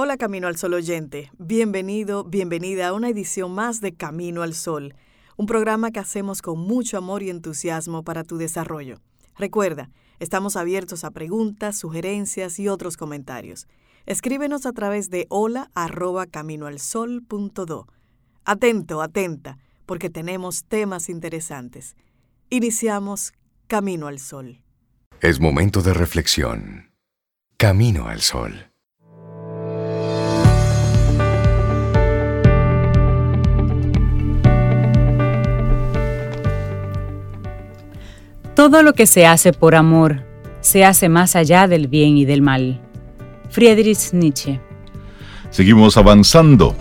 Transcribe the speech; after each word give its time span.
Hola 0.00 0.16
Camino 0.16 0.46
al 0.46 0.56
Sol 0.56 0.74
oyente, 0.74 1.32
bienvenido, 1.38 2.22
bienvenida 2.22 2.86
a 2.86 2.92
una 2.92 3.08
edición 3.08 3.52
más 3.52 3.80
de 3.80 3.96
Camino 3.96 4.42
al 4.42 4.54
Sol, 4.54 4.94
un 5.36 5.46
programa 5.46 5.90
que 5.90 5.98
hacemos 5.98 6.40
con 6.40 6.60
mucho 6.60 6.98
amor 6.98 7.24
y 7.24 7.30
entusiasmo 7.30 8.04
para 8.04 8.22
tu 8.22 8.38
desarrollo. 8.38 9.00
Recuerda, 9.36 9.90
estamos 10.20 10.54
abiertos 10.54 11.02
a 11.02 11.10
preguntas, 11.10 11.76
sugerencias 11.76 12.60
y 12.60 12.68
otros 12.68 12.96
comentarios. 12.96 13.66
Escríbenos 14.06 14.66
a 14.66 14.72
través 14.72 15.10
de 15.10 15.26
hola 15.30 15.68
arroba 15.74 16.26
caminoalsol.do. 16.26 17.88
Atento, 18.44 19.02
atenta, 19.02 19.58
porque 19.84 20.10
tenemos 20.10 20.62
temas 20.62 21.08
interesantes. 21.08 21.96
Iniciamos 22.50 23.32
Camino 23.66 24.06
al 24.06 24.20
Sol. 24.20 24.62
Es 25.20 25.40
momento 25.40 25.82
de 25.82 25.92
reflexión. 25.92 26.92
Camino 27.56 28.06
al 28.06 28.20
Sol. 28.20 28.67
Todo 38.58 38.82
lo 38.82 38.92
que 38.92 39.06
se 39.06 39.24
hace 39.24 39.52
por 39.52 39.76
amor 39.76 40.24
se 40.62 40.84
hace 40.84 41.08
más 41.08 41.36
allá 41.36 41.68
del 41.68 41.86
bien 41.86 42.16
y 42.16 42.24
del 42.24 42.42
mal. 42.42 42.80
Friedrich 43.50 44.12
Nietzsche. 44.12 44.60
Seguimos 45.50 45.96
avanzando. 45.96 46.74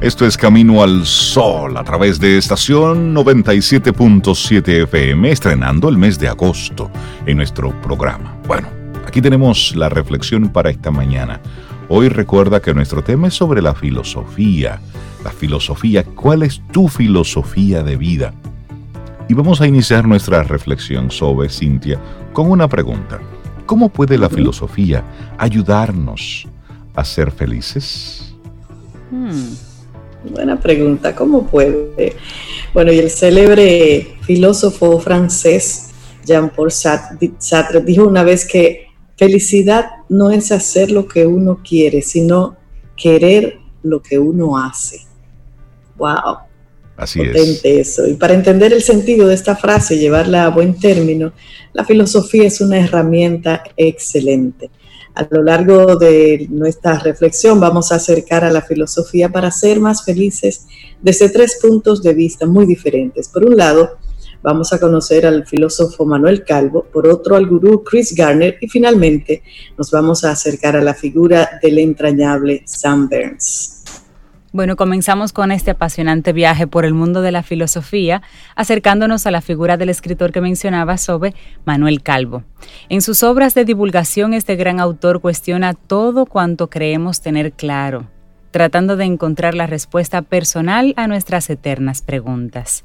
Esto 0.00 0.24
es 0.24 0.36
Camino 0.36 0.80
al 0.80 1.04
Sol 1.06 1.76
a 1.76 1.82
través 1.82 2.20
de 2.20 2.38
estación 2.38 3.16
97.7 3.16 4.84
FM, 4.84 5.28
estrenando 5.28 5.88
el 5.88 5.98
mes 5.98 6.20
de 6.20 6.28
agosto 6.28 6.88
en 7.26 7.38
nuestro 7.38 7.72
programa. 7.82 8.36
Bueno, 8.46 8.68
aquí 9.04 9.20
tenemos 9.20 9.74
la 9.74 9.88
reflexión 9.88 10.50
para 10.50 10.70
esta 10.70 10.92
mañana. 10.92 11.40
Hoy 11.88 12.10
recuerda 12.10 12.62
que 12.62 12.72
nuestro 12.74 13.02
tema 13.02 13.26
es 13.26 13.34
sobre 13.34 13.60
la 13.60 13.74
filosofía. 13.74 14.78
La 15.24 15.32
filosofía, 15.32 16.04
¿cuál 16.04 16.44
es 16.44 16.62
tu 16.70 16.86
filosofía 16.86 17.82
de 17.82 17.96
vida? 17.96 18.32
Y 19.28 19.34
vamos 19.34 19.60
a 19.60 19.66
iniciar 19.66 20.08
nuestra 20.08 20.42
reflexión 20.42 21.10
sobre 21.10 21.50
Cintia 21.50 22.00
con 22.32 22.50
una 22.50 22.66
pregunta. 22.66 23.20
¿Cómo 23.66 23.90
puede 23.90 24.16
la 24.16 24.30
filosofía 24.30 25.04
ayudarnos 25.36 26.48
a 26.94 27.04
ser 27.04 27.30
felices? 27.30 28.34
Hmm, 29.10 30.32
buena 30.32 30.58
pregunta, 30.58 31.14
¿cómo 31.14 31.46
puede? 31.46 32.16
Bueno, 32.72 32.90
y 32.90 32.98
el 32.98 33.10
célebre 33.10 34.16
filósofo 34.22 34.98
francés 34.98 35.90
Jean-Paul 36.24 36.70
Sartre 36.70 37.82
dijo 37.82 38.06
una 38.06 38.22
vez 38.22 38.46
que 38.46 38.86
felicidad 39.18 39.90
no 40.08 40.30
es 40.30 40.50
hacer 40.52 40.90
lo 40.90 41.06
que 41.06 41.26
uno 41.26 41.60
quiere, 41.62 42.00
sino 42.00 42.56
querer 42.96 43.58
lo 43.82 44.00
que 44.00 44.18
uno 44.18 44.56
hace. 44.56 45.00
¡Wow! 45.98 46.47
Así 46.98 47.20
es. 47.20 47.60
eso. 47.62 48.08
Y 48.08 48.14
para 48.14 48.34
entender 48.34 48.72
el 48.72 48.82
sentido 48.82 49.28
de 49.28 49.34
esta 49.34 49.54
frase 49.54 49.94
y 49.94 50.00
llevarla 50.00 50.44
a 50.44 50.50
buen 50.50 50.74
término, 50.74 51.32
la 51.72 51.84
filosofía 51.84 52.44
es 52.48 52.60
una 52.60 52.80
herramienta 52.80 53.62
excelente. 53.76 54.68
A 55.14 55.26
lo 55.30 55.44
largo 55.44 55.94
de 55.94 56.48
nuestra 56.50 56.98
reflexión 56.98 57.60
vamos 57.60 57.92
a 57.92 57.96
acercar 57.96 58.44
a 58.44 58.50
la 58.50 58.62
filosofía 58.62 59.28
para 59.28 59.52
ser 59.52 59.78
más 59.78 60.04
felices 60.04 60.66
desde 61.00 61.28
tres 61.28 61.60
puntos 61.62 62.02
de 62.02 62.14
vista 62.14 62.46
muy 62.46 62.66
diferentes. 62.66 63.28
Por 63.28 63.44
un 63.44 63.56
lado, 63.56 63.98
vamos 64.42 64.72
a 64.72 64.80
conocer 64.80 65.24
al 65.24 65.46
filósofo 65.46 66.04
Manuel 66.04 66.42
Calvo, 66.44 66.84
por 66.92 67.06
otro 67.06 67.36
al 67.36 67.46
gurú 67.46 67.84
Chris 67.84 68.12
Garner 68.12 68.58
y 68.60 68.68
finalmente 68.68 69.44
nos 69.76 69.92
vamos 69.92 70.24
a 70.24 70.32
acercar 70.32 70.74
a 70.74 70.82
la 70.82 70.94
figura 70.94 71.60
del 71.62 71.78
entrañable 71.78 72.62
Sam 72.66 73.08
Burns. 73.08 73.77
Bueno, 74.50 74.76
comenzamos 74.76 75.34
con 75.34 75.52
este 75.52 75.72
apasionante 75.72 76.32
viaje 76.32 76.66
por 76.66 76.86
el 76.86 76.94
mundo 76.94 77.20
de 77.20 77.32
la 77.32 77.42
filosofía, 77.42 78.22
acercándonos 78.56 79.26
a 79.26 79.30
la 79.30 79.42
figura 79.42 79.76
del 79.76 79.90
escritor 79.90 80.32
que 80.32 80.40
mencionaba 80.40 80.96
sobre 80.96 81.34
Manuel 81.66 82.02
Calvo. 82.02 82.44
En 82.88 83.02
sus 83.02 83.22
obras 83.22 83.52
de 83.52 83.66
divulgación, 83.66 84.32
este 84.32 84.56
gran 84.56 84.80
autor 84.80 85.20
cuestiona 85.20 85.74
todo 85.74 86.24
cuanto 86.24 86.70
creemos 86.70 87.20
tener 87.20 87.52
claro, 87.52 88.08
tratando 88.50 88.96
de 88.96 89.04
encontrar 89.04 89.54
la 89.54 89.66
respuesta 89.66 90.22
personal 90.22 90.94
a 90.96 91.08
nuestras 91.08 91.50
eternas 91.50 92.00
preguntas. 92.00 92.84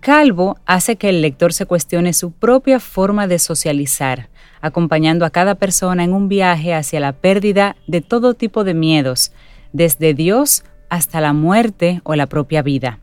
Calvo 0.00 0.58
hace 0.66 0.96
que 0.96 1.10
el 1.10 1.22
lector 1.22 1.52
se 1.52 1.64
cuestione 1.64 2.12
su 2.12 2.32
propia 2.32 2.80
forma 2.80 3.28
de 3.28 3.38
socializar, 3.38 4.30
acompañando 4.60 5.24
a 5.26 5.30
cada 5.30 5.54
persona 5.54 6.02
en 6.02 6.12
un 6.12 6.28
viaje 6.28 6.74
hacia 6.74 6.98
la 6.98 7.12
pérdida 7.12 7.76
de 7.86 8.00
todo 8.00 8.34
tipo 8.34 8.64
de 8.64 8.74
miedos, 8.74 9.30
desde 9.72 10.12
Dios 10.12 10.64
hasta 10.92 11.22
la 11.22 11.32
muerte 11.32 12.02
o 12.04 12.14
la 12.16 12.26
propia 12.26 12.60
vida. 12.60 12.98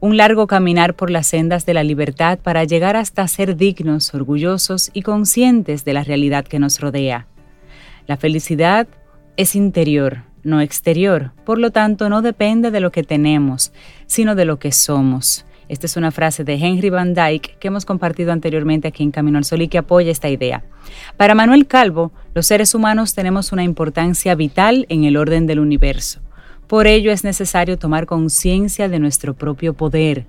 Un 0.00 0.16
largo 0.16 0.48
caminar 0.48 0.94
por 0.94 1.08
las 1.08 1.28
sendas 1.28 1.64
de 1.64 1.72
la 1.72 1.84
libertad 1.84 2.40
para 2.40 2.64
llegar 2.64 2.96
hasta 2.96 3.28
ser 3.28 3.54
dignos, 3.54 4.12
orgullosos 4.12 4.90
y 4.92 5.02
conscientes 5.02 5.84
de 5.84 5.92
la 5.92 6.02
realidad 6.02 6.44
que 6.44 6.58
nos 6.58 6.80
rodea. 6.80 7.28
La 8.08 8.16
felicidad 8.16 8.88
es 9.36 9.54
interior, 9.54 10.24
no 10.42 10.60
exterior, 10.60 11.30
por 11.44 11.58
lo 11.58 11.70
tanto 11.70 12.08
no 12.08 12.22
depende 12.22 12.72
de 12.72 12.80
lo 12.80 12.90
que 12.90 13.04
tenemos, 13.04 13.72
sino 14.06 14.34
de 14.34 14.44
lo 14.44 14.58
que 14.58 14.72
somos. 14.72 15.46
Esta 15.68 15.86
es 15.86 15.96
una 15.96 16.10
frase 16.10 16.42
de 16.42 16.54
Henry 16.54 16.90
Van 16.90 17.14
Dyke 17.14 17.56
que 17.60 17.68
hemos 17.68 17.84
compartido 17.84 18.32
anteriormente 18.32 18.88
aquí 18.88 19.04
en 19.04 19.12
Camino 19.12 19.38
al 19.38 19.44
Sol 19.44 19.62
y 19.62 19.68
que 19.68 19.78
apoya 19.78 20.10
esta 20.10 20.28
idea. 20.28 20.64
Para 21.16 21.36
Manuel 21.36 21.68
Calvo, 21.68 22.10
los 22.34 22.48
seres 22.48 22.74
humanos 22.74 23.14
tenemos 23.14 23.52
una 23.52 23.62
importancia 23.62 24.34
vital 24.34 24.86
en 24.88 25.04
el 25.04 25.16
orden 25.16 25.46
del 25.46 25.60
universo. 25.60 26.20
Por 26.72 26.86
ello 26.86 27.12
es 27.12 27.22
necesario 27.22 27.78
tomar 27.78 28.06
conciencia 28.06 28.88
de 28.88 28.98
nuestro 28.98 29.34
propio 29.34 29.74
poder. 29.74 30.24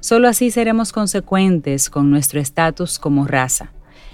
Solo 0.00 0.28
así 0.28 0.50
seremos 0.50 0.92
consecuentes 0.92 1.88
con 1.88 2.10
nuestro 2.10 2.38
estatus 2.38 2.98
como 2.98 3.26
raza. 3.26 3.72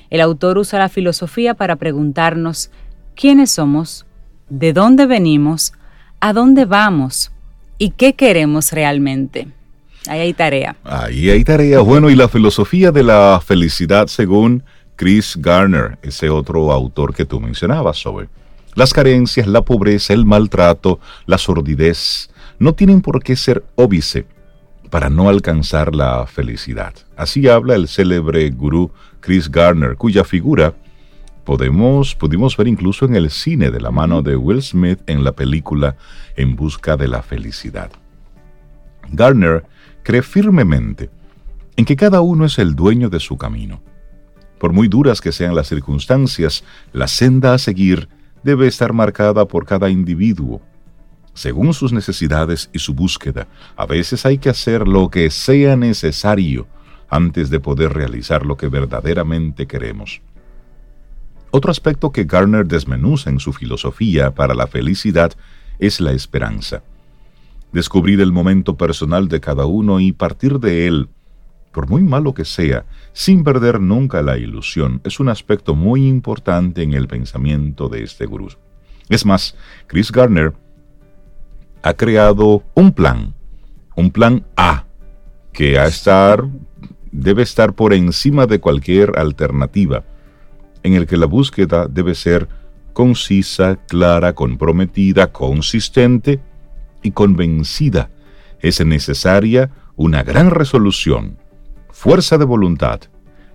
El 0.08 0.20
autor 0.20 0.58
usa 0.58 0.78
la 0.78 0.88
filosofía 0.88 1.54
para 1.54 1.74
preguntarnos 1.74 2.70
quiénes 3.16 3.50
somos, 3.50 4.06
de 4.48 4.72
dónde 4.72 5.06
venimos, 5.06 5.72
a 6.20 6.32
dónde 6.32 6.66
vamos 6.66 7.32
y 7.78 7.90
qué 7.90 8.12
queremos 8.12 8.70
realmente. 8.70 9.48
Ahí 10.06 10.20
hay 10.20 10.34
tarea. 10.34 10.76
Ahí 10.84 11.30
hay 11.30 11.42
tarea. 11.42 11.80
Bueno, 11.80 12.10
y 12.10 12.14
la 12.14 12.28
filosofía 12.28 12.92
de 12.92 13.02
la 13.02 13.42
felicidad 13.44 14.06
según 14.06 14.62
Chris 14.94 15.36
Garner, 15.36 15.98
ese 16.02 16.30
otro 16.30 16.70
autor 16.70 17.12
que 17.12 17.24
tú 17.24 17.40
mencionabas 17.40 17.98
sobre. 17.98 18.28
Las 18.74 18.94
carencias, 18.94 19.46
la 19.46 19.62
pobreza, 19.62 20.14
el 20.14 20.24
maltrato, 20.24 20.98
la 21.26 21.38
sordidez, 21.38 22.30
no 22.58 22.74
tienen 22.74 23.02
por 23.02 23.22
qué 23.22 23.36
ser 23.36 23.64
óbice 23.74 24.26
para 24.90 25.10
no 25.10 25.28
alcanzar 25.28 25.94
la 25.94 26.26
felicidad. 26.26 26.94
Así 27.16 27.48
habla 27.48 27.74
el 27.74 27.88
célebre 27.88 28.48
gurú 28.50 28.90
Chris 29.20 29.50
Garner, 29.50 29.96
cuya 29.96 30.24
figura 30.24 30.74
podemos, 31.44 32.14
pudimos 32.14 32.56
ver 32.56 32.68
incluso 32.68 33.04
en 33.04 33.14
el 33.14 33.30
cine 33.30 33.70
de 33.70 33.80
la 33.80 33.90
mano 33.90 34.22
de 34.22 34.36
Will 34.36 34.62
Smith 34.62 35.00
en 35.06 35.24
la 35.24 35.32
película 35.32 35.96
En 36.36 36.56
Busca 36.56 36.96
de 36.96 37.08
la 37.08 37.22
Felicidad. 37.22 37.90
Garner 39.10 39.64
cree 40.02 40.22
firmemente 40.22 41.10
en 41.76 41.84
que 41.84 41.96
cada 41.96 42.20
uno 42.20 42.44
es 42.46 42.58
el 42.58 42.74
dueño 42.74 43.10
de 43.10 43.20
su 43.20 43.36
camino. 43.36 43.82
Por 44.58 44.72
muy 44.72 44.88
duras 44.88 45.20
que 45.20 45.32
sean 45.32 45.54
las 45.54 45.68
circunstancias, 45.68 46.64
la 46.92 47.08
senda 47.08 47.54
a 47.54 47.58
seguir 47.58 48.08
debe 48.42 48.66
estar 48.66 48.92
marcada 48.92 49.46
por 49.46 49.66
cada 49.66 49.90
individuo, 49.90 50.60
según 51.34 51.72
sus 51.74 51.92
necesidades 51.92 52.70
y 52.72 52.78
su 52.78 52.94
búsqueda. 52.94 53.46
A 53.76 53.86
veces 53.86 54.26
hay 54.26 54.38
que 54.38 54.50
hacer 54.50 54.86
lo 54.86 55.08
que 55.08 55.30
sea 55.30 55.76
necesario 55.76 56.66
antes 57.08 57.50
de 57.50 57.60
poder 57.60 57.92
realizar 57.92 58.46
lo 58.46 58.56
que 58.56 58.68
verdaderamente 58.68 59.66
queremos. 59.66 60.22
Otro 61.50 61.70
aspecto 61.70 62.12
que 62.12 62.24
Garner 62.24 62.66
desmenuza 62.66 63.28
en 63.28 63.38
su 63.38 63.52
filosofía 63.52 64.34
para 64.34 64.54
la 64.54 64.66
felicidad 64.66 65.32
es 65.78 66.00
la 66.00 66.12
esperanza. 66.12 66.82
Descubrir 67.72 68.20
el 68.22 68.32
momento 68.32 68.76
personal 68.76 69.28
de 69.28 69.40
cada 69.40 69.66
uno 69.66 70.00
y 70.00 70.12
partir 70.12 70.58
de 70.60 70.86
él 70.86 71.08
por 71.72 71.88
muy 71.88 72.02
malo 72.02 72.34
que 72.34 72.44
sea, 72.44 72.84
sin 73.12 73.44
perder 73.44 73.80
nunca 73.80 74.22
la 74.22 74.38
ilusión, 74.38 75.00
es 75.04 75.18
un 75.20 75.28
aspecto 75.28 75.74
muy 75.74 76.06
importante 76.06 76.82
en 76.82 76.92
el 76.94 77.08
pensamiento 77.08 77.88
de 77.88 78.02
este 78.02 78.26
gurú. 78.26 78.48
Es 79.08 79.26
más, 79.26 79.56
Chris 79.86 80.12
Garner 80.12 80.52
ha 81.82 81.94
creado 81.94 82.62
un 82.74 82.92
plan, 82.92 83.34
un 83.96 84.10
plan 84.10 84.44
A, 84.56 84.84
que 85.52 85.78
debe 87.10 87.42
estar 87.42 87.74
por 87.74 87.92
encima 87.92 88.46
de 88.46 88.60
cualquier 88.60 89.18
alternativa, 89.18 90.04
en 90.82 90.94
el 90.94 91.06
que 91.06 91.16
la 91.16 91.26
búsqueda 91.26 91.86
debe 91.88 92.14
ser 92.14 92.48
concisa, 92.92 93.76
clara, 93.88 94.34
comprometida, 94.34 95.32
consistente 95.32 96.40
y 97.02 97.12
convencida. 97.12 98.10
Es 98.60 98.84
necesaria 98.84 99.70
una 99.96 100.22
gran 100.22 100.50
resolución, 100.50 101.36
fuerza 101.92 102.38
de 102.38 102.44
voluntad 102.44 103.00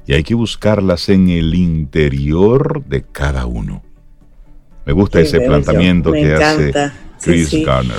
y 0.06 0.14
hay 0.14 0.24
que 0.24 0.36
buscarlas 0.36 1.10
en 1.10 1.28
el 1.30 1.54
interior 1.54 2.84
de 2.86 3.04
cada 3.04 3.46
uno. 3.46 3.84
Me 4.86 4.94
gusta 4.94 5.20
ese 5.20 5.42
planteamiento 5.42 6.14
que 6.14 6.34
hace 6.34 6.74
Chris 7.22 7.54
Garner. 7.66 7.98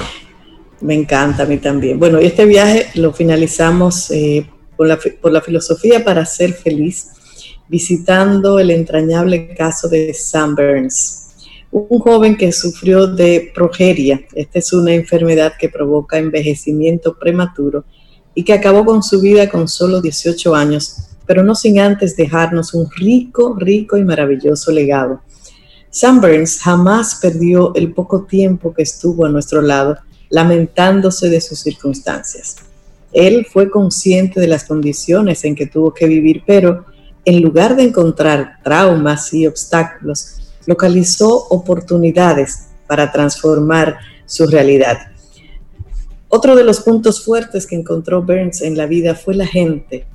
Me 0.80 0.94
encanta 0.94 1.42
a 1.42 1.46
mí 1.46 1.58
también. 1.58 1.98
Bueno, 1.98 2.18
este 2.18 2.46
viaje 2.46 2.86
lo 2.94 3.12
finalizamos 3.12 4.10
eh, 4.10 4.48
por, 4.76 4.86
la, 4.86 4.98
por 5.20 5.32
la 5.32 5.42
filosofía 5.42 6.02
para 6.02 6.24
ser 6.24 6.54
feliz, 6.54 7.10
visitando 7.68 8.58
el 8.58 8.70
entrañable 8.70 9.54
caso 9.54 9.88
de 9.88 10.14
Sam 10.14 10.54
Burns 10.54 11.28
un 11.70 11.98
joven 11.98 12.36
que 12.36 12.52
sufrió 12.52 13.06
de 13.06 13.50
progeria. 13.54 14.20
Esta 14.34 14.58
es 14.58 14.72
una 14.72 14.94
enfermedad 14.94 15.54
que 15.58 15.68
provoca 15.68 16.18
envejecimiento 16.18 17.18
prematuro 17.18 17.84
y 18.38 18.44
que 18.44 18.52
acabó 18.52 18.84
con 18.84 19.02
su 19.02 19.20
vida 19.20 19.50
con 19.50 19.66
solo 19.66 20.00
18 20.00 20.54
años, 20.54 20.94
pero 21.26 21.42
no 21.42 21.56
sin 21.56 21.80
antes 21.80 22.16
dejarnos 22.16 22.72
un 22.72 22.88
rico, 22.88 23.56
rico 23.58 23.96
y 23.96 24.04
maravilloso 24.04 24.70
legado. 24.70 25.22
Sam 25.90 26.20
Burns 26.20 26.60
jamás 26.60 27.16
perdió 27.20 27.74
el 27.74 27.92
poco 27.92 28.26
tiempo 28.26 28.72
que 28.72 28.84
estuvo 28.84 29.26
a 29.26 29.28
nuestro 29.28 29.60
lado, 29.60 29.98
lamentándose 30.30 31.28
de 31.28 31.40
sus 31.40 31.58
circunstancias. 31.58 32.58
Él 33.12 33.44
fue 33.44 33.68
consciente 33.72 34.38
de 34.38 34.46
las 34.46 34.62
condiciones 34.62 35.42
en 35.44 35.56
que 35.56 35.66
tuvo 35.66 35.92
que 35.92 36.06
vivir, 36.06 36.44
pero 36.46 36.84
en 37.24 37.42
lugar 37.42 37.74
de 37.74 37.82
encontrar 37.82 38.58
traumas 38.62 39.34
y 39.34 39.48
obstáculos, 39.48 40.54
localizó 40.64 41.48
oportunidades 41.48 42.68
para 42.86 43.10
transformar 43.10 43.98
su 44.26 44.46
realidad. 44.46 45.08
Otro 46.28 46.56
de 46.56 46.64
los 46.64 46.80
puntos 46.80 47.24
fuertes 47.24 47.66
que 47.66 47.76
encontró 47.76 48.22
Burns 48.22 48.60
en 48.60 48.76
la 48.76 48.86
vida 48.86 49.14
fue 49.14 49.34
la 49.34 49.46
gente. 49.46 50.06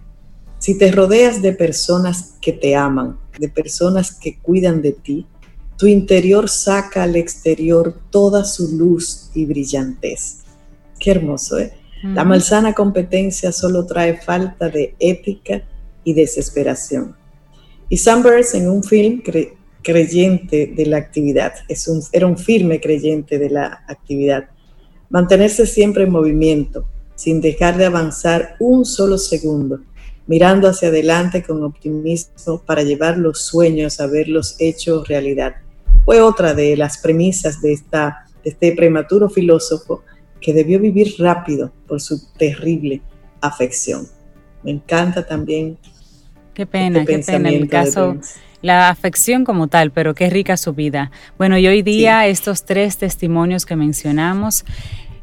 Si 0.59 0.77
te 0.77 0.91
rodeas 0.91 1.41
de 1.41 1.53
personas 1.53 2.35
que 2.41 2.53
te 2.53 2.75
aman, 2.75 3.17
de 3.39 3.49
personas 3.49 4.11
que 4.11 4.37
cuidan 4.37 4.81
de 4.81 4.93
ti, 4.93 5.25
tu 5.77 5.87
interior 5.87 6.49
saca 6.49 7.03
al 7.03 7.15
exterior 7.15 7.95
toda 8.11 8.45
su 8.45 8.77
luz 8.77 9.31
y 9.33 9.45
brillantez. 9.45 10.43
Qué 10.99 11.11
hermoso, 11.11 11.59
¿eh? 11.59 11.73
La 12.03 12.25
malsana 12.25 12.73
competencia 12.73 13.53
solo 13.53 13.85
trae 13.85 14.17
falta 14.17 14.67
de 14.67 14.93
ética 14.99 15.63
y 16.03 16.13
desesperación. 16.13 17.15
Y 17.87 17.97
Sam 17.97 18.23
Burns 18.23 18.53
en 18.55 18.69
un 18.69 18.83
film 18.83 19.23
creyente 19.81 20.73
de 20.75 20.85
la 20.85 20.97
actividad, 20.97 21.53
es 21.69 21.87
un, 21.87 22.01
era 22.11 22.27
un 22.27 22.37
firme 22.37 22.81
creyente 22.81 23.39
de 23.39 23.49
la 23.49 23.83
actividad. 23.87 24.49
Mantenerse 25.13 25.67
siempre 25.67 26.05
en 26.05 26.09
movimiento, 26.09 26.85
sin 27.13 27.39
dejar 27.39 27.77
de 27.77 27.85
avanzar 27.85 28.55
un 28.59 28.83
solo 28.83 29.19
segundo, 29.19 29.79
mirando 30.25 30.67
hacia 30.67 30.87
adelante 30.87 31.43
con 31.43 31.63
optimismo 31.63 32.63
para 32.65 32.81
llevar 32.81 33.19
los 33.19 33.43
sueños 33.43 33.99
a 33.99 34.07
verlos 34.07 34.55
hechos 34.57 35.07
realidad. 35.07 35.53
Fue 36.03 36.19
otra 36.19 36.55
de 36.55 36.75
las 36.75 36.97
premisas 36.97 37.61
de, 37.61 37.73
esta, 37.73 38.25
de 38.43 38.49
este 38.49 38.71
prematuro 38.71 39.29
filósofo 39.29 40.01
que 40.41 40.51
debió 40.51 40.79
vivir 40.79 41.13
rápido 41.19 41.71
por 41.87 42.01
su 42.01 42.33
terrible 42.33 43.03
afección. 43.39 44.07
Me 44.63 44.71
encanta 44.71 45.27
también. 45.27 45.77
Qué 46.55 46.65
pena, 46.65 47.01
este 47.01 47.17
qué 47.17 47.23
pena 47.23 47.49
el 47.49 47.69
caso 47.69 48.17
la 48.63 48.89
afección 48.89 49.43
como 49.43 49.67
tal, 49.67 49.91
pero 49.91 50.15
qué 50.15 50.29
rica 50.29 50.55
su 50.55 50.73
vida. 50.73 51.11
Bueno, 51.37 51.57
y 51.57 51.67
hoy 51.67 51.81
día 51.83 52.25
estos 52.27 52.63
tres 52.63 52.97
testimonios 52.97 53.65
que 53.65 53.75
mencionamos 53.75 54.63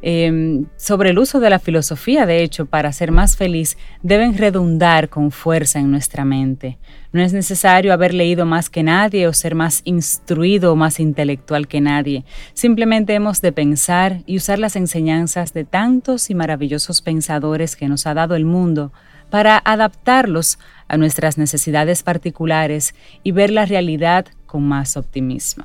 em, 0.03 0.67
sobre 0.77 1.11
el 1.11 1.19
uso 1.19 1.41
de 1.41 1.51
la 1.51 1.59
filosofía, 1.59 2.27
de 2.27 2.43
hecho, 2.43 2.67
para 2.67 2.93
ser 2.93 3.13
más 3.13 3.37
feliz, 3.37 3.77
deben 4.03 4.37
redundar 4.37 5.09
con 5.09 5.31
fuerza 5.31 5.79
en 5.79 5.91
nuestra 5.91 6.25
mente. 6.25 6.79
No 7.13 7.23
es 7.23 7.33
necesario 7.33 7.93
haber 7.93 8.15
leído 8.15 8.47
más 8.47 8.71
que 8.71 8.83
nadie 8.83 9.27
o 9.27 9.33
ser 9.33 9.55
más 9.55 9.83
instruido 9.85 10.73
o 10.73 10.77
más 10.77 11.01
intelectual 11.01 11.67
que 11.67 11.81
nadie. 11.81 12.25
Simplemente 12.55 13.15
hemos 13.15 13.41
de 13.41 13.53
pensar 13.53 14.23
y 14.27 14.37
usar 14.37 14.59
las 14.59 14.77
enseñanzas 14.77 15.53
de 15.53 15.65
tantos 15.65 16.31
y 16.31 16.35
maravillosos 16.35 17.03
pensadores 17.03 17.77
que 17.77 17.89
nos 17.89 18.07
ha 18.07 18.15
dado 18.15 18.37
el 18.37 18.45
mundo 18.45 18.93
para 19.31 19.61
adaptarlos 19.65 20.59
a 20.89 20.97
nuestras 20.97 21.39
necesidades 21.39 22.03
particulares 22.03 22.95
y 23.23 23.33
ver 23.33 23.51
la 23.51 23.65
realidad 23.65 24.27
con 24.47 24.65
más 24.65 24.97
optimismo. 24.97 25.65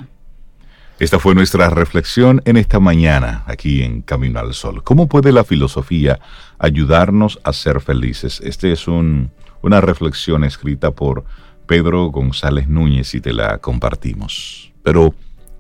Esta 0.98 1.20
fue 1.20 1.36
nuestra 1.36 1.70
reflexión 1.70 2.42
en 2.46 2.56
esta 2.56 2.80
mañana 2.80 3.44
aquí 3.48 3.84
en 3.84 4.02
Camino 4.02 4.40
al 4.40 4.54
Sol. 4.54 4.82
¿Cómo 4.82 5.08
puede 5.08 5.34
la 5.34 5.44
filosofía 5.44 6.20
ayudarnos 6.58 7.38
a 7.44 7.52
ser 7.52 7.82
felices? 7.82 8.40
Esta 8.40 8.70
es 8.70 8.88
una 8.88 9.82
reflexión 9.82 10.46
escrita 10.46 10.92
por 10.92 11.26
Pedro 11.68 12.06
González 12.12 12.70
Núñez 12.70 13.14
y 13.14 13.20
te 13.20 13.34
la 13.34 13.58
compartimos. 13.58 14.72
Pero 14.84 15.14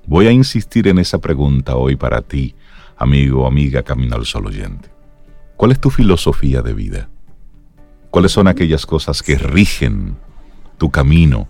voy 0.07 0.27
a 0.27 0.31
insistir 0.31 0.87
en 0.87 0.99
esa 0.99 1.17
pregunta 1.17 1.75
hoy 1.75 1.97
para 1.97 2.21
ti, 2.21 2.55
amigo 2.95 3.43
o 3.43 3.47
amiga 3.47 3.83
Camino 3.83 4.15
al 4.15 4.25
Sol 4.25 4.47
oyente. 4.47 4.89
¿Cuál 5.57 5.73
es 5.73 5.81
tu 5.81 5.89
filosofía 5.89 6.61
de 6.61 6.73
vida? 6.73 7.09
¿Cuáles 8.09 8.31
son 8.31 8.47
aquellas 8.47 8.85
cosas 8.85 9.21
que 9.21 9.37
rigen 9.37 10.15
tu 10.77 10.89
camino? 10.89 11.49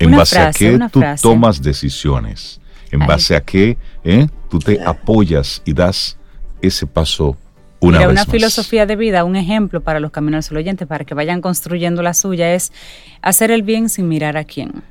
¿En 0.00 0.10
base 0.16 0.40
a 0.40 0.50
qué 0.50 0.80
tú 0.90 1.00
tomas 1.22 1.62
decisiones? 1.62 2.60
¿En 2.94 3.06
base 3.06 3.34
a 3.34 3.40
qué 3.40 3.76
eh, 4.04 4.28
tú 4.48 4.60
te 4.60 4.80
apoyas 4.80 5.62
y 5.64 5.72
das 5.72 6.16
ese 6.62 6.86
paso 6.86 7.36
una 7.80 7.98
Mira, 7.98 8.10
una 8.10 8.24
filosofía 8.24 8.86
de 8.86 8.96
vida, 8.96 9.24
un 9.24 9.36
ejemplo 9.36 9.82
para 9.82 10.00
los 10.00 10.10
caminos 10.10 10.48
del 10.48 10.58
oyente, 10.58 10.86
para 10.86 11.04
que 11.04 11.12
vayan 11.14 11.40
construyendo 11.40 12.02
la 12.02 12.14
suya, 12.14 12.54
es 12.54 12.72
hacer 13.20 13.50
el 13.50 13.62
bien 13.62 13.88
sin 13.88 14.08
mirar 14.08 14.36
a 14.36 14.44
quién. 14.44 14.84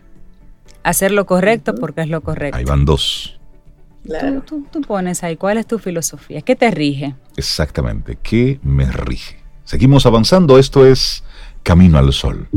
Hacer 0.84 1.12
lo 1.12 1.26
correcto 1.26 1.74
porque 1.76 2.02
es 2.02 2.10
lo 2.10 2.22
correcto. 2.22 2.58
Ahí 2.58 2.66
van 2.66 2.86
dos. 2.86 3.40
tú, 4.46 4.82
pones 4.86 5.24
ahí, 5.24 5.38
¿cuál 5.38 5.58
es 5.58 5.66
tu 5.66 5.80
filosofía? 5.80 6.42
¿Qué 6.42 6.56
te 6.56 6.70
rige? 6.70 7.16
Exactamente, 7.38 8.18
¿qué 8.22 8.60
me 8.62 8.92
rige? 8.92 9.38
Seguimos 9.64 10.06
avanzando, 10.06 10.60
esto 10.60 10.86
es 10.86 11.24
Camino 11.64 11.98
al 11.98 12.12
Sol. 12.12 12.50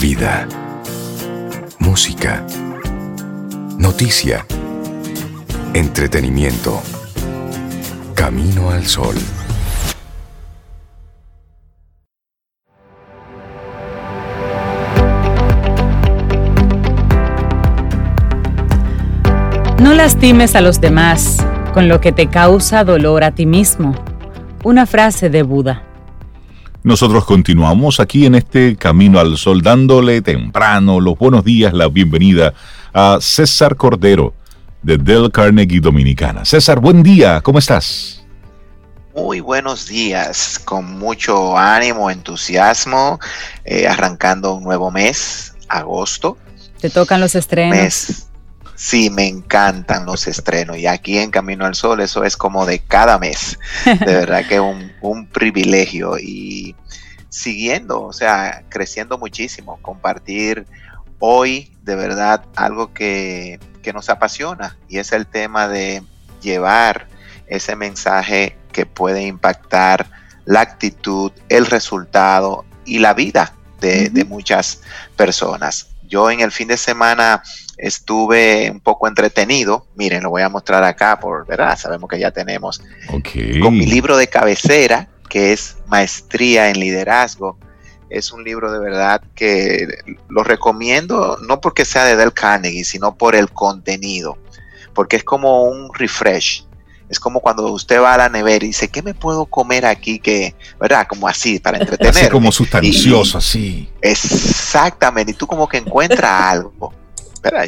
Vida. 0.00 0.48
Música. 1.78 2.44
Noticia. 3.78 4.44
Entretenimiento. 5.72 6.82
Camino 8.12 8.70
al 8.70 8.84
Sol. 8.84 9.14
No 19.80 19.94
lastimes 19.94 20.56
a 20.56 20.60
los 20.60 20.80
demás 20.80 21.46
con 21.72 21.86
lo 21.86 22.00
que 22.00 22.10
te 22.10 22.26
causa 22.26 22.82
dolor 22.82 23.22
a 23.22 23.30
ti 23.30 23.46
mismo. 23.46 23.94
Una 24.64 24.86
frase 24.86 25.30
de 25.30 25.44
Buda. 25.44 25.84
Nosotros 26.82 27.24
continuamos 27.24 28.00
aquí 28.00 28.26
en 28.26 28.34
este 28.34 28.74
Camino 28.74 29.20
al 29.20 29.36
Sol 29.36 29.62
dándole 29.62 30.20
temprano 30.20 30.98
los 30.98 31.16
buenos 31.16 31.44
días, 31.44 31.72
la 31.72 31.86
bienvenida 31.86 32.54
a 33.00 33.20
César 33.20 33.76
Cordero 33.76 34.34
de 34.82 34.96
Del 34.96 35.30
Carnegie 35.30 35.78
Dominicana. 35.78 36.44
César, 36.44 36.80
buen 36.80 37.04
día, 37.04 37.40
¿cómo 37.40 37.60
estás? 37.60 38.24
Muy 39.14 39.38
buenos 39.38 39.86
días, 39.86 40.58
con 40.58 40.98
mucho 40.98 41.56
ánimo, 41.56 42.10
entusiasmo, 42.10 43.20
eh, 43.64 43.86
arrancando 43.86 44.54
un 44.54 44.64
nuevo 44.64 44.90
mes, 44.90 45.54
agosto. 45.68 46.38
Te 46.80 46.90
tocan 46.90 47.20
los 47.20 47.36
estrenos. 47.36 48.26
Sí, 48.74 49.10
me 49.10 49.28
encantan 49.28 50.04
los 50.04 50.26
estrenos 50.26 50.76
y 50.76 50.88
aquí 50.88 51.18
en 51.18 51.30
Camino 51.30 51.66
al 51.66 51.76
Sol 51.76 52.00
eso 52.00 52.24
es 52.24 52.36
como 52.36 52.66
de 52.66 52.80
cada 52.80 53.16
mes. 53.20 53.60
De 53.84 53.94
verdad 54.06 54.44
que 54.48 54.58
un, 54.58 54.90
un 55.02 55.28
privilegio 55.28 56.18
y 56.18 56.74
siguiendo, 57.28 58.02
o 58.02 58.12
sea, 58.12 58.64
creciendo 58.68 59.18
muchísimo, 59.18 59.78
compartir 59.82 60.66
hoy 61.18 61.72
de 61.82 61.96
verdad 61.96 62.44
algo 62.56 62.92
que, 62.92 63.58
que 63.82 63.92
nos 63.92 64.08
apasiona 64.08 64.76
y 64.88 64.98
es 64.98 65.12
el 65.12 65.26
tema 65.26 65.68
de 65.68 66.02
llevar 66.40 67.08
ese 67.46 67.76
mensaje 67.76 68.56
que 68.72 68.86
puede 68.86 69.22
impactar 69.22 70.10
la 70.44 70.60
actitud, 70.60 71.32
el 71.48 71.66
resultado 71.66 72.64
y 72.84 72.98
la 72.98 73.14
vida 73.14 73.54
de, 73.80 74.10
de 74.10 74.24
muchas 74.24 74.82
personas. 75.16 75.88
Yo 76.08 76.30
en 76.30 76.40
el 76.40 76.52
fin 76.52 76.68
de 76.68 76.76
semana 76.76 77.42
estuve 77.76 78.70
un 78.70 78.80
poco 78.80 79.08
entretenido. 79.08 79.86
Miren, 79.94 80.22
lo 80.22 80.30
voy 80.30 80.42
a 80.42 80.48
mostrar 80.48 80.82
acá, 80.84 81.18
por 81.20 81.46
verdad, 81.46 81.78
sabemos 81.78 82.08
que 82.10 82.18
ya 82.18 82.30
tenemos. 82.30 82.82
Con 83.62 83.76
mi 83.76 83.86
libro 83.86 84.16
de 84.16 84.26
cabecera, 84.26 85.08
que 85.28 85.52
es 85.52 85.76
Maestría 85.86 86.70
en 86.70 86.80
Liderazgo. 86.80 87.58
Es 88.10 88.32
un 88.32 88.44
libro 88.44 88.72
de 88.72 88.78
verdad 88.78 89.22
que 89.34 89.86
lo 90.28 90.42
recomiendo, 90.44 91.36
no 91.46 91.60
porque 91.60 91.84
sea 91.84 92.04
de 92.04 92.16
Del 92.16 92.32
Carnegie, 92.32 92.84
sino 92.84 93.14
por 93.14 93.34
el 93.34 93.50
contenido, 93.50 94.38
porque 94.94 95.16
es 95.16 95.24
como 95.24 95.64
un 95.64 95.92
refresh. 95.94 96.64
Es 97.08 97.18
como 97.18 97.40
cuando 97.40 97.72
usted 97.72 98.00
va 98.02 98.14
a 98.14 98.18
la 98.18 98.28
nevera 98.28 98.64
y 98.64 98.68
dice, 98.68 98.88
¿qué 98.88 99.02
me 99.02 99.14
puedo 99.14 99.46
comer 99.46 99.86
aquí? 99.86 100.18
Que, 100.18 100.54
¿verdad? 100.78 101.06
Como 101.08 101.26
así, 101.26 101.58
para 101.58 101.78
entretener. 101.78 102.14
Así 102.14 102.28
como 102.28 102.52
sustancioso, 102.52 103.38
así. 103.38 103.88
Exactamente. 104.02 105.32
Y 105.32 105.34
tú 105.34 105.46
como 105.46 105.66
que 105.68 105.78
encuentras 105.78 106.42
algo. 106.52 106.92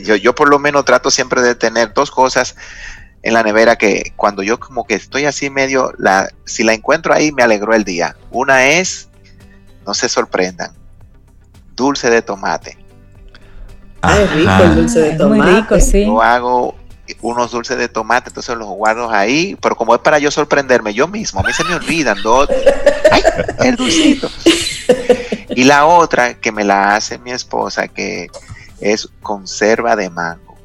Yo, 0.03 0.17
yo 0.17 0.35
por 0.35 0.51
lo 0.51 0.59
menos 0.59 0.85
trato 0.85 1.11
siempre 1.11 1.41
de 1.41 1.55
tener 1.55 1.95
dos 1.95 2.11
cosas 2.11 2.55
en 3.23 3.35
la 3.35 3.43
nevera 3.43 3.77
que 3.77 4.13
cuando 4.17 4.43
yo 4.43 4.59
como 4.59 4.87
que 4.87 4.95
estoy 4.95 5.25
así 5.27 5.51
medio, 5.51 5.93
la, 5.99 6.29
si 6.45 6.65
la 6.65 6.73
encuentro 6.73 7.13
ahí 7.13 7.33
me 7.33 7.43
alegró 7.43 7.75
el 7.75 7.85
día. 7.85 8.17
Una 8.31 8.67
es, 8.67 9.09
no 9.87 9.95
se 9.95 10.09
sorprendan, 10.09 10.73
dulce 11.75 12.11
de 12.11 12.23
tomate. 12.23 12.79
Ah, 14.03 14.19
es 14.19 14.33
rico 14.33 14.63
el 14.63 14.75
dulce 14.77 15.01
de 15.01 15.13
tomate. 15.13 15.43
Muy 15.43 15.61
rico, 15.61 15.81
sí. 15.81 16.07
Yo 16.07 16.23
hago 16.23 16.75
unos 17.23 17.51
dulces 17.51 17.77
de 17.77 17.89
tomate, 17.89 18.31
entonces 18.31 18.57
los 18.57 18.69
guardo 18.69 19.11
ahí, 19.11 19.57
pero 19.61 19.77
como 19.77 19.95
es 19.95 20.01
para 20.01 20.19
yo 20.19 20.31
sorprenderme 20.31 20.95
yo 20.95 21.09
mismo, 21.09 21.41
a 21.41 21.43
mí 21.43 21.53
se 21.53 21.65
me 21.65 21.75
olvidan 21.75 22.23
dos, 22.23 22.49
¡ay! 23.11 23.23
El 23.61 23.77
dulcito. 23.77 24.31
Y 25.49 25.65
la 25.65 25.87
otra 25.87 26.35
que 26.35 26.53
me 26.53 26.65
la 26.65 26.95
hace 26.95 27.19
mi 27.19 27.33
esposa, 27.33 27.89
que 27.89 28.29
es 28.81 29.09
conserva 29.21 29.97
de 29.97 30.09
mango. 30.09 30.57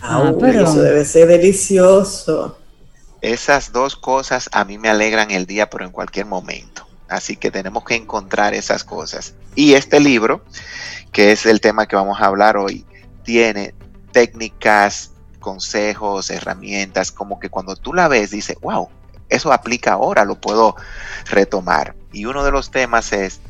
Ah, 0.00 0.32
pero... 0.38 0.62
Eso 0.62 0.80
debe 0.80 1.04
ser 1.04 1.26
delicioso. 1.26 2.56
Esas 3.20 3.72
dos 3.72 3.96
cosas 3.96 4.48
a 4.52 4.64
mí 4.64 4.78
me 4.78 4.88
alegran 4.88 5.32
el 5.32 5.44
día, 5.44 5.68
pero 5.68 5.84
en 5.84 5.90
cualquier 5.90 6.26
momento. 6.26 6.87
Así 7.08 7.36
que 7.36 7.50
tenemos 7.50 7.84
que 7.84 7.94
encontrar 7.94 8.54
esas 8.54 8.84
cosas. 8.84 9.34
Y 9.54 9.74
este 9.74 10.00
libro, 10.00 10.44
que 11.12 11.32
es 11.32 11.46
el 11.46 11.60
tema 11.60 11.86
que 11.86 11.96
vamos 11.96 12.20
a 12.20 12.26
hablar 12.26 12.56
hoy, 12.56 12.84
tiene 13.24 13.74
técnicas, 14.12 15.12
consejos, 15.40 16.30
herramientas, 16.30 17.10
como 17.10 17.40
que 17.40 17.48
cuando 17.48 17.76
tú 17.76 17.94
la 17.94 18.08
ves, 18.08 18.30
dices, 18.30 18.56
wow, 18.60 18.88
eso 19.28 19.52
aplica 19.52 19.92
ahora, 19.92 20.24
lo 20.24 20.40
puedo 20.40 20.76
retomar. 21.30 21.94
Y 22.12 22.24
uno 22.24 22.44
de 22.44 22.50
los 22.50 22.70
temas 22.70 23.12
es 23.12 23.40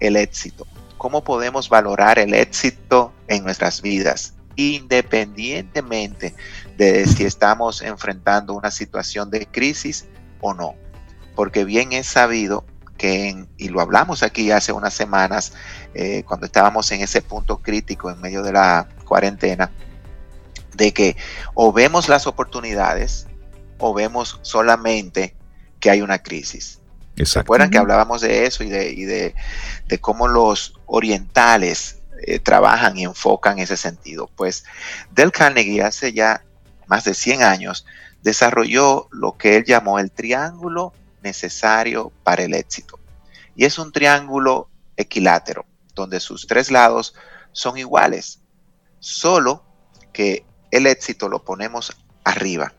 el 0.00 0.16
éxito. 0.16 0.66
¿Cómo 0.96 1.22
podemos 1.22 1.68
valorar 1.68 2.18
el 2.18 2.34
éxito 2.34 3.12
en 3.28 3.44
nuestras 3.44 3.82
vidas? 3.82 4.34
Independientemente 4.56 6.34
de 6.76 7.06
si 7.06 7.24
estamos 7.24 7.82
enfrentando 7.82 8.54
una 8.54 8.72
situación 8.72 9.30
de 9.30 9.46
crisis 9.46 10.06
o 10.40 10.54
no. 10.54 10.74
Porque 11.38 11.64
bien 11.64 11.92
es 11.92 12.08
sabido 12.08 12.64
que, 12.96 13.46
y 13.58 13.68
lo 13.68 13.80
hablamos 13.80 14.24
aquí 14.24 14.50
hace 14.50 14.72
unas 14.72 14.92
semanas, 14.92 15.52
eh, 15.94 16.24
cuando 16.26 16.46
estábamos 16.46 16.90
en 16.90 17.00
ese 17.00 17.22
punto 17.22 17.58
crítico 17.58 18.10
en 18.10 18.20
medio 18.20 18.42
de 18.42 18.52
la 18.52 18.88
cuarentena, 19.04 19.70
de 20.74 20.92
que 20.92 21.16
o 21.54 21.72
vemos 21.72 22.08
las 22.08 22.26
oportunidades 22.26 23.28
o 23.78 23.94
vemos 23.94 24.40
solamente 24.42 25.36
que 25.78 25.90
hay 25.90 26.02
una 26.02 26.18
crisis. 26.18 26.80
¿Se 27.22 27.38
acuerdan 27.38 27.70
que 27.70 27.78
hablábamos 27.78 28.20
de 28.22 28.44
eso 28.44 28.64
y 28.64 28.68
de, 28.68 29.32
de, 29.86 30.00
cómo 30.00 30.26
los 30.26 30.74
orientales 30.86 32.00
eh, 32.26 32.40
trabajan 32.40 32.98
y 32.98 33.04
enfocan 33.04 33.60
ese 33.60 33.76
sentido? 33.76 34.28
Pues 34.34 34.64
Del 35.12 35.30
Carnegie 35.30 35.84
hace 35.84 36.12
ya 36.12 36.42
más 36.88 37.04
de 37.04 37.14
100 37.14 37.44
años 37.44 37.86
desarrolló 38.22 39.06
lo 39.12 39.38
que 39.38 39.54
él 39.54 39.62
llamó 39.62 40.00
el 40.00 40.10
triángulo 40.10 40.94
necesario 41.22 42.12
para 42.22 42.42
el 42.42 42.54
éxito. 42.54 42.98
Y 43.54 43.64
es 43.64 43.78
un 43.78 43.92
triángulo 43.92 44.68
equilátero, 44.96 45.66
donde 45.94 46.20
sus 46.20 46.46
tres 46.46 46.70
lados 46.70 47.14
son 47.52 47.78
iguales, 47.78 48.40
solo 49.00 49.64
que 50.12 50.44
el 50.70 50.86
éxito 50.86 51.28
lo 51.28 51.44
ponemos 51.44 51.96
arriba. 52.24 52.72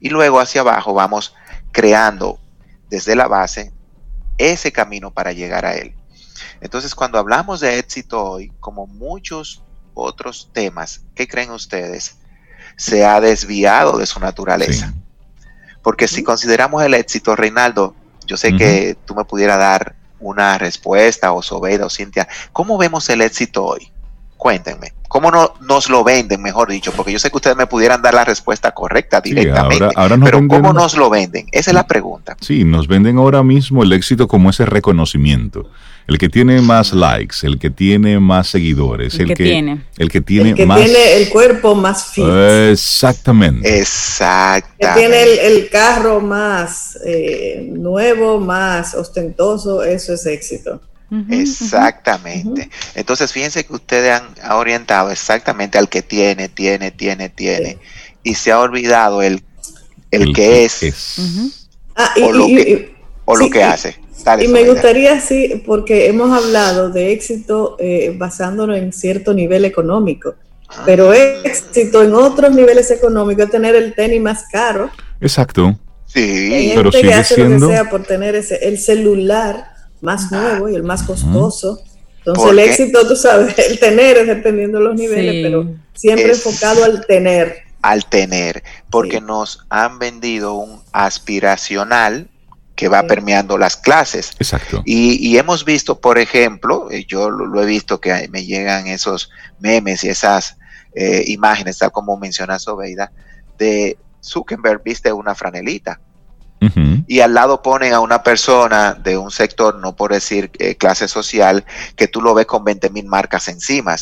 Y 0.00 0.08
luego 0.08 0.40
hacia 0.40 0.62
abajo 0.62 0.94
vamos 0.94 1.34
creando 1.72 2.38
desde 2.90 3.16
la 3.16 3.28
base 3.28 3.72
ese 4.38 4.72
camino 4.72 5.12
para 5.12 5.32
llegar 5.32 5.66
a 5.66 5.74
él. 5.74 5.94
Entonces, 6.60 6.94
cuando 6.94 7.18
hablamos 7.18 7.60
de 7.60 7.78
éxito 7.78 8.22
hoy, 8.22 8.52
como 8.60 8.86
muchos 8.86 9.62
otros 9.94 10.50
temas, 10.52 11.02
¿qué 11.14 11.28
creen 11.28 11.50
ustedes? 11.50 12.18
Se 12.76 13.04
ha 13.04 13.20
desviado 13.20 13.98
de 13.98 14.06
su 14.06 14.18
naturaleza. 14.20 14.92
Porque 15.84 16.08
si 16.08 16.24
consideramos 16.24 16.82
el 16.82 16.94
éxito, 16.94 17.36
Reinaldo, 17.36 17.94
yo 18.26 18.38
sé 18.38 18.56
que 18.56 18.96
tú 19.04 19.14
me 19.14 19.26
pudieras 19.26 19.58
dar 19.58 19.94
una 20.18 20.56
respuesta, 20.56 21.32
o 21.32 21.42
Sobeida, 21.42 21.84
o 21.84 21.90
Cintia, 21.90 22.26
¿cómo 22.52 22.78
vemos 22.78 23.06
el 23.10 23.20
éxito 23.20 23.62
hoy? 23.66 23.90
Cuéntenme. 24.38 24.94
¿Cómo 25.08 25.30
no, 25.30 25.52
nos 25.60 25.90
lo 25.90 26.02
venden, 26.02 26.40
mejor 26.40 26.70
dicho? 26.70 26.90
Porque 26.90 27.12
yo 27.12 27.18
sé 27.18 27.28
que 27.28 27.36
ustedes 27.36 27.58
me 27.58 27.66
pudieran 27.66 28.00
dar 28.00 28.14
la 28.14 28.24
respuesta 28.24 28.72
correcta 28.72 29.20
directamente. 29.20 29.90
pero 30.24 30.48
¿cómo 30.48 30.72
nos 30.72 30.96
lo 30.96 31.10
venden? 31.10 31.48
Esa 31.52 31.70
es 31.70 31.74
la 31.74 31.86
pregunta. 31.86 32.34
Sí, 32.40 32.64
nos 32.64 32.88
venden 32.88 33.18
ahora 33.18 33.42
mismo 33.42 33.82
el 33.82 33.92
éxito 33.92 34.26
como 34.26 34.48
ese 34.48 34.64
reconocimiento. 34.64 35.68
El 36.06 36.18
que 36.18 36.28
tiene 36.28 36.60
más 36.60 36.92
likes, 36.92 37.36
el 37.42 37.58
que 37.58 37.70
tiene 37.70 38.20
más 38.20 38.48
seguidores, 38.48 39.14
el, 39.14 39.28
que, 39.28 39.36
tiene. 39.36 39.84
El 39.96 40.10
que 40.10 40.20
tiene 40.20 40.50
el 40.50 40.56
que 40.56 40.66
tiene 40.66 41.16
el 41.16 41.28
cuerpo 41.30 41.74
más 41.74 42.12
fit. 42.12 42.24
Exactamente. 42.70 43.80
Exactamente. 43.80 44.76
Que 44.78 45.00
tiene 45.00 45.46
el, 45.46 45.70
carro 45.70 46.20
más 46.20 46.98
eh, 47.06 47.66
nuevo, 47.72 48.38
más 48.38 48.94
ostentoso, 48.94 49.82
eso 49.82 50.12
es 50.12 50.26
éxito. 50.26 50.80
Exactamente. 51.30 52.68
Entonces, 52.94 53.32
fíjense 53.32 53.64
que 53.64 53.72
ustedes 53.72 54.20
han, 54.20 54.52
orientado 54.52 55.10
exactamente 55.10 55.78
al 55.78 55.88
que 55.88 56.02
tiene, 56.02 56.48
tiene, 56.48 56.90
tiene, 56.90 57.28
tiene, 57.28 57.78
y 58.22 58.34
se 58.34 58.52
ha 58.52 58.58
olvidado 58.58 59.22
el, 59.22 59.42
el, 60.10 60.34
que, 60.34 60.64
es, 60.64 61.18
ah, 61.94 62.14
o, 62.22 62.32
lo, 62.32 62.46
que, 62.46 62.94
o 63.24 63.36
lo 63.36 63.48
que 63.48 63.62
hace. 63.62 64.03
Y 64.40 64.48
me 64.48 64.64
gustaría, 64.68 65.20
sí, 65.20 65.62
porque 65.66 66.06
hemos 66.06 66.30
hablado 66.32 66.90
de 66.90 67.12
éxito 67.12 67.76
eh, 67.78 68.14
basándonos 68.16 68.76
en 68.78 68.92
cierto 68.92 69.34
nivel 69.34 69.64
económico, 69.64 70.34
ah. 70.68 70.82
pero 70.86 71.12
éxito 71.12 72.02
en 72.02 72.14
otros 72.14 72.54
niveles 72.54 72.90
económicos 72.90 73.46
es 73.46 73.50
tener 73.50 73.74
el 73.74 73.94
tenis 73.94 74.20
más 74.20 74.44
caro. 74.50 74.90
Exacto. 75.20 75.78
Sí, 76.06 76.72
pero 76.74 76.92
sigue 76.92 77.24
siendo... 77.24 77.68
sea 77.68 77.90
por 77.90 78.04
tener 78.04 78.36
ese, 78.36 78.68
el 78.68 78.78
celular 78.78 79.72
más 80.00 80.30
nuevo 80.30 80.68
y 80.68 80.74
el 80.74 80.82
más 80.84 81.02
costoso. 81.02 81.82
Entonces 82.18 82.50
el 82.50 82.58
éxito, 82.60 83.06
tú 83.06 83.16
sabes, 83.16 83.58
el 83.70 83.78
tener 83.78 84.18
es 84.18 84.26
dependiendo 84.26 84.78
de 84.78 84.84
los 84.84 84.94
niveles, 84.94 85.42
pero 85.42 85.74
siempre 85.92 86.30
enfocado 86.30 86.84
al 86.84 87.04
tener. 87.06 87.64
Al 87.82 88.06
tener, 88.06 88.62
porque 88.90 89.20
nos 89.20 89.66
han 89.68 89.98
vendido 89.98 90.54
un 90.54 90.80
aspiracional 90.92 92.28
que 92.74 92.88
va 92.88 93.02
permeando 93.04 93.56
las 93.56 93.76
clases. 93.76 94.32
Exacto. 94.38 94.82
Y, 94.84 95.36
hemos 95.36 95.64
visto, 95.64 96.00
por 96.00 96.18
ejemplo, 96.18 96.90
eh, 96.90 97.04
yo 97.06 97.30
lo, 97.30 97.62
he 97.62 97.66
visto 97.66 98.00
que 98.00 98.28
me 98.30 98.44
llegan 98.44 98.86
esos 98.86 99.30
memes 99.60 100.02
y 100.04 100.08
esas 100.08 100.56
eh, 100.94 101.24
imágenes, 101.26 101.78
tal 101.78 101.92
como 101.92 102.16
menciona 102.16 102.58
Sobeida, 102.58 103.12
de 103.58 103.98
Zuckerberg 104.22 104.82
viste 104.82 105.12
una 105.12 105.34
franelita 105.34 106.00
y 107.06 107.20
al 107.20 107.34
lado 107.34 107.62
ponen 107.62 107.92
a 107.92 108.00
una 108.00 108.22
persona 108.22 108.94
de 108.94 109.18
un 109.18 109.30
sector, 109.30 109.76
no 109.76 109.94
por 109.96 110.12
decir 110.12 110.50
eh, 110.58 110.76
clase 110.76 111.08
social, 111.08 111.64
que 111.96 112.08
tú 112.08 112.22
lo 112.22 112.34
ves 112.34 112.46
con 112.46 112.64
20 112.64 112.90
mil 112.90 113.06
marcas 113.06 113.48
encima. 113.48 113.96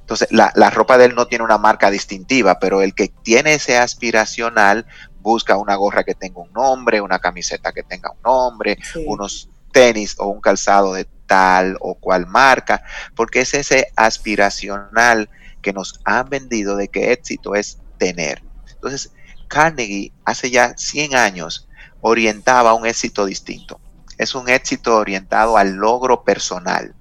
Entonces, 0.00 0.28
la, 0.30 0.70
ropa 0.70 0.98
de 0.98 1.06
él 1.06 1.14
no 1.14 1.26
tiene 1.26 1.44
una 1.44 1.58
marca 1.58 1.90
distintiva, 1.90 2.58
pero 2.58 2.82
el 2.82 2.94
que 2.94 3.08
tiene 3.22 3.54
ese 3.54 3.78
aspiracional 3.78 4.86
busca 5.20 5.56
una 5.56 5.76
gorra 5.76 6.04
que 6.04 6.14
tenga 6.14 6.40
un 6.40 6.52
nombre, 6.52 7.00
una 7.00 7.18
camiseta 7.18 7.72
que 7.72 7.82
tenga 7.82 8.10
un 8.10 8.22
nombre, 8.22 8.78
unos 9.06 9.48
tenis 9.72 10.16
o 10.18 10.26
un 10.26 10.40
calzado 10.40 10.94
de 10.94 11.06
tal 11.26 11.76
o 11.80 11.94
cual 11.94 12.26
marca, 12.26 12.82
porque 13.14 13.40
es 13.40 13.54
ese 13.54 13.92
aspiracional 13.96 15.28
que 15.62 15.72
nos 15.72 16.00
han 16.04 16.28
vendido 16.28 16.76
de 16.76 16.88
que 16.88 17.12
éxito 17.12 17.54
es 17.54 17.78
tener. 17.98 18.42
Entonces, 18.72 19.12
Carnegie 19.48 20.12
hace 20.24 20.50
ya 20.50 20.76
100 20.76 21.14
años 21.16 21.68
orientaba 22.00 22.70
a 22.70 22.74
un 22.74 22.86
éxito 22.86 23.26
distinto. 23.26 23.80
Es 24.16 24.34
un 24.34 24.48
éxito 24.48 24.96
orientado 24.96 25.56
al 25.56 25.74
logro 25.74 26.24
personal. 26.24 26.94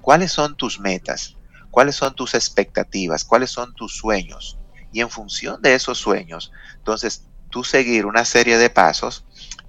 ¿Cuáles 0.00 0.32
son 0.32 0.56
tus 0.56 0.80
metas? 0.80 1.36
¿Cuáles 1.70 1.96
son 1.96 2.14
tus 2.14 2.34
expectativas? 2.34 3.24
¿Cuáles 3.24 3.50
son 3.50 3.74
tus 3.74 3.96
sueños? 3.96 4.58
Y 4.92 5.00
en 5.00 5.10
función 5.10 5.60
de 5.60 5.74
esos 5.74 5.98
sueños, 5.98 6.52
entonces 6.76 7.26
tú 7.54 7.62
seguir 7.62 8.04
una 8.04 8.24
serie 8.24 8.58
de 8.58 8.68
pasos, 8.68 9.24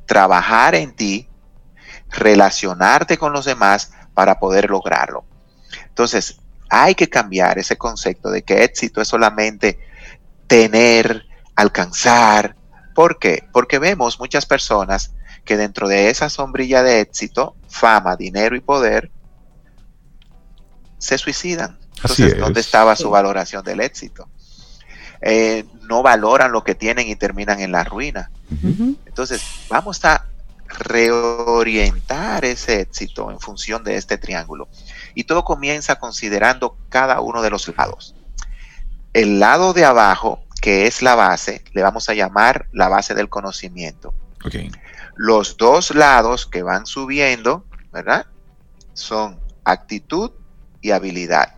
trabajar 0.08 0.74
en 0.74 0.96
ti, 0.96 1.30
relacionarte 2.10 3.16
con 3.20 3.32
los 3.32 3.46
demás 3.46 3.92
para 4.16 4.40
poder 4.40 4.72
lograrlo. 4.72 5.24
Entonces, 5.88 6.40
hay 6.68 6.96
que 6.96 7.08
cambiar 7.08 7.60
ese 7.60 7.78
concepto 7.78 8.32
de 8.32 8.42
que 8.42 8.64
éxito 8.64 9.02
es 9.02 9.08
solamente 9.08 9.78
tener, 10.48 11.28
alcanzar, 11.56 12.56
¿Por 12.96 13.20
qué? 13.20 13.44
Porque 13.52 13.78
vemos 13.78 14.20
muchas 14.20 14.46
personas 14.46 15.12
que 15.44 15.58
dentro 15.58 15.90
de 15.90 16.10
esa 16.10 16.30
sombrilla 16.30 16.82
de 16.82 17.02
éxito, 17.02 17.56
fama, 17.68 18.16
dinero 18.16 18.56
y 18.56 18.62
poder, 18.62 19.12
se 20.98 21.18
suicidan. 21.18 21.78
Entonces, 21.98 22.40
¿dónde 22.40 22.62
estaba 22.62 22.96
su 22.96 23.10
valoración 23.10 23.66
del 23.66 23.82
éxito? 23.82 24.30
Eh, 25.22 25.66
no 25.84 26.04
valoran 26.04 26.52
lo 26.52 26.64
que 26.64 26.76
tienen 26.76 27.08
y 27.08 27.16
terminan 27.16 27.60
en 27.60 27.72
la 27.72 27.84
ruina. 27.84 28.32
Entonces, 29.06 29.42
vamos 29.70 30.04
a 30.06 30.26
reorientar 30.68 32.46
ese 32.46 32.82
éxito 32.82 33.32
en 33.32 33.40
función 33.40 33.84
de 33.84 33.96
este 33.98 34.18
triángulo. 34.18 34.68
Y 35.14 35.24
todo 35.24 35.44
comienza 35.44 35.96
considerando 35.96 36.78
cada 36.90 37.22
uno 37.22 37.42
de 37.42 37.50
los 37.50 37.68
lados. 37.76 38.16
el 39.14 39.40
lado 39.40 39.72
de 39.72 39.86
abajo, 39.86 40.44
que 40.62 40.88
es 40.88 41.02
la 41.02 41.16
base, 41.16 41.64
le 41.72 41.82
vamos 41.82 42.10
a 42.10 42.14
llamar 42.14 42.68
la 42.74 42.90
base 42.90 43.14
del 43.14 43.30
conocimiento. 43.30 44.14
Los 45.16 45.56
dos 45.56 45.96
lados 45.96 46.46
que 46.46 46.64
van 46.64 46.86
subiendo, 46.86 47.66
¿verdad? 47.94 48.26
Son 48.94 49.40
actitud 49.64 50.32
y 50.82 50.92
habilidad. 50.92 51.55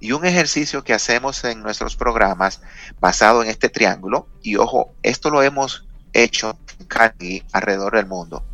Y 0.00 0.12
un 0.12 0.24
ejercicio 0.24 0.84
que 0.84 0.94
hacemos 0.94 1.42
en 1.44 1.62
nuestros 1.62 1.96
programas 1.96 2.60
basado 3.00 3.42
en 3.42 3.48
este 3.48 3.68
triángulo, 3.68 4.28
y 4.42 4.56
ojo, 4.56 4.94
esto 5.02 5.30
lo 5.30 5.42
hemos 5.42 5.86
hecho 6.12 6.58
en 6.78 7.42
alrededor 7.52 7.96
del 7.96 8.06
mundo, 8.06 8.44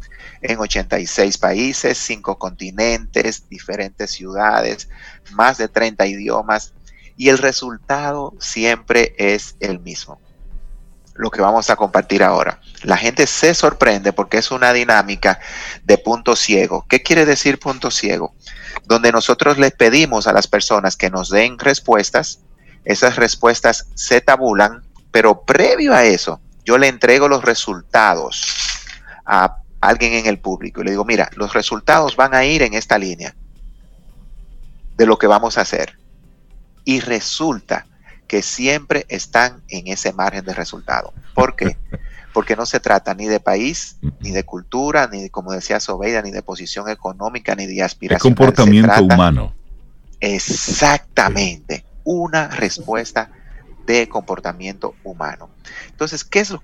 en 0.40 0.58
86 0.58 1.38
países, 1.38 1.99
5 1.99 2.38
continentes, 2.38 3.49
diferentes 3.49 4.11
ciudades, 4.11 4.88
más 5.32 5.58
de 5.58 5.68
30 5.68 6.06
idiomas, 6.06 6.75
y 7.16 7.28
el 7.28 7.38
resultado 7.38 8.34
siempre 8.38 9.14
es 9.18 9.56
el 9.61 9.78
mismo. 9.80 10.20
Lo 11.14 11.31
que 11.31 11.42
vamos 11.42 11.69
a 11.69 11.76
compartir 11.76 12.23
ahora. 12.23 12.61
La 12.83 12.97
gente 12.97 13.26
se 13.26 13.54
sorprende 13.54 14.12
porque 14.12 14.38
es 14.38 14.50
una 14.50 14.73
dinámica 14.73 15.38
de 15.85 15.99
punto 15.99 16.37
ciego. 16.37 16.87
¿Qué 16.88 17.02
quiere 17.02 17.26
decir 17.26 17.59
punto 17.59 17.90
ciego? 17.90 18.35
Donde 18.85 19.12
nosotros 19.12 19.59
les 19.59 19.73
pedimos 19.73 20.26
a 20.26 20.33
las 20.33 20.47
personas 20.47 20.97
que 20.97 21.11
nos 21.11 21.28
den 21.28 21.59
respuestas, 21.59 22.40
esas 22.85 23.16
respuestas 23.16 23.88
se 23.95 24.21
tabulan, 24.21 24.83
pero 25.11 25.42
previo 25.42 25.95
a 25.95 26.04
eso, 26.04 26.40
yo 26.64 26.78
le 26.78 26.88
entrego 26.88 27.28
los 27.28 27.45
resultados 27.45 28.47
a 29.26 29.59
alguien 29.81 30.14
en 30.14 30.26
el 30.26 30.38
público 30.38 30.81
y 30.81 30.85
le 30.85 30.90
digo, 30.92 31.04
mira, 31.04 31.28
los 31.35 31.52
resultados 31.52 32.16
van 32.16 32.35
a 32.35 32.45
ir 32.45 32.62
en 32.62 32.75
esta 32.75 32.99
línea 32.99 33.35
de 34.97 35.07
lo 35.07 35.19
que 35.19 35.26
vamos 35.26 35.59
a 35.59 35.62
hacer. 35.62 35.99
Y 36.85 37.00
resulta 37.00 37.87
que 38.32 38.40
siempre 38.40 39.04
están 39.10 39.60
en 39.68 39.88
ese 39.88 40.14
margen 40.14 40.42
de 40.46 40.54
resultado. 40.54 41.12
¿Por 41.34 41.54
qué? 41.54 41.76
Porque 42.32 42.56
no 42.56 42.64
se 42.64 42.80
trata 42.80 43.12
ni 43.12 43.26
de 43.26 43.40
país, 43.40 43.96
ni 44.20 44.30
de 44.30 44.42
cultura, 44.42 45.06
ni 45.12 45.24
de, 45.24 45.28
como 45.28 45.52
decía 45.52 45.80
Sobeida, 45.80 46.22
ni 46.22 46.30
de 46.30 46.40
posición 46.40 46.88
económica, 46.88 47.54
ni 47.54 47.66
de 47.66 47.82
aspiración. 47.82 48.32
De 48.32 48.34
comportamiento 48.34 49.02
humano. 49.02 49.52
Exactamente. 50.18 51.84
Una 52.04 52.48
respuesta 52.48 53.28
de 53.84 54.08
comportamiento 54.08 54.94
humano. 55.04 55.50
Entonces, 55.90 56.24
¿qué 56.24 56.40
es 56.40 56.52
lo, 56.52 56.62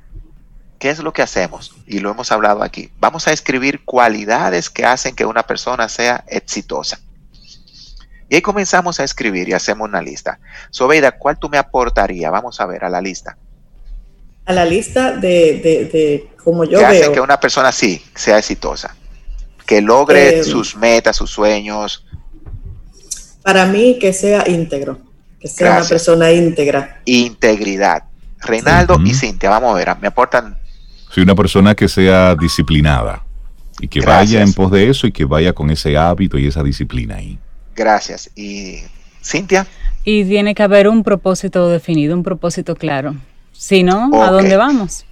qué 0.78 0.88
es 0.88 1.00
lo 1.00 1.12
que 1.12 1.20
hacemos? 1.20 1.76
Y 1.86 1.98
lo 1.98 2.10
hemos 2.10 2.32
hablado 2.32 2.62
aquí. 2.62 2.90
Vamos 2.98 3.28
a 3.28 3.32
escribir 3.32 3.84
cualidades 3.84 4.70
que 4.70 4.86
hacen 4.86 5.14
que 5.14 5.26
una 5.26 5.42
persona 5.42 5.90
sea 5.90 6.24
exitosa. 6.28 6.98
Y 8.28 8.34
ahí 8.36 8.42
comenzamos 8.42 9.00
a 9.00 9.04
escribir 9.04 9.48
y 9.48 9.52
hacemos 9.52 9.88
una 9.88 10.02
lista. 10.02 10.38
Sobeida, 10.70 11.12
¿cuál 11.12 11.38
tú 11.38 11.48
me 11.48 11.58
aportaría? 11.58 12.30
Vamos 12.30 12.60
a 12.60 12.66
ver 12.66 12.84
a 12.84 12.90
la 12.90 13.00
lista. 13.00 13.36
A 14.44 14.52
la 14.52 14.64
lista 14.64 15.12
de, 15.12 15.90
de, 15.92 16.28
como 16.42 16.64
yo 16.64 16.78
¿Qué 16.78 16.86
veo. 16.86 17.02
hace 17.02 17.12
que 17.12 17.20
una 17.20 17.38
persona 17.40 17.72
sí 17.72 18.02
sea 18.14 18.38
exitosa? 18.38 18.94
Que 19.66 19.80
logre 19.80 20.40
eh, 20.40 20.44
sus 20.44 20.76
metas, 20.76 21.16
sus 21.16 21.30
sueños. 21.30 22.04
Para 23.42 23.66
mí, 23.66 23.98
que 23.98 24.12
sea 24.12 24.48
íntegro. 24.48 24.98
Que 25.40 25.48
sea 25.48 25.78
una 25.78 25.88
persona 25.88 26.32
íntegra. 26.32 27.00
Integridad. 27.04 28.04
Reinaldo 28.40 28.98
y 29.04 29.14
Cintia, 29.14 29.50
vamos 29.50 29.72
a 29.72 29.76
ver, 29.76 29.96
me 30.00 30.08
aportan. 30.08 30.56
Sí, 31.12 31.20
una 31.20 31.34
persona 31.34 31.74
que 31.74 31.88
sea 31.88 32.34
disciplinada 32.34 33.24
y 33.80 33.88
que 33.88 34.00
vaya 34.00 34.42
en 34.42 34.52
pos 34.52 34.70
de 34.70 34.88
eso 34.88 35.06
y 35.06 35.12
que 35.12 35.24
vaya 35.24 35.52
con 35.52 35.70
ese 35.70 35.96
hábito 35.96 36.38
y 36.38 36.46
esa 36.46 36.62
disciplina 36.62 37.16
ahí. 37.16 37.38
Gracias. 37.78 38.28
¿Y 38.34 38.80
Cintia? 39.24 39.64
Y 40.02 40.24
tiene 40.24 40.52
que 40.56 40.64
haber 40.64 40.88
un 40.88 41.04
propósito 41.04 41.68
definido, 41.68 42.16
un 42.16 42.24
propósito 42.24 42.74
claro. 42.74 43.14
Si 43.52 43.84
no, 43.84 44.10
¿a 44.20 44.32
dónde 44.32 44.56
vamos? 44.56 45.04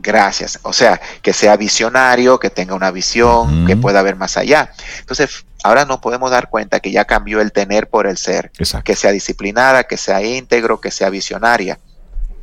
Gracias. 0.00 0.58
O 0.62 0.72
sea, 0.72 0.98
que 1.20 1.34
sea 1.34 1.58
visionario, 1.58 2.38
que 2.38 2.48
tenga 2.48 2.74
una 2.74 2.90
visión, 2.90 3.66
que 3.66 3.76
pueda 3.76 4.00
ver 4.02 4.16
más 4.16 4.38
allá. 4.38 4.72
Entonces, 5.00 5.44
ahora 5.62 5.84
nos 5.84 5.98
podemos 5.98 6.30
dar 6.30 6.48
cuenta 6.48 6.80
que 6.80 6.90
ya 6.90 7.04
cambió 7.04 7.42
el 7.42 7.52
tener 7.52 7.88
por 7.88 8.06
el 8.06 8.16
ser. 8.16 8.50
Que 8.82 8.96
sea 8.96 9.12
disciplinada, 9.12 9.84
que 9.84 9.98
sea 9.98 10.22
íntegro, 10.22 10.80
que 10.80 10.90
sea 10.90 11.10
visionaria. 11.10 11.78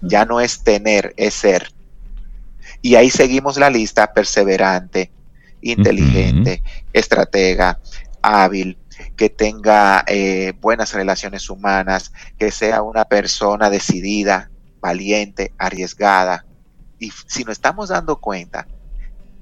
Ya 0.01 0.25
no 0.25 0.39
es 0.39 0.61
tener, 0.61 1.15
es 1.17 1.33
ser. 1.33 1.71
Y 2.83 2.93
ahí 2.93 3.09
seguimos 3.09 3.57
la 3.57 3.71
lista, 3.71 4.13
perseverante, 4.13 5.09
inteligente, 5.61 6.61
estratega, 6.93 7.79
hábil, 8.21 8.77
que 9.17 9.29
tenga 9.29 10.05
eh, 10.07 10.53
buenas 10.61 10.93
relaciones 10.93 11.49
humanas, 11.49 12.13
que 12.37 12.51
sea 12.51 12.83
una 12.83 13.05
persona 13.05 13.69
decidida, 13.69 14.49
valiente, 14.79 15.51
arriesgada. 15.57 16.45
Y 16.99 17.11
si 17.25 17.43
nos 17.43 17.53
estamos 17.53 17.89
dando 17.89 18.17
cuenta, 18.17 18.67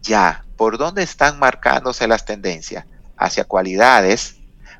ya, 0.01 0.45
¿por 0.55 0.77
dónde 0.77 1.03
están 1.03 1.38
marcándose 1.38 2.07
las 2.07 2.25
tendencias? 2.25 2.85
Hacia 3.17 3.43
cualidades 3.43 4.38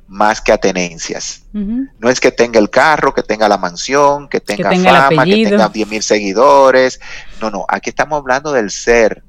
más 0.08 0.40
que 0.40 0.52
a 0.52 0.58
tenencias. 0.58 1.42
No 1.52 2.10
es 2.10 2.20
que 2.20 2.30
tenga 2.30 2.60
el 2.60 2.70
carro, 2.70 3.12
que 3.12 3.22
tenga 3.22 3.48
la 3.48 3.58
mansión, 3.58 4.28
que 4.28 4.40
tenga, 4.40 4.70
fama, 4.72 5.24
que 5.24 5.44
tenga 5.44 5.68
10 5.68 5.88
mil 5.88 6.02
seguidores. 6.02 7.00
No, 7.40 7.50
no, 7.50 7.64
aquí 7.68 7.90
estamos 7.90 8.18
hablando 8.18 8.52
del 8.52 8.70
ser, 8.70 9.24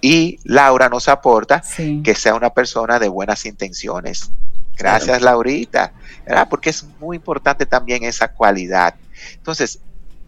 y 0.00 0.38
Laura 0.44 0.88
nos 0.88 1.08
aporta 1.08 1.62
que 2.04 2.14
sea 2.14 2.34
una 2.34 2.50
persona 2.50 2.98
de 2.98 3.08
buenas 3.08 3.46
intenciones. 3.46 4.30
Gracias, 4.76 5.22
Laurita, 5.22 5.92
porque 6.50 6.70
es 6.70 6.84
muy 7.00 7.16
importante 7.16 7.66
también 7.66 8.04
esa 8.04 8.32
cualidad. 8.32 8.94
Entonces, 9.34 9.80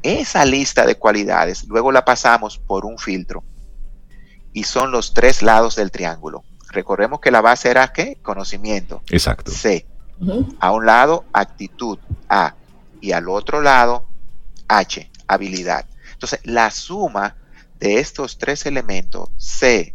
esa 0.02 0.44
lista 0.44 0.86
de 0.86 0.96
cualidades 0.96 1.64
luego 1.64 1.92
la 1.92 2.04
pasamos 2.04 2.58
por 2.58 2.84
un 2.86 2.98
filtro 2.98 3.42
y 4.52 4.64
son 4.64 4.90
los 4.90 5.12
tres 5.12 5.42
lados 5.42 5.76
del 5.76 5.90
triángulo. 5.90 6.44
Recordemos 6.70 7.20
que 7.20 7.30
la 7.30 7.40
base 7.40 7.70
era 7.70 7.92
¿qué? 7.92 8.18
Conocimiento. 8.22 9.02
Exacto. 9.10 9.50
C. 9.50 9.86
A 10.60 10.72
un 10.72 10.86
lado, 10.86 11.24
actitud. 11.32 11.98
A. 12.28 12.54
Y 13.00 13.12
al 13.12 13.28
otro 13.28 13.60
lado, 13.60 14.06
H. 14.66 15.10
Habilidad. 15.26 15.86
Entonces, 16.12 16.40
la 16.44 16.70
suma 16.70 17.36
de 17.78 18.00
estos 18.00 18.38
tres 18.38 18.66
elementos, 18.66 19.30
C, 19.36 19.94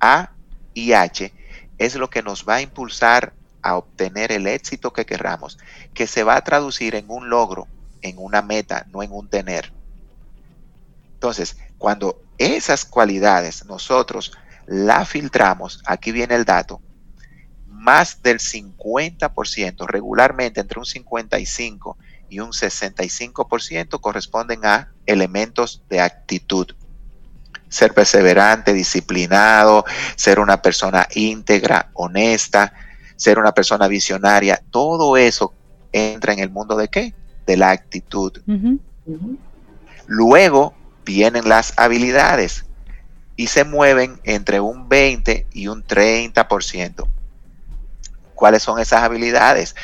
A 0.00 0.32
y 0.74 0.92
H, 0.92 1.32
es 1.78 1.94
lo 1.94 2.10
que 2.10 2.22
nos 2.22 2.46
va 2.48 2.56
a 2.56 2.62
impulsar 2.62 3.32
a 3.62 3.76
obtener 3.76 4.32
el 4.32 4.46
éxito 4.46 4.92
que 4.92 5.06
querramos, 5.06 5.58
que 5.94 6.06
se 6.06 6.22
va 6.22 6.36
a 6.36 6.44
traducir 6.44 6.94
en 6.94 7.06
un 7.08 7.28
logro, 7.28 7.68
en 8.02 8.16
una 8.18 8.42
meta, 8.42 8.86
no 8.90 9.02
en 9.02 9.12
un 9.12 9.28
tener. 9.28 9.72
Entonces, 11.14 11.58
cuando 11.76 12.22
esas 12.38 12.84
cualidades 12.84 13.66
nosotros 13.66 14.32
la 14.66 15.04
filtramos, 15.04 15.82
aquí 15.84 16.12
viene 16.12 16.34
el 16.34 16.44
dato, 16.44 16.80
más 17.66 18.22
del 18.22 18.38
50%, 18.38 19.86
regularmente 19.86 20.60
entre 20.60 20.78
un 20.78 20.86
55 20.86 21.98
y 22.28 22.40
un 22.40 22.52
65% 22.52 24.00
corresponden 24.00 24.64
a 24.64 24.92
elementos 25.06 25.82
de 25.88 26.00
actitud 26.00 26.74
ser 27.70 27.94
perseverante, 27.94 28.74
disciplinado, 28.74 29.86
ser 30.16 30.38
una 30.38 30.60
persona 30.60 31.08
íntegra, 31.14 31.88
honesta, 31.94 32.74
ser 33.16 33.38
una 33.38 33.52
persona 33.52 33.88
visionaria, 33.88 34.62
todo 34.70 35.16
eso 35.16 35.54
entra 35.92 36.34
en 36.34 36.40
el 36.40 36.50
mundo 36.50 36.76
de 36.76 36.88
qué? 36.88 37.14
De 37.46 37.56
la 37.56 37.70
actitud. 37.70 38.32
Luego 40.06 40.74
vienen 41.04 41.48
las 41.48 41.72
habilidades 41.78 42.66
y 43.36 43.46
se 43.46 43.64
mueven 43.64 44.20
entre 44.24 44.60
un 44.60 44.88
20 44.88 45.46
y 45.52 45.68
un 45.68 45.84
30%. 45.84 47.06
¿Cuáles 48.34 48.62
son 48.62 48.78
esas 48.78 49.02
habilidades? 49.02 49.74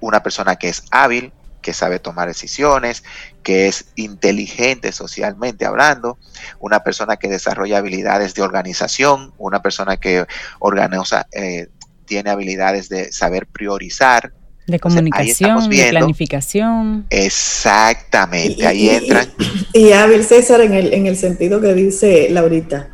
una 0.00 0.22
persona 0.22 0.56
que 0.56 0.68
es 0.68 0.84
hábil, 0.90 1.32
que 1.60 1.74
sabe 1.74 1.98
tomar 1.98 2.28
decisiones, 2.28 3.04
que 3.44 3.68
es 3.68 3.86
inteligente 3.94 4.90
socialmente 4.90 5.66
hablando, 5.66 6.18
una 6.58 6.82
persona 6.82 7.16
que 7.16 7.28
desarrolla 7.28 7.78
habilidades 7.78 8.34
de 8.34 8.42
organización, 8.42 9.32
una 9.38 9.62
persona 9.62 9.98
que 9.98 10.26
organiza, 10.58 11.28
eh, 11.30 11.68
tiene 12.06 12.30
habilidades 12.30 12.88
de 12.88 13.12
saber 13.12 13.46
priorizar. 13.46 14.32
De 14.66 14.80
comunicación, 14.80 15.68
de 15.68 15.90
planificación. 15.90 17.06
Exactamente, 17.10 18.66
ahí 18.66 18.88
entran. 18.88 19.30
Y, 19.74 19.92
hábil 19.92 20.24
César 20.24 20.62
en 20.62 20.72
el, 20.72 20.94
en 20.94 21.06
el 21.06 21.18
sentido 21.18 21.60
que 21.60 21.74
dice 21.74 22.28
Laurita, 22.30 22.88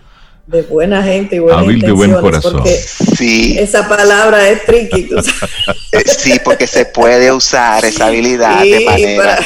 de 0.48 0.62
buena 0.62 1.00
gente 1.02 1.36
y 1.36 1.38
buena 1.38 1.60
Hábil 1.60 1.80
de 1.80 1.92
buen 1.92 2.12
corazón. 2.12 2.64
Sí. 2.66 3.56
Esa 3.56 3.88
palabra 3.88 4.48
es 4.48 4.64
tricky. 4.64 5.10
Eh, 5.92 6.04
sí, 6.06 6.38
porque 6.44 6.68
se 6.68 6.84
puede 6.84 7.32
usar 7.32 7.84
esa 7.84 8.06
habilidad 8.06 8.62
de 8.62 8.84
manera. 8.84 9.40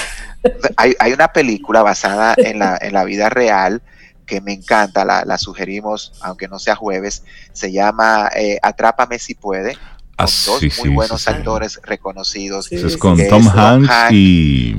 Hay, 0.76 0.94
hay, 0.98 1.12
una 1.12 1.28
película 1.28 1.82
basada 1.82 2.34
en 2.36 2.58
la, 2.58 2.78
en 2.80 2.92
la 2.92 3.04
vida 3.04 3.30
real 3.30 3.82
que 4.24 4.40
me 4.40 4.52
encanta, 4.52 5.04
la, 5.04 5.24
la, 5.24 5.38
sugerimos, 5.38 6.12
aunque 6.20 6.48
no 6.48 6.58
sea 6.58 6.74
jueves, 6.74 7.24
se 7.52 7.72
llama 7.72 8.30
eh, 8.34 8.58
Atrápame 8.62 9.18
si 9.18 9.34
puede. 9.34 9.74
con 9.74 9.80
ah, 10.18 10.26
dos 10.46 10.62
muy 10.78 10.88
buenos 10.90 11.28
actores 11.28 11.80
reconocidos. 11.82 12.70
es 12.72 12.96
con 12.96 13.18
Tom 13.28 13.48
Hanks, 13.48 14.12
y, 14.12 14.76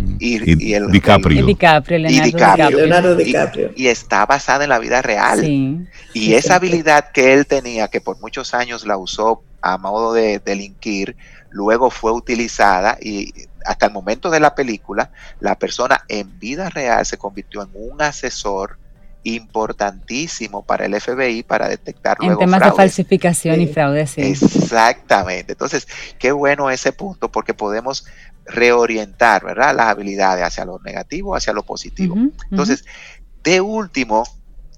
el, 0.73 0.91
DiCaprio. 0.91 1.45
Leonardo, 1.45 3.15
DiCaprio. 3.15 3.71
Y, 3.75 3.87
está 3.87 4.25
basada 4.25 4.63
en 4.63 4.69
la 4.69 4.79
vida 4.79 5.01
real. 5.01 5.87
Y 6.13 6.33
esa 6.33 6.55
habilidad 6.55 7.11
que 7.11 7.33
él 7.33 7.45
tenía, 7.45 7.87
que 7.87 8.01
por 8.01 8.19
muchos 8.19 8.53
años 8.53 8.85
la 8.85 8.97
usó 8.97 9.43
a 9.61 9.77
modo 9.77 10.13
de 10.13 10.39
delinquir, 10.39 11.15
luego 11.49 11.89
fue 11.89 12.11
utilizada 12.11 12.97
y 13.01 13.33
hasta 13.65 13.87
el 13.87 13.91
momento 13.91 14.29
de 14.29 14.39
la 14.39 14.55
película, 14.55 15.11
la 15.39 15.57
persona 15.57 16.03
en 16.07 16.39
vida 16.39 16.69
real 16.69 17.05
se 17.05 17.17
convirtió 17.17 17.63
en 17.63 17.69
un 17.73 18.01
asesor 18.01 18.77
importantísimo 19.23 20.63
para 20.63 20.85
el 20.85 21.01
FBI 21.01 21.41
para 21.43 21.67
detectar 21.67 22.17
en 22.21 22.37
temas 22.37 22.61
de 22.61 22.71
falsificación 22.71 23.59
y 23.59 23.67
fraude. 23.67 24.05
Sí. 24.05 24.21
Exactamente. 24.21 25.53
Entonces, 25.53 25.87
qué 26.19 26.31
bueno 26.31 26.69
ese 26.69 26.91
punto 26.91 27.31
porque 27.31 27.55
podemos 27.55 28.05
reorientar, 28.45 29.43
¿verdad? 29.43 29.75
Las 29.75 29.87
habilidades 29.87 30.45
hacia 30.45 30.65
lo 30.65 30.79
negativo, 30.79 31.35
hacia 31.35 31.53
lo 31.53 31.63
positivo. 31.63 32.15
Entonces, 32.51 32.85
de 33.43 33.61
último, 33.61 34.23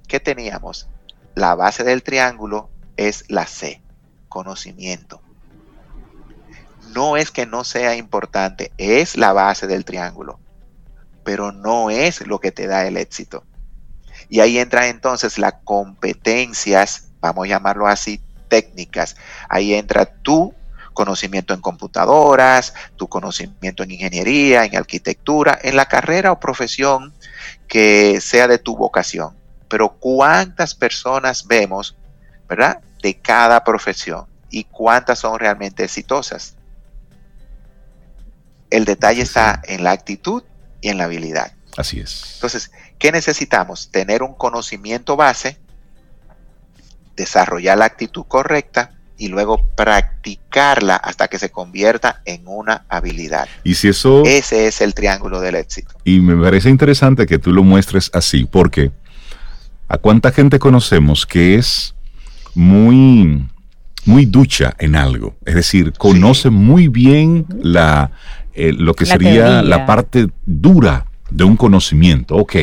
¿qué 0.08 0.21
teníamos? 0.21 0.88
La 1.36 1.54
base 1.54 1.84
del 1.84 2.02
triángulo 2.02 2.69
es 2.95 3.26
la 3.28 3.45
C, 3.45 3.82
conocimiento. 4.30 5.21
No 6.93 7.17
es 7.17 7.32
que 7.32 7.45
no 7.45 7.63
sea 7.63 7.95
importante, 7.95 8.71
es 8.78 9.17
la 9.17 9.34
base 9.34 9.67
del 9.67 9.86
triángulo, 9.86 10.39
pero 11.23 11.52
no 11.52 11.89
es 11.89 12.26
lo 12.26 12.39
que 12.39 12.52
te 12.52 12.67
da 12.67 12.86
el 12.86 12.97
éxito. 12.97 13.43
Y 14.30 14.39
ahí 14.39 14.58
entran 14.58 14.86
entonces 14.86 15.38
las 15.38 15.56
competencias, 15.63 17.10
vamos 17.19 17.45
a 17.45 17.50
llamarlo 17.50 17.88
así, 17.88 18.21
técnicas. 18.50 19.15
Ahí 19.50 19.73
entra 19.73 20.06
tu 20.06 20.54
conocimiento 20.93 21.54
en 21.54 21.62
computadoras, 21.62 22.73
tu 22.95 23.08
conocimiento 23.08 23.84
en 23.84 23.91
ingeniería, 23.91 24.65
en 24.65 24.76
arquitectura, 24.76 25.58
en 25.62 25.76
la 25.76 25.86
carrera 25.86 26.32
o 26.32 26.39
profesión 26.39 27.13
que 27.67 28.19
sea 28.19 28.47
de 28.47 28.58
tu 28.58 28.76
vocación. 28.76 29.36
Pero 29.69 29.89
cuántas 29.89 30.73
personas 30.73 31.45
vemos, 31.45 31.95
¿verdad? 32.50 32.80
De 33.02 33.13
cada 33.13 33.63
profesión 33.63 34.26
y 34.50 34.63
cuántas 34.63 35.19
son 35.19 35.38
realmente 35.38 35.84
exitosas. 35.84 36.57
El 38.69 38.86
detalle 38.86 39.21
está 39.21 39.62
en 39.65 39.84
la 39.84 39.91
actitud 39.91 40.43
y 40.82 40.89
en 40.89 40.97
la 40.97 41.06
habilidad. 41.06 41.53
Así 41.77 41.99
es. 41.99 42.34
Entonces, 42.36 42.71
¿qué 42.97 43.12
necesitamos? 43.12 43.89
Tener 43.91 44.23
un 44.23 44.34
conocimiento 44.34 45.15
base, 45.15 45.58
desarrollar 47.15 47.77
la 47.77 47.86
actitud 47.86 48.25
correcta 48.27 48.91
y 49.17 49.27
luego 49.27 49.63
practicarla 49.75 50.95
hasta 50.95 51.27
que 51.27 51.39
se 51.39 51.49
convierta 51.49 52.21
en 52.25 52.43
una 52.45 52.86
habilidad. 52.89 53.47
Y 53.63 53.75
si 53.75 53.89
eso... 53.89 54.23
Ese 54.25 54.67
es 54.67 54.82
el 54.82 54.93
triángulo 54.93 55.39
del 55.39 55.56
éxito. 55.56 55.95
Y 56.03 56.19
me 56.19 56.41
parece 56.41 56.69
interesante 56.69 57.25
que 57.25 57.39
tú 57.39 57.51
lo 57.51 57.63
muestres 57.63 58.12
así, 58.13 58.45
porque 58.45 58.91
¿a 59.88 59.97
cuánta 59.97 60.32
gente 60.32 60.60
conocemos 60.60 61.25
que 61.25 61.56
es 61.56 61.95
muy, 62.53 63.47
muy 64.06 64.25
ducha 64.25 64.75
en 64.77 64.95
algo? 64.95 65.36
Es 65.45 65.56
decir, 65.56 65.93
conoce 65.93 66.49
muy 66.51 66.88
bien 66.88 67.45
la, 67.60 68.12
eh, 68.58 68.74
lo 68.74 68.96
que 68.96 69.06
sería 69.06 69.62
la 69.62 69.86
parte 69.86 70.28
dura 70.46 71.06
de 71.30 71.43
un 71.43 71.56
conocimiento, 71.56 72.36
ok, 72.36 72.56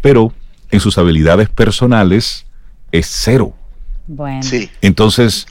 pero 0.00 0.32
en 0.70 0.80
sus 0.80 0.96
habilidades 0.96 1.50
personales 1.50 2.46
es 2.90 3.06
cero. 3.06 3.54
Bueno. 4.06 4.42
Sí. 4.42 4.70
Entonces, 4.80 5.46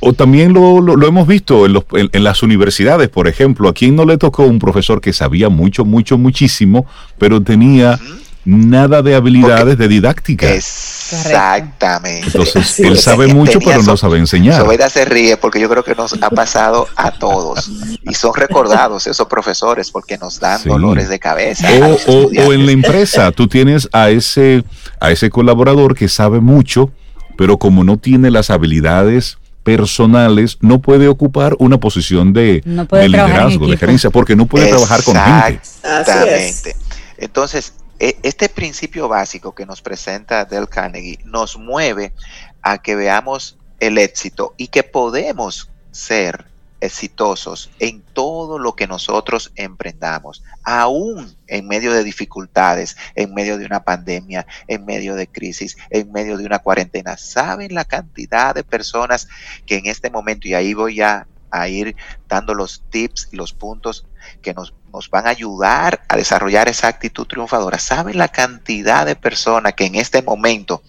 o 0.00 0.14
también 0.14 0.54
lo, 0.54 0.80
lo, 0.80 1.06
hemos 1.06 1.28
visto 1.28 1.66
en, 1.66 1.74
los, 1.74 1.84
en, 1.92 2.24
las 2.24 2.42
universidades, 2.42 3.10
por 3.10 3.28
ejemplo, 3.28 3.68
a 3.68 3.74
quien 3.74 3.94
no 3.94 4.06
le 4.06 4.16
tocó 4.16 4.44
un 4.44 4.58
profesor 4.58 5.00
que 5.02 5.12
sabía 5.12 5.50
mucho, 5.50 5.84
mucho, 5.84 6.16
muchísimo, 6.16 6.86
pero 7.18 7.42
tenía 7.42 8.00
nada 8.44 9.02
de 9.02 9.14
habilidades 9.14 9.78
de 9.78 9.88
didáctica. 9.88 10.52
Exactamente. 10.52 12.26
Entonces, 12.26 12.80
él 12.80 12.98
sabe 12.98 13.28
mucho, 13.28 13.58
pero 13.60 13.82
no 13.82 13.96
sabe 13.96 14.18
enseñar. 14.18 14.60
Sobeda 14.60 14.88
se 14.90 15.04
ríe 15.04 15.36
porque 15.36 15.60
yo 15.60 15.68
creo 15.68 15.84
que 15.84 15.94
nos 15.94 16.14
ha 16.22 16.30
pasado 16.30 16.88
a 16.96 17.12
todos. 17.12 17.70
Y 18.02 18.14
son 18.14 18.34
recordados 18.34 19.06
esos 19.06 19.26
profesores 19.28 19.90
porque 19.90 20.18
nos 20.18 20.40
dan 20.40 20.60
dolores 20.64 21.08
de 21.08 21.18
cabeza. 21.18 21.68
O, 22.06 22.12
o, 22.12 22.52
en 22.52 22.66
la 22.66 22.72
empresa, 22.72 23.30
tú 23.32 23.46
tienes 23.46 23.88
a 23.92 24.10
ese, 24.10 24.64
a 25.00 25.10
ese 25.10 25.30
colaborador 25.30 25.94
que 25.94 26.08
sabe 26.08 26.40
mucho, 26.40 26.90
pero 27.36 27.58
como 27.58 27.84
no 27.84 27.98
tiene 27.98 28.30
las 28.30 28.50
habilidades 28.50 29.38
personales, 29.62 30.58
no 30.60 30.80
puede 30.80 31.08
ocupar 31.08 31.54
una 31.58 31.78
posición 31.78 32.32
de, 32.32 32.62
liderazgo, 32.64 33.68
de 33.68 33.76
gerencia, 33.76 34.10
porque 34.10 34.34
no 34.34 34.46
puede 34.46 34.68
trabajar 34.68 35.02
con 35.04 35.14
gente. 35.14 35.60
Exactamente. 35.62 36.76
Entonces, 37.18 37.74
este 38.02 38.48
principio 38.48 39.06
básico 39.06 39.54
que 39.54 39.64
nos 39.64 39.80
presenta 39.80 40.44
Del 40.44 40.68
Carnegie 40.68 41.20
nos 41.24 41.56
mueve 41.56 42.12
a 42.60 42.78
que 42.78 42.96
veamos 42.96 43.58
el 43.78 43.96
éxito 43.96 44.54
y 44.56 44.68
que 44.68 44.82
podemos 44.82 45.70
ser 45.92 46.46
exitosos 46.80 47.70
en 47.78 48.02
todo 48.02 48.58
lo 48.58 48.74
que 48.74 48.88
nosotros 48.88 49.52
emprendamos, 49.54 50.42
aún 50.64 51.36
en 51.46 51.68
medio 51.68 51.92
de 51.92 52.02
dificultades, 52.02 52.96
en 53.14 53.32
medio 53.34 53.56
de 53.56 53.66
una 53.66 53.84
pandemia, 53.84 54.48
en 54.66 54.84
medio 54.84 55.14
de 55.14 55.28
crisis, 55.28 55.76
en 55.90 56.10
medio 56.10 56.36
de 56.36 56.44
una 56.44 56.58
cuarentena. 56.58 57.16
¿Saben 57.16 57.72
la 57.72 57.84
cantidad 57.84 58.52
de 58.52 58.64
personas 58.64 59.28
que 59.64 59.76
en 59.76 59.86
este 59.86 60.10
momento, 60.10 60.48
y 60.48 60.54
ahí 60.54 60.74
voy 60.74 61.00
a, 61.02 61.28
a 61.52 61.68
ir 61.68 61.94
dando 62.28 62.54
los 62.54 62.82
tips 62.90 63.28
y 63.30 63.36
los 63.36 63.52
puntos 63.52 64.06
que 64.40 64.54
nos 64.54 64.74
nos 64.92 65.08
van 65.08 65.26
a 65.26 65.30
ayudar 65.30 66.02
a 66.08 66.16
desarrollar 66.16 66.68
esa 66.68 66.88
actitud 66.88 67.26
triunfadora. 67.26 67.78
¿Saben 67.78 68.18
la 68.18 68.28
cantidad 68.28 69.06
de 69.06 69.16
personas 69.16 69.72
que 69.74 69.86
en 69.86 69.94
este 69.94 70.22
momento 70.22 70.82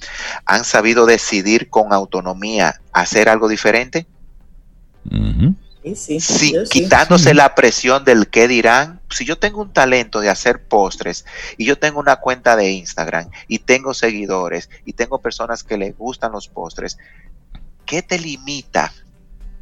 han 0.46 0.66
sabido 0.66 1.06
decidir 1.06 1.70
con 1.70 1.94
autonomía 1.94 2.82
hacer 2.92 3.30
algo 3.30 3.48
diferente? 3.48 4.06
Sí, 5.96 6.54
quitándose 6.70 7.34
la 7.34 7.56
presión 7.56 8.06
del 8.06 8.28
qué 8.28 8.48
dirán. 8.48 9.02
Si 9.10 9.26
yo 9.26 9.38
tengo 9.38 9.62
un 9.62 9.74
talento 9.74 10.22
de 10.22 10.30
hacer 10.30 10.64
postres 10.64 11.26
y 11.58 11.66
yo 11.66 11.78
tengo 11.78 12.00
una 12.00 12.18
cuenta 12.18 12.56
de 12.56 12.72
Instagram 12.72 13.30
y 13.48 13.60
tengo 13.60 13.94
seguidores 13.94 14.70
y 14.86 14.94
tengo 14.94 15.20
personas 15.20 15.64
que 15.64 15.78
les 15.78 15.98
gustan 15.98 16.32
los 16.32 16.48
postres, 16.48 16.98
¿qué 17.86 18.02
te 18.02 18.18
limita 18.18 18.94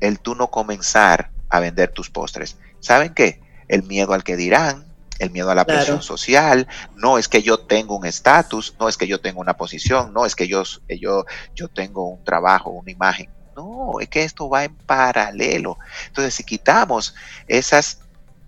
el 0.02 0.20
tú 0.20 0.36
no 0.36 0.52
comenzar 0.52 1.32
a 1.50 1.62
vender 1.62 1.92
tus 1.92 2.10
postres? 2.10 2.58
¿Saben 2.80 3.14
qué? 3.14 3.42
el 3.72 3.84
miedo 3.84 4.14
al 4.14 4.24
que 4.24 4.36
dirán, 4.36 4.86
el 5.18 5.32
miedo 5.32 5.50
a 5.50 5.56
la 5.56 5.66
presión 5.66 6.02
social, 6.02 6.68
no 6.96 7.18
es 7.18 7.28
que 7.28 7.42
yo 7.42 7.60
tengo 7.60 7.96
un 7.96 8.06
estatus, 8.06 8.76
no 8.80 8.90
es 8.90 8.98
que 8.98 9.08
yo 9.08 9.22
tengo 9.22 9.40
una 9.40 9.56
posición, 9.56 10.14
no 10.14 10.26
es 10.26 10.36
que 10.36 10.48
yo, 10.48 10.64
yo, 10.90 11.26
yo 11.56 11.68
tengo 11.70 12.08
un 12.08 12.24
trabajo, 12.24 12.70
una 12.70 12.92
imagen. 12.92 13.30
No, 13.56 14.00
es 14.00 14.10
que 14.10 14.24
esto 14.24 14.50
va 14.50 14.66
en 14.66 14.76
paralelo. 14.76 15.78
Entonces, 16.08 16.34
si 16.34 16.44
quitamos 16.44 17.16
esas 17.48 18.00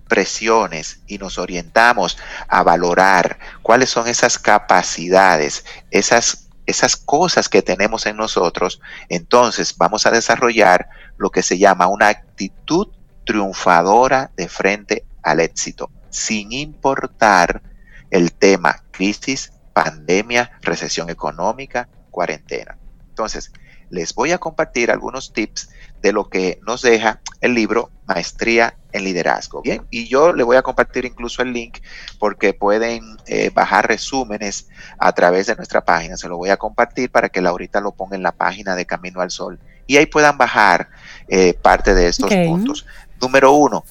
presiones 0.08 1.02
y 1.08 1.18
nos 1.18 1.38
orientamos 1.38 2.18
a 2.48 2.64
valorar 2.64 3.40
cuáles 3.62 3.90
son 3.90 4.08
esas 4.08 4.38
capacidades, 4.38 5.64
esas, 5.90 6.50
esas 6.66 6.98
cosas 6.98 7.48
que 7.48 7.62
tenemos 7.62 8.06
en 8.08 8.18
nosotros, 8.18 8.82
entonces 9.10 9.78
vamos 9.78 10.06
a 10.06 10.12
desarrollar 10.12 10.90
lo 11.18 11.30
que 11.30 11.42
se 11.42 11.58
llama 11.58 11.88
una 11.88 12.08
actitud 12.08 12.88
triunfadora 13.26 14.32
de 14.36 14.48
frente 14.48 15.06
al 15.22 15.40
éxito, 15.40 15.90
sin 16.10 16.52
importar 16.52 17.62
el 18.10 18.34
tema 18.34 18.84
crisis, 18.92 19.54
pandemia, 19.74 20.52
recesión 20.62 21.10
económica, 21.10 21.90
cuarentena. 22.12 22.78
Entonces, 23.10 23.52
les 23.90 24.14
voy 24.16 24.32
a 24.32 24.40
compartir 24.40 24.92
algunos 24.92 25.34
tips 25.34 25.70
de 26.02 26.14
lo 26.14 26.28
que 26.30 26.60
nos 26.66 26.82
deja 26.82 27.22
el 27.42 27.54
libro 27.54 27.92
Maestría 28.06 28.76
en 28.92 29.04
Liderazgo. 29.04 29.62
Bien, 29.62 29.86
y 29.90 30.08
yo 30.08 30.34
le 30.34 30.44
voy 30.44 30.58
a 30.58 30.62
compartir 30.62 31.06
incluso 31.06 31.42
el 31.42 31.54
link 31.54 31.78
porque 32.20 32.54
pueden 32.54 33.18
eh, 33.28 33.52
bajar 33.54 33.88
resúmenes 33.88 34.68
a 34.98 35.12
través 35.14 35.48
de 35.48 35.56
nuestra 35.56 35.86
página. 35.86 36.18
Se 36.18 36.28
lo 36.28 36.38
voy 36.38 36.50
a 36.50 36.58
compartir 36.58 37.12
para 37.12 37.30
que 37.30 37.42
Laurita 37.42 37.82
lo 37.82 37.92
ponga 37.92 38.16
en 38.16 38.24
la 38.24 38.32
página 38.32 38.76
de 38.76 38.86
Camino 38.86 39.22
al 39.22 39.32
Sol 39.32 39.60
y 39.88 39.98
ahí 39.98 40.06
puedan 40.06 40.38
bajar 40.38 40.90
eh, 41.28 41.54
parte 41.54 41.94
de 41.94 42.08
estos 42.08 42.34
puntos. 42.34 42.86
Número 43.22 43.54
uno, 43.54 43.86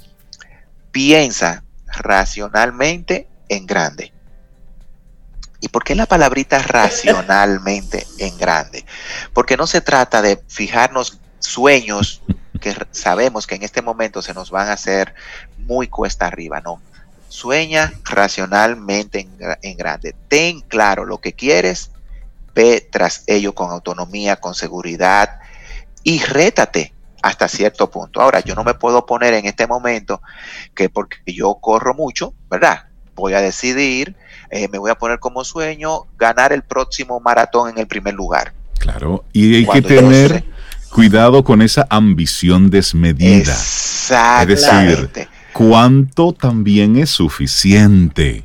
piensa 0.90 1.64
racionalmente 1.86 3.28
en 3.48 3.66
grande. 3.66 4.12
¿Y 5.60 5.68
por 5.68 5.84
qué 5.84 5.94
la 5.94 6.06
palabrita 6.06 6.58
racionalmente 6.58 8.06
en 8.18 8.36
grande? 8.36 8.84
Porque 9.32 9.56
no 9.56 9.66
se 9.66 9.80
trata 9.80 10.20
de 10.20 10.42
fijarnos 10.48 11.18
sueños 11.38 12.22
que 12.60 12.76
sabemos 12.92 13.46
que 13.46 13.56
en 13.56 13.62
este 13.62 13.82
momento 13.82 14.22
se 14.22 14.34
nos 14.34 14.50
van 14.50 14.68
a 14.68 14.74
hacer 14.74 15.14
muy 15.58 15.88
cuesta 15.88 16.26
arriba, 16.26 16.60
no. 16.60 16.80
Sueña 17.28 17.92
racionalmente 18.04 19.20
en, 19.20 19.30
en 19.62 19.76
grande. 19.76 20.14
Ten 20.28 20.60
claro 20.60 21.04
lo 21.04 21.18
que 21.18 21.32
quieres, 21.32 21.90
ve 22.54 22.86
tras 22.90 23.24
ello 23.26 23.54
con 23.54 23.70
autonomía, 23.70 24.36
con 24.36 24.54
seguridad 24.54 25.40
y 26.02 26.20
rétate 26.20 26.92
hasta 27.22 27.48
cierto 27.48 27.90
punto. 27.90 28.20
Ahora, 28.20 28.40
yo 28.40 28.54
no 28.54 28.64
me 28.64 28.74
puedo 28.74 29.06
poner 29.06 29.34
en 29.34 29.46
este 29.46 29.66
momento 29.66 30.20
que 30.74 30.88
porque 30.88 31.18
yo 31.26 31.54
corro 31.60 31.94
mucho, 31.94 32.34
¿verdad? 32.50 32.86
Voy 33.14 33.34
a 33.34 33.40
decidir, 33.40 34.16
eh, 34.50 34.68
me 34.68 34.78
voy 34.78 34.90
a 34.90 34.96
poner 34.96 35.18
como 35.20 35.44
sueño 35.44 36.06
ganar 36.18 36.52
el 36.52 36.62
próximo 36.62 37.20
maratón 37.20 37.70
en 37.70 37.78
el 37.78 37.86
primer 37.86 38.14
lugar. 38.14 38.52
Claro, 38.78 39.24
y 39.32 39.54
hay 39.54 39.66
que 39.66 39.82
tener 39.82 40.44
cuidado 40.90 41.44
con 41.44 41.62
esa 41.62 41.86
ambición 41.88 42.68
desmedida. 42.70 43.52
Exactamente. 43.52 45.02
Es 45.02 45.12
decir, 45.12 45.28
cuánto 45.52 46.32
también 46.32 46.96
es 46.96 47.10
suficiente. 47.10 48.44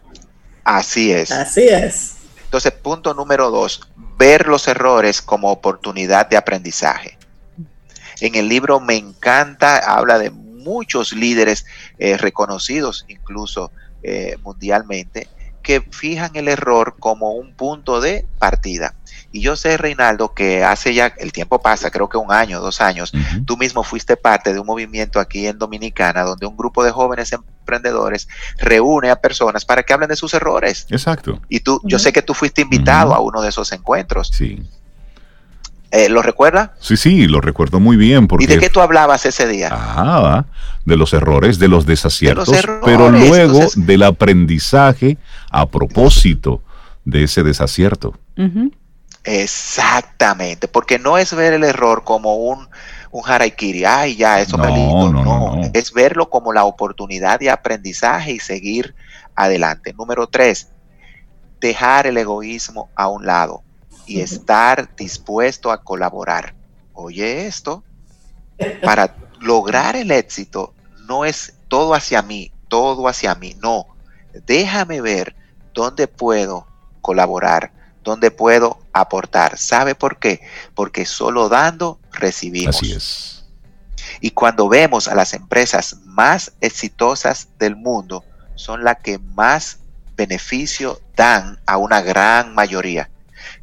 Así 0.64 1.12
es. 1.12 1.32
Así 1.32 1.68
es. 1.68 2.18
Entonces, 2.44 2.72
punto 2.72 3.14
número 3.14 3.50
dos, 3.50 3.82
ver 4.18 4.48
los 4.48 4.68
errores 4.68 5.22
como 5.22 5.52
oportunidad 5.52 6.30
de 6.30 6.38
aprendizaje. 6.38 7.17
En 8.22 8.36
el 8.36 8.48
libro 8.50 8.80
Me 8.80 8.96
encanta, 8.96 9.78
habla 9.78 10.20
de 10.20 10.30
muchos 10.30 11.14
líderes 11.14 11.66
eh, 11.98 12.18
reconocidos 12.18 13.06
incluso 13.08 13.72
eh, 14.04 14.38
mundialmente 14.44 15.28
que 15.68 15.82
fijan 15.82 16.32
el 16.36 16.48
error 16.48 16.96
como 16.98 17.32
un 17.34 17.54
punto 17.54 18.00
de 18.00 18.26
partida. 18.40 18.94
Y 19.34 19.42
yo 19.42 19.58
sé, 19.58 19.76
Reinaldo, 19.76 20.34
que 20.34 20.64
hace 20.64 20.94
ya, 20.94 21.08
el 21.18 21.34
tiempo 21.34 21.60
pasa, 21.60 21.92
creo 21.92 22.08
que 22.08 22.16
un 22.16 22.32
año, 22.32 22.62
dos 22.62 22.80
años, 22.80 23.12
tú 23.46 23.58
mismo 23.58 23.84
fuiste 23.84 24.16
parte 24.16 24.54
de 24.54 24.62
un 24.62 24.66
movimiento 24.66 25.20
aquí 25.20 25.46
en 25.46 25.60
Dominicana 25.60 26.24
donde 26.24 26.46
un 26.46 26.56
grupo 26.56 26.86
de 26.86 26.92
jóvenes 26.92 27.34
emprendedores 27.34 28.30
reúne 28.58 29.10
a 29.10 29.18
personas 29.18 29.66
para 29.66 29.84
que 29.84 29.92
hablen 29.92 30.08
de 30.08 30.16
sus 30.16 30.34
errores. 30.34 30.88
Exacto. 30.90 31.42
Y 31.50 31.60
tú, 31.60 31.82
yo 31.84 32.00
sé 32.00 32.14
que 32.14 32.22
tú 32.22 32.34
fuiste 32.34 32.62
invitado 32.62 33.14
a 33.14 33.20
uno 33.20 33.42
de 33.42 33.50
esos 33.50 33.70
encuentros. 33.74 34.30
Sí. 34.30 34.64
Eh, 35.92 36.10
¿Lo 36.10 36.22
recuerda? 36.22 36.74
Sí, 36.80 36.98
sí, 36.98 37.28
lo 37.28 37.40
recuerdo 37.40 37.80
muy 37.80 37.96
bien. 37.96 38.28
Porque, 38.28 38.44
¿Y 38.44 38.48
de 38.48 38.60
qué 38.60 38.70
tú 38.70 38.82
hablabas 38.82 39.26
ese 39.26 39.48
día? 39.48 39.70
Ah, 39.72 40.46
de 40.86 40.98
los 40.98 41.14
errores, 41.14 41.60
de 41.60 41.68
los 41.68 41.86
desaciertos, 41.86 42.50
pero 42.84 43.10
luego 43.10 43.60
del 43.76 44.04
aprendizaje 44.04 45.18
a 45.50 45.66
propósito 45.66 46.62
de 47.06 47.24
ese 47.24 47.44
desacierto. 47.44 48.18
Exactamente, 49.24 50.68
porque 50.68 51.00
no 51.00 51.18
es 51.18 51.34
ver 51.34 51.54
el 51.54 51.64
error 51.64 52.04
como 52.04 52.36
un, 52.36 52.68
un 53.12 53.24
haraikiri, 53.26 53.84
ay, 53.84 54.16
ya, 54.16 54.40
eso 54.40 54.58
me 54.58 54.68
lindo. 54.68 55.12
No, 55.12 55.24
no, 55.24 55.56
no, 55.56 55.72
es 55.74 55.92
verlo 55.92 56.30
como 56.30 56.54
la 56.54 56.64
oportunidad 56.64 57.40
de 57.40 57.50
aprendizaje 57.50 58.34
y 58.34 58.40
seguir 58.40 58.96
adelante. 59.36 59.94
Número 59.94 60.28
tres, 60.28 60.70
dejar 61.60 62.08
el 62.08 62.18
egoísmo 62.18 62.90
a 62.96 63.08
un 63.08 63.26
lado 63.26 63.64
y 64.08 64.22
estar 64.22 64.96
dispuesto 64.96 65.72
a 65.72 65.84
colaborar. 65.84 66.56
Oye 66.94 67.46
esto, 67.46 67.84
para 68.82 69.16
lograr 69.40 69.96
el 69.96 70.10
éxito 70.12 70.74
no 71.08 71.26
es 71.26 71.54
todo 71.68 71.94
hacia 71.94 72.22
mí, 72.22 72.52
todo 72.70 73.08
hacia 73.08 73.36
mí, 73.36 73.56
no. 73.62 73.86
Déjame 74.46 75.02
ver 75.02 75.36
dónde 75.74 76.08
puedo 76.08 76.66
colaborar, 77.02 77.72
dónde 78.04 78.32
puedo 78.32 78.80
aportar. 78.94 79.58
¿Sabe 79.58 79.94
por 79.94 80.18
qué? 80.18 80.42
Porque 80.74 81.06
solo 81.06 81.50
dando 81.50 82.00
recibimos. 82.12 82.78
Así 82.78 82.94
es. 82.94 83.46
Y 84.22 84.32
cuando 84.32 84.70
vemos 84.70 85.08
a 85.08 85.16
las 85.16 85.34
empresas 85.34 85.98
más 86.06 86.54
exitosas 86.62 87.50
del 87.60 87.76
mundo, 87.76 88.24
son 88.56 88.84
las 88.84 89.00
que 89.00 89.20
más 89.20 89.80
beneficio 90.16 91.00
dan 91.16 91.60
a 91.66 91.78
una 91.78 92.02
gran 92.02 92.56
mayoría 92.56 93.10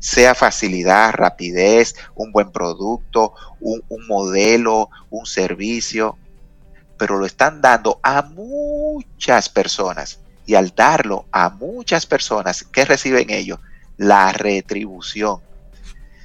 sea 0.05 0.35
facilidad, 0.35 1.15
rapidez, 1.15 1.95
un 2.15 2.31
buen 2.31 2.53
producto, 2.53 3.33
un, 3.59 3.83
modelo, 4.07 4.91
un 5.09 5.25
servicio, 5.25 6.19
pero 6.99 7.17
lo 7.17 7.25
están 7.25 7.63
dando 7.63 8.01
a 8.03 8.21
muchas 8.21 9.49
personas. 9.49 10.21
Y 10.45 10.57
al 10.57 10.75
darlo 10.75 11.25
a 11.33 11.49
muchas 11.49 12.05
personas, 12.05 12.65
¿qué 12.71 12.85
reciben 12.85 13.31
ellos? 13.31 13.61
La 13.97 14.31
retribución. 14.33 15.41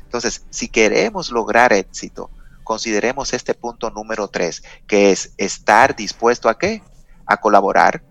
Entonces, 0.04 0.44
si 0.50 0.68
queremos 0.68 1.32
lograr 1.32 1.72
éxito, 1.72 2.30
consideremos 2.66 3.32
este 3.32 3.54
punto 3.54 3.92
número 3.92 4.28
tres, 4.28 4.62
que 4.88 5.12
es 5.12 5.32
estar 5.38 5.96
dispuesto 5.96 6.50
a 6.50 6.58
qué? 6.60 6.84
A 7.26 7.38
colaborar. 7.38 8.04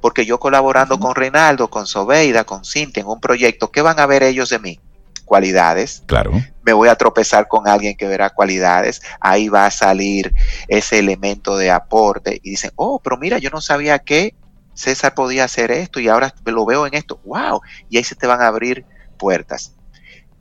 Porque 0.00 0.24
yo 0.24 0.38
colaborando 0.38 1.00
con 1.00 1.16
Reinaldo, 1.16 1.68
con 1.68 1.88
Sobeida, 1.88 2.44
con 2.44 2.64
Cintia 2.64 3.00
en 3.00 3.08
un 3.08 3.20
proyecto, 3.20 3.72
¿qué 3.72 3.82
van 3.82 3.98
a 3.98 4.06
ver 4.06 4.22
ellos 4.22 4.50
de 4.50 4.60
mí? 4.60 4.80
Cualidades. 5.26 6.02
Claro. 6.06 6.32
Me 6.62 6.72
voy 6.72 6.88
a 6.88 6.96
tropezar 6.96 7.48
con 7.48 7.68
alguien 7.68 7.96
que 7.96 8.08
verá 8.08 8.30
cualidades. 8.30 9.02
Ahí 9.20 9.50
va 9.50 9.66
a 9.66 9.70
salir 9.70 10.32
ese 10.68 10.98
elemento 10.98 11.58
de 11.58 11.70
aporte 11.70 12.40
y 12.42 12.50
dicen, 12.50 12.70
oh, 12.76 13.00
pero 13.02 13.18
mira, 13.18 13.36
yo 13.36 13.50
no 13.50 13.60
sabía 13.60 13.98
que 13.98 14.34
César 14.72 15.14
podía 15.14 15.44
hacer 15.44 15.70
esto 15.70 16.00
y 16.00 16.08
ahora 16.08 16.34
lo 16.46 16.64
veo 16.64 16.86
en 16.86 16.94
esto. 16.94 17.20
¡Wow! 17.24 17.60
Y 17.90 17.98
ahí 17.98 18.04
se 18.04 18.14
te 18.14 18.26
van 18.26 18.40
a 18.40 18.46
abrir 18.46 18.86
puertas. 19.18 19.74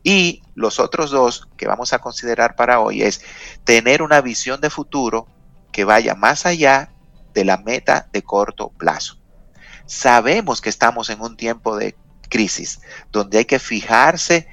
Y 0.03 0.43
los 0.53 0.79
otros 0.79 1.09
dos 1.09 1.47
que 1.57 1.67
vamos 1.67 1.91
a 1.91 1.99
considerar 1.99 2.55
para 2.55 2.79
hoy 2.79 3.01
es 3.01 3.21
tener 3.63 4.03
una 4.03 4.21
visión 4.21 4.61
de 4.61 4.69
futuro 4.69 5.27
que 5.71 5.83
vaya 5.83 6.13
más 6.15 6.45
allá 6.45 6.91
de 7.33 7.43
la 7.43 7.57
meta 7.57 8.07
de 8.13 8.21
corto 8.21 8.69
plazo. 8.69 9.17
Sabemos 9.87 10.61
que 10.61 10.69
estamos 10.69 11.09
en 11.09 11.21
un 11.21 11.35
tiempo 11.35 11.75
de 11.75 11.95
crisis 12.29 12.81
donde 13.11 13.39
hay 13.39 13.45
que 13.45 13.59
fijarse 13.59 14.47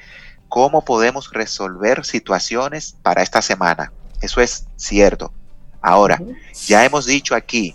cómo 0.53 0.85
podemos 0.85 1.33
resolver 1.33 2.05
situaciones 2.05 2.95
para 3.03 3.23
esta 3.23 3.41
semana. 3.41 3.91
Eso 4.21 4.43
es 4.43 4.67
cierto. 4.77 5.33
Ahora, 5.81 6.21
ya 6.67 6.85
hemos 6.85 7.07
dicho 7.07 7.35
aquí, 7.35 7.75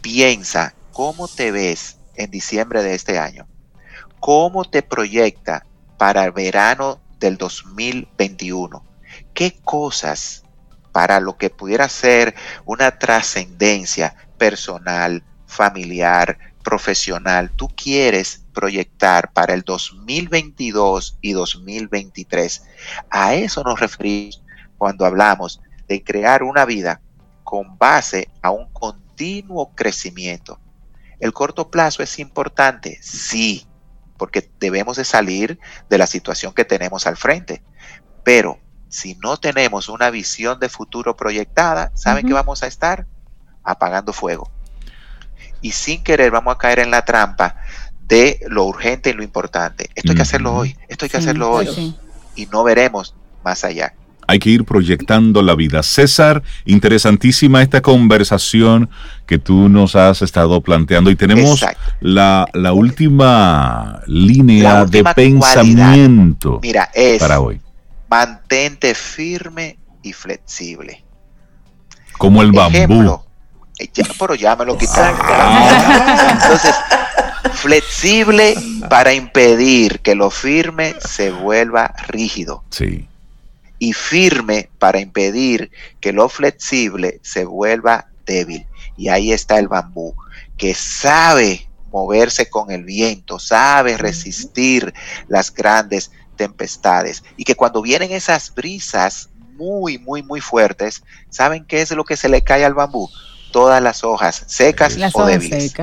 piensa 0.00 0.74
cómo 0.90 1.28
te 1.28 1.52
ves 1.52 1.98
en 2.16 2.32
diciembre 2.32 2.82
de 2.82 2.96
este 2.96 3.16
año. 3.20 3.46
¿Cómo 4.18 4.64
te 4.64 4.82
proyecta 4.82 5.64
para 5.98 6.24
el 6.24 6.32
verano 6.32 7.00
del 7.20 7.36
2021? 7.36 8.84
¿Qué 9.32 9.60
cosas 9.62 10.42
para 10.90 11.20
lo 11.20 11.38
que 11.38 11.48
pudiera 11.48 11.88
ser 11.88 12.34
una 12.64 12.98
trascendencia 12.98 14.16
personal, 14.36 15.22
familiar, 15.46 16.36
profesional 16.64 17.50
tú 17.54 17.68
quieres 17.68 18.42
proyectar 18.52 19.32
para 19.32 19.54
el 19.54 19.62
2022 19.62 21.18
y 21.20 21.32
2023. 21.32 22.64
A 23.10 23.34
eso 23.34 23.62
nos 23.62 23.80
referimos 23.80 24.42
cuando 24.78 25.04
hablamos 25.04 25.60
de 25.88 26.02
crear 26.02 26.42
una 26.42 26.64
vida 26.64 27.00
con 27.44 27.78
base 27.78 28.28
a 28.42 28.50
un 28.50 28.72
continuo 28.72 29.74
crecimiento. 29.74 30.58
El 31.18 31.32
corto 31.32 31.70
plazo 31.70 32.02
es 32.02 32.18
importante, 32.18 32.98
sí, 33.02 33.66
porque 34.16 34.50
debemos 34.58 34.96
de 34.96 35.04
salir 35.04 35.58
de 35.88 35.98
la 35.98 36.06
situación 36.06 36.54
que 36.54 36.64
tenemos 36.64 37.06
al 37.06 37.16
frente. 37.16 37.62
Pero 38.24 38.58
si 38.88 39.14
no 39.16 39.36
tenemos 39.36 39.88
una 39.88 40.10
visión 40.10 40.60
de 40.60 40.68
futuro 40.68 41.16
proyectada, 41.16 41.92
¿saben 41.94 42.26
que 42.26 42.32
vamos 42.32 42.62
a 42.62 42.66
estar? 42.66 43.06
Apagando 43.62 44.12
fuego 44.12 44.50
y 45.62 45.72
sin 45.72 46.02
querer 46.02 46.30
vamos 46.30 46.54
a 46.54 46.58
caer 46.58 46.80
en 46.80 46.90
la 46.90 47.04
trampa 47.04 47.56
de 48.10 48.40
lo 48.48 48.64
urgente 48.64 49.10
y 49.10 49.12
lo 49.14 49.22
importante. 49.22 49.88
Esto 49.94 50.12
hay 50.12 50.16
que 50.16 50.22
hacerlo 50.22 50.52
hoy, 50.54 50.76
esto 50.88 51.06
hay 51.06 51.10
que 51.10 51.16
hacerlo 51.16 51.50
hoy 51.50 51.94
y 52.34 52.46
no 52.46 52.64
veremos 52.64 53.14
más 53.44 53.64
allá. 53.64 53.94
Hay 54.26 54.38
que 54.38 54.50
ir 54.50 54.64
proyectando 54.64 55.42
la 55.42 55.54
vida. 55.54 55.82
César, 55.82 56.42
interesantísima 56.64 57.62
esta 57.62 57.80
conversación 57.80 58.90
que 59.26 59.38
tú 59.38 59.68
nos 59.68 59.96
has 59.96 60.22
estado 60.22 60.60
planteando 60.60 61.10
y 61.10 61.16
tenemos 61.16 61.64
la, 62.00 62.46
última 62.72 64.02
línea 64.06 64.84
de 64.84 65.02
pensamiento 65.02 66.60
Mira, 66.62 66.90
es 66.92 67.20
para 67.20 67.40
hoy. 67.40 67.60
Mantente 68.08 68.94
firme 68.94 69.78
y 70.02 70.12
flexible. 70.12 71.04
Como 72.18 72.42
el 72.42 72.52
bambú. 72.52 73.20
Ya, 73.94 74.04
pero 74.18 74.34
ya 74.34 74.54
me 74.56 74.66
lo 74.66 74.76
quitaron. 74.76 75.18
Entonces, 76.30 76.74
flexible 77.54 78.54
para 78.88 79.12
impedir 79.12 80.00
que 80.00 80.14
lo 80.14 80.30
firme 80.30 80.94
se 81.00 81.30
vuelva 81.30 81.94
rígido. 82.08 82.64
Sí. 82.70 83.06
Y 83.78 83.92
firme 83.92 84.68
para 84.78 85.00
impedir 85.00 85.70
que 86.00 86.12
lo 86.12 86.28
flexible 86.28 87.20
se 87.22 87.44
vuelva 87.44 88.06
débil. 88.26 88.66
Y 88.96 89.08
ahí 89.08 89.32
está 89.32 89.58
el 89.58 89.68
bambú, 89.68 90.14
que 90.56 90.74
sabe 90.74 91.66
moverse 91.90 92.48
con 92.48 92.70
el 92.70 92.84
viento, 92.84 93.38
sabe 93.38 93.96
resistir 93.96 94.92
las 95.28 95.52
grandes 95.52 96.10
tempestades. 96.36 97.22
Y 97.36 97.44
que 97.44 97.54
cuando 97.54 97.82
vienen 97.82 98.12
esas 98.12 98.54
brisas 98.54 99.30
muy, 99.56 99.98
muy, 99.98 100.22
muy 100.22 100.40
fuertes, 100.40 101.02
¿saben 101.28 101.64
qué 101.64 101.82
es 101.82 101.90
lo 101.90 102.04
que 102.04 102.16
se 102.16 102.28
le 102.28 102.42
cae 102.42 102.64
al 102.64 102.74
bambú? 102.74 103.08
Todas 103.50 103.82
las 103.82 104.04
hojas 104.04 104.44
secas 104.46 104.96
o 105.12 105.26
débiles. 105.26 105.74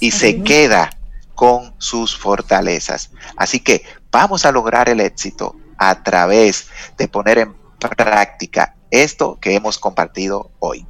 y 0.00 0.10
se 0.10 0.42
queda 0.42 0.90
con 1.34 1.74
sus 1.78 2.16
fortalezas. 2.16 3.10
Así 3.36 3.60
que 3.60 3.84
vamos 4.10 4.44
a 4.44 4.52
lograr 4.52 4.88
el 4.88 5.00
éxito 5.00 5.56
a 5.76 6.02
través 6.02 6.68
de 6.96 7.08
poner 7.08 7.38
en 7.38 7.54
práctica 7.78 8.74
esto 8.90 9.38
que 9.40 9.54
hemos 9.54 9.78
compartido 9.78 10.50
hoy. 10.58 10.86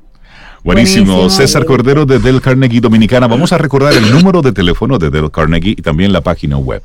Buenísimo. 0.64 1.30
César 1.30 1.64
Cordero 1.64 2.04
de 2.04 2.18
Del 2.18 2.40
Carnegie 2.40 2.80
Dominicana. 2.80 3.26
Vamos 3.26 3.52
a 3.52 3.58
recordar 3.58 3.92
el 3.92 4.10
número 4.10 4.42
de 4.42 4.52
teléfono 4.52 4.98
de 4.98 5.10
Del 5.10 5.30
Carnegie 5.30 5.72
y 5.72 5.82
también 5.82 6.12
la 6.12 6.20
página 6.20 6.58
web. 6.58 6.82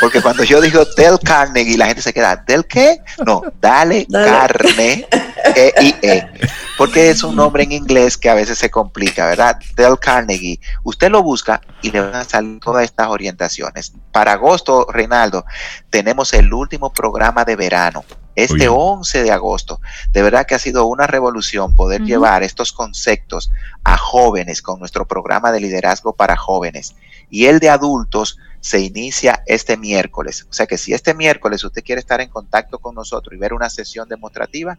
Porque 0.00 0.22
cuando 0.22 0.42
yo 0.42 0.60
digo 0.60 0.84
Del 0.96 1.18
Carnegie, 1.18 1.76
la 1.76 1.86
gente 1.86 2.00
se 2.00 2.14
queda, 2.14 2.36
¿del 2.36 2.64
qué? 2.64 2.98
No, 3.26 3.42
dale, 3.60 4.06
carne, 4.10 5.06
G-I-E. 5.54 6.30
Porque 6.78 7.10
es 7.10 7.22
un 7.22 7.36
nombre 7.36 7.64
en 7.64 7.72
inglés 7.72 8.16
que 8.16 8.30
a 8.30 8.34
veces 8.34 8.56
se 8.56 8.70
complica, 8.70 9.26
¿verdad? 9.26 9.58
Del 9.76 9.98
Carnegie. 9.98 10.58
Usted 10.82 11.10
lo 11.10 11.22
busca 11.22 11.60
y 11.82 11.90
le 11.90 12.00
van 12.00 12.14
a 12.14 12.24
salir 12.24 12.58
todas 12.60 12.84
estas 12.84 13.08
orientaciones. 13.08 13.92
Para 14.10 14.32
agosto, 14.32 14.86
Reinaldo, 14.90 15.44
tenemos 15.90 16.32
el 16.32 16.52
último 16.52 16.90
programa 16.90 17.44
de 17.44 17.56
verano 17.56 18.04
este 18.36 18.68
11 18.68 19.22
de 19.22 19.30
agosto. 19.30 19.80
De 20.12 20.22
verdad 20.22 20.46
que 20.46 20.54
ha 20.54 20.58
sido 20.58 20.86
una 20.86 21.06
revolución 21.06 21.74
poder 21.74 22.02
llevar 22.02 22.42
estos 22.42 22.72
conceptos 22.72 23.50
a 23.84 23.96
jóvenes 23.96 24.62
con 24.62 24.78
nuestro 24.78 25.06
programa 25.06 25.52
de 25.52 25.60
liderazgo 25.60 26.14
para 26.14 26.36
jóvenes. 26.36 26.94
Y 27.30 27.46
el 27.46 27.58
de 27.58 27.70
adultos 27.70 28.38
se 28.60 28.80
inicia 28.80 29.42
este 29.46 29.76
miércoles. 29.76 30.46
O 30.48 30.52
sea 30.52 30.66
que 30.66 30.78
si 30.78 30.94
este 30.94 31.12
miércoles 31.14 31.62
usted 31.64 31.84
quiere 31.84 32.00
estar 32.00 32.20
en 32.20 32.30
contacto 32.30 32.78
con 32.78 32.94
nosotros 32.94 33.34
y 33.34 33.38
ver 33.38 33.52
una 33.52 33.68
sesión 33.68 34.08
demostrativa, 34.08 34.78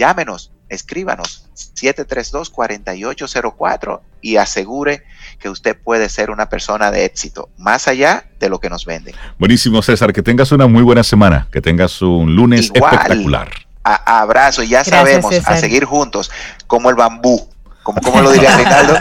llámenos, 0.00 0.50
escríbanos 0.70 1.44
732-4804 1.76 4.00
y 4.22 4.38
asegure 4.38 5.04
que 5.38 5.50
usted 5.50 5.76
puede 5.76 6.08
ser 6.08 6.30
una 6.30 6.48
persona 6.48 6.90
de 6.90 7.04
éxito, 7.04 7.50
más 7.58 7.86
allá 7.86 8.24
de 8.38 8.48
lo 8.48 8.60
que 8.60 8.70
nos 8.70 8.86
venden. 8.86 9.14
Buenísimo, 9.38 9.82
César, 9.82 10.14
que 10.14 10.22
tengas 10.22 10.52
una 10.52 10.66
muy 10.66 10.82
buena 10.82 11.04
semana, 11.04 11.48
que 11.52 11.60
tengas 11.60 12.00
un 12.00 12.34
lunes 12.34 12.60
espectacular. 12.60 13.50
abrazo, 13.84 14.62
y 14.62 14.68
ya 14.68 14.84
sabemos, 14.84 15.34
a 15.44 15.58
seguir 15.58 15.84
juntos, 15.84 16.30
como 16.66 16.88
el 16.88 16.96
bambú. 16.96 17.46
Como, 17.82 18.00
como 18.00 18.22
lo 18.22 18.30
diría 18.30 18.56
Reinaldo? 18.56 18.94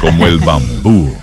Como 0.00 0.26
el 0.26 0.38
bambú. 0.38 1.14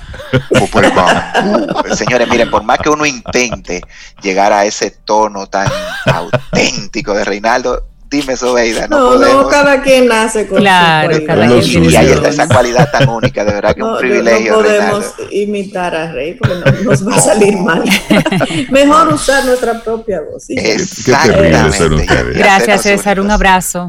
Como 0.49 0.79
el 0.81 0.91
bambú. 0.91 1.67
Señores, 1.95 2.29
miren, 2.29 2.51
por 2.51 2.61
más 2.63 2.77
que 2.79 2.89
uno 2.89 3.07
intente 3.07 3.81
llegar 4.21 4.53
a 4.53 4.65
ese 4.65 4.91
tono 4.91 5.47
tan 5.47 5.67
auténtico 6.05 7.13
de 7.13 7.23
Reinaldo, 7.23 7.88
Dime, 8.09 8.37
Sobeida, 8.37 8.87
no, 8.87 9.17
no, 9.17 9.43
no 9.43 9.49
cada 9.49 9.81
quien 9.81 10.07
nace 10.07 10.47
con 10.47 10.59
claro, 10.59 11.15
su 11.15 11.25
cada 11.25 11.47
quien 11.47 11.83
Y 11.85 11.95
ahí 11.95 12.11
está 12.11 12.29
esa 12.29 12.47
cualidad 12.47 12.89
tan 12.91 13.09
única, 13.09 13.43
de 13.43 13.53
verdad 13.53 13.73
que 13.73 13.81
es 13.81 13.87
un 13.87 13.97
privilegio. 13.97 14.51
No 14.51 14.61
podemos 14.61 15.13
imitar 15.31 15.95
a 15.95 16.11
Rey 16.11 16.35
porque 16.35 16.83
nos 16.83 17.07
va 17.07 17.15
a 17.15 17.19
salir 17.19 17.57
mal. 17.57 17.83
Mejor 18.69 19.13
usar 19.13 19.43
nuestra 19.45 19.81
propia 19.81 20.21
voz. 20.21 20.45
Exactamente. 20.49 22.05
Gracias, 22.33 22.83
César. 22.83 23.19
Un 23.19 23.31
abrazo. 23.31 23.87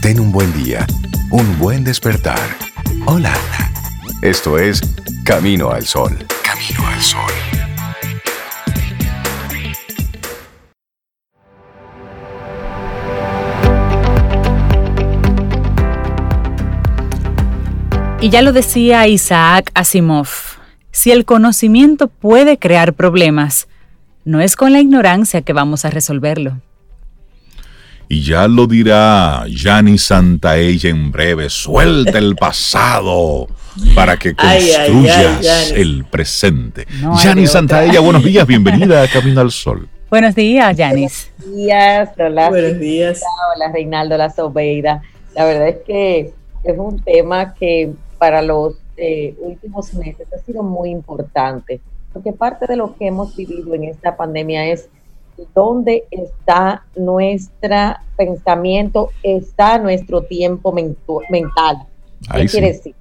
Ten 0.00 0.18
un 0.18 0.32
buen 0.32 0.52
día, 0.64 0.86
un 1.30 1.58
buen 1.58 1.84
despertar. 1.84 2.40
Hola. 3.06 3.34
Esto 4.22 4.58
es 4.58 4.82
Camino 5.24 5.70
al 5.70 5.86
Sol. 5.86 6.18
Camino 6.42 6.86
al 6.86 7.00
Sol. 7.00 7.59
Y 18.22 18.28
ya 18.28 18.42
lo 18.42 18.52
decía 18.52 19.06
Isaac 19.06 19.70
Asimov, 19.72 20.28
si 20.90 21.10
el 21.10 21.24
conocimiento 21.24 22.08
puede 22.08 22.58
crear 22.58 22.92
problemas, 22.92 23.66
no 24.26 24.42
es 24.42 24.56
con 24.56 24.74
la 24.74 24.80
ignorancia 24.80 25.40
que 25.40 25.54
vamos 25.54 25.86
a 25.86 25.90
resolverlo. 25.90 26.58
Y 28.08 28.22
ya 28.22 28.46
lo 28.46 28.66
dirá 28.66 29.46
Yanni 29.48 29.96
Santaella 29.96 30.90
en 30.90 31.10
breve, 31.10 31.48
suelta 31.48 32.18
el 32.18 32.36
pasado 32.36 33.48
para 33.94 34.18
que 34.18 34.34
construyas 34.36 35.70
el 35.70 36.04
presente. 36.04 36.86
No 37.00 37.16
Santaella, 37.16 38.00
buenos 38.00 38.22
días, 38.22 38.46
bienvenida 38.46 39.02
a 39.02 39.08
Camino 39.08 39.40
al 39.40 39.50
Sol. 39.50 39.88
Buenos 40.10 40.34
días, 40.34 40.76
Yanis. 40.76 41.30
Buenos 41.38 41.56
días, 41.56 42.10
hola. 42.18 42.50
Buenos 42.50 42.78
días. 42.78 43.22
Hola, 43.56 43.72
Reinaldo, 43.72 44.18
la 44.18 44.28
Sobeida. 44.28 45.00
La 45.34 45.46
verdad 45.46 45.68
es 45.68 45.76
que 45.86 46.32
es 46.64 46.78
un 46.78 47.00
tema 47.02 47.54
que 47.54 47.94
para 48.20 48.42
los 48.42 48.74
eh, 48.98 49.34
últimos 49.40 49.94
meses 49.94 50.28
ha 50.30 50.38
sido 50.44 50.62
muy 50.62 50.90
importante, 50.90 51.80
porque 52.12 52.34
parte 52.34 52.66
de 52.66 52.76
lo 52.76 52.94
que 52.94 53.06
hemos 53.06 53.34
vivido 53.34 53.74
en 53.74 53.84
esta 53.84 54.14
pandemia 54.14 54.66
es 54.66 54.90
dónde 55.54 56.04
está 56.10 56.84
nuestro 56.94 57.96
pensamiento, 58.14 59.08
está 59.22 59.78
nuestro 59.78 60.20
tiempo 60.24 60.70
mental. 61.30 61.86
¿Qué 62.30 62.44
quiere 62.44 62.72
decir? 62.72 62.94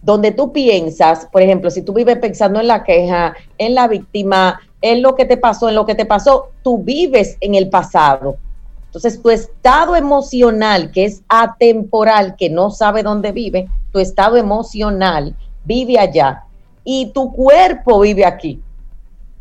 Donde 0.00 0.32
tú 0.32 0.52
piensas, 0.52 1.26
por 1.30 1.42
ejemplo, 1.42 1.70
si 1.70 1.82
tú 1.82 1.92
vives 1.92 2.16
pensando 2.16 2.58
en 2.58 2.68
la 2.68 2.82
queja, 2.82 3.34
en 3.58 3.74
la 3.74 3.88
víctima, 3.88 4.58
en 4.80 5.02
lo 5.02 5.14
que 5.16 5.26
te 5.26 5.36
pasó, 5.36 5.68
en 5.68 5.74
lo 5.74 5.84
que 5.84 5.94
te 5.94 6.06
pasó, 6.06 6.52
tú 6.62 6.78
vives 6.82 7.36
en 7.40 7.54
el 7.54 7.68
pasado. 7.68 8.38
Entonces, 8.86 9.20
tu 9.20 9.28
estado 9.28 9.96
emocional, 9.96 10.90
que 10.92 11.04
es 11.04 11.22
atemporal, 11.28 12.36
que 12.36 12.48
no 12.48 12.70
sabe 12.70 13.02
dónde 13.02 13.32
vive, 13.32 13.68
tu 13.96 14.00
estado 14.00 14.36
emocional 14.36 15.34
vive 15.64 15.98
allá 15.98 16.44
y 16.84 17.12
tu 17.14 17.32
cuerpo 17.32 18.00
vive 18.00 18.26
aquí. 18.26 18.60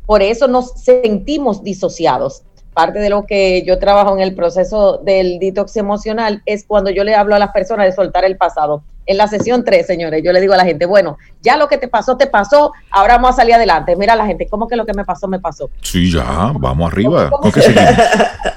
Por 0.05 0.21
eso 0.21 0.47
nos 0.47 0.71
sentimos 0.71 1.61
disociados. 1.61 2.43
Parte 2.73 2.99
de 2.99 3.09
lo 3.09 3.25
que 3.25 3.65
yo 3.67 3.79
trabajo 3.79 4.15
en 4.15 4.21
el 4.21 4.33
proceso 4.33 4.99
del 4.99 5.39
detox 5.39 5.75
emocional 5.75 6.41
es 6.45 6.63
cuando 6.65 6.89
yo 6.89 7.03
le 7.03 7.15
hablo 7.15 7.35
a 7.35 7.39
las 7.39 7.51
personas 7.51 7.87
de 7.87 7.91
soltar 7.91 8.23
el 8.23 8.37
pasado. 8.37 8.81
En 9.05 9.17
la 9.17 9.27
sesión 9.27 9.65
3, 9.65 9.85
señores, 9.85 10.23
yo 10.23 10.31
le 10.31 10.39
digo 10.39 10.53
a 10.53 10.57
la 10.57 10.63
gente, 10.63 10.85
bueno, 10.85 11.17
ya 11.41 11.57
lo 11.57 11.67
que 11.67 11.77
te 11.77 11.89
pasó, 11.89 12.15
te 12.15 12.27
pasó, 12.27 12.71
ahora 12.91 13.15
vamos 13.15 13.31
a 13.31 13.33
salir 13.33 13.55
adelante. 13.55 13.97
Mira 13.97 14.15
la 14.15 14.25
gente, 14.25 14.47
¿cómo 14.47 14.69
que 14.69 14.77
lo 14.77 14.85
que 14.85 14.93
me 14.93 15.03
pasó, 15.03 15.27
me 15.27 15.41
pasó? 15.41 15.69
Sí, 15.81 16.13
ya, 16.13 16.53
vamos 16.57 16.89
arriba. 16.89 17.29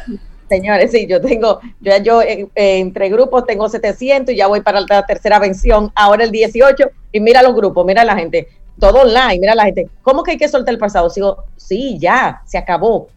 Señores, 0.49 0.91
sí, 0.91 1.07
yo 1.07 1.21
tengo, 1.21 1.61
yo, 1.81 1.97
yo 1.99 2.23
eh, 2.23 2.49
eh, 2.55 2.79
entre 2.79 3.11
grupos 3.11 3.45
tengo 3.45 3.69
700 3.69 4.33
y 4.33 4.39
ya 4.39 4.47
voy 4.47 4.63
para 4.63 4.81
la 4.81 5.05
tercera 5.05 5.39
vención, 5.39 5.93
ahora 5.95 6.25
el 6.25 6.31
18, 6.31 6.91
y 7.13 7.21
mira 7.21 7.43
los 7.43 7.55
grupos, 7.55 7.85
mira 7.85 8.03
la 8.03 8.17
gente, 8.17 8.49
todo 8.81 9.03
online, 9.03 9.39
mira 9.41 9.55
la 9.55 9.65
gente, 9.65 9.89
¿cómo 10.03 10.23
que 10.23 10.33
hay 10.33 10.39
que 10.39 10.49
soltar 10.49 10.73
el 10.73 10.79
pasado? 10.79 11.11
Sigo, 11.11 11.45
sí, 11.57 11.99
ya, 11.99 12.43
se 12.47 12.57
acabó. 12.57 13.09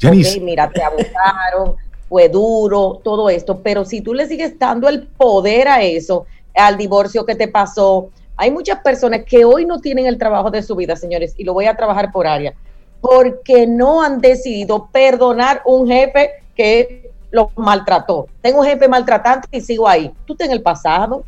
Janice. 0.00 0.40
mira, 0.40 0.68
te 0.68 0.82
abusaron, 0.82 1.76
fue 2.08 2.28
duro, 2.28 3.00
todo 3.02 3.30
esto, 3.30 3.58
pero 3.58 3.84
si 3.84 4.00
tú 4.00 4.12
le 4.12 4.26
sigues 4.26 4.58
dando 4.58 4.88
el 4.88 5.06
poder 5.06 5.68
a 5.68 5.82
eso, 5.82 6.26
al 6.54 6.76
divorcio 6.76 7.24
que 7.24 7.36
te 7.36 7.46
pasó, 7.46 8.10
hay 8.36 8.50
muchas 8.50 8.80
personas 8.80 9.22
que 9.24 9.44
hoy 9.44 9.64
no 9.64 9.80
tienen 9.80 10.06
el 10.06 10.18
trabajo 10.18 10.50
de 10.50 10.62
su 10.62 10.74
vida, 10.74 10.96
señores, 10.96 11.34
y 11.36 11.44
lo 11.44 11.54
voy 11.54 11.66
a 11.66 11.76
trabajar 11.76 12.10
por 12.10 12.26
área, 12.26 12.54
porque 13.00 13.66
no 13.68 14.02
han 14.02 14.20
decidido 14.20 14.88
perdonar 14.92 15.62
un 15.64 15.86
jefe 15.86 16.30
que 16.56 17.10
los 17.30 17.48
maltrató. 17.56 18.26
Tengo 18.40 18.60
un 18.60 18.66
jefe 18.66 18.88
maltratante 18.88 19.48
y 19.52 19.60
sigo 19.60 19.88
ahí. 19.88 20.10
Tú 20.24 20.32
estás 20.32 20.48
en 20.48 20.54
el 20.54 20.62
pasado. 20.62 21.24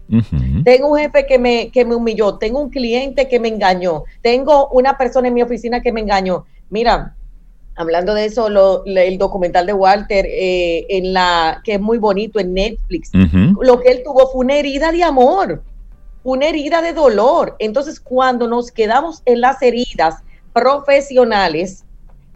Tengo 0.64 0.88
un 0.88 0.98
jefe 0.98 1.26
que 1.26 1.38
me, 1.38 1.70
que 1.70 1.84
me 1.84 1.94
humilló. 1.94 2.36
Tengo 2.36 2.60
un 2.60 2.70
cliente 2.70 3.28
que 3.28 3.38
me 3.38 3.48
engañó. 3.48 4.04
Tengo 4.22 4.68
una 4.68 4.96
persona 4.96 5.28
en 5.28 5.34
mi 5.34 5.42
oficina 5.42 5.80
que 5.80 5.92
me 5.92 6.00
engañó. 6.00 6.46
Mira, 6.70 7.14
hablando 7.76 8.14
de 8.14 8.24
eso, 8.24 8.48
el 8.86 9.18
documental 9.18 9.66
de 9.66 9.72
Walter, 9.72 10.26
eh, 10.28 10.86
en 10.88 11.12
la, 11.12 11.60
que 11.62 11.74
es 11.74 11.80
muy 11.80 11.98
bonito 11.98 12.40
en 12.40 12.54
Netflix, 12.54 13.10
lo 13.12 13.80
que 13.80 13.90
él 13.90 14.02
tuvo 14.04 14.28
fue 14.28 14.44
una 14.44 14.56
herida 14.56 14.90
de 14.90 15.04
amor, 15.04 15.62
una 16.24 16.46
herida 16.46 16.82
de 16.82 16.92
dolor. 16.92 17.54
Entonces, 17.58 18.00
cuando 18.00 18.48
nos 18.48 18.72
quedamos 18.72 19.22
en 19.26 19.40
las 19.40 19.62
heridas 19.62 20.22
profesionales, 20.52 21.84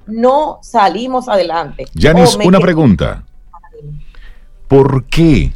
no 0.07 0.59
salimos 0.63 1.29
adelante. 1.29 1.87
Yanis, 1.95 2.39
una 2.45 2.61
pregunta. 2.61 3.25
¿Por 4.69 5.05
qué 5.05 5.53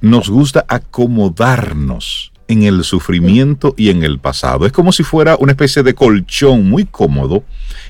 nos 0.00 0.28
gusta 0.28 0.64
acomodarnos 0.68 2.32
en 2.48 2.64
el 2.64 2.84
sufrimiento 2.84 3.74
y 3.76 3.90
en 3.90 4.02
el 4.02 4.18
pasado? 4.18 4.66
Es 4.66 4.72
como 4.72 4.92
si 4.92 5.02
fuera 5.02 5.36
una 5.38 5.52
especie 5.52 5.82
de 5.82 5.94
colchón 5.94 6.68
muy 6.68 6.84
cómodo 6.84 7.44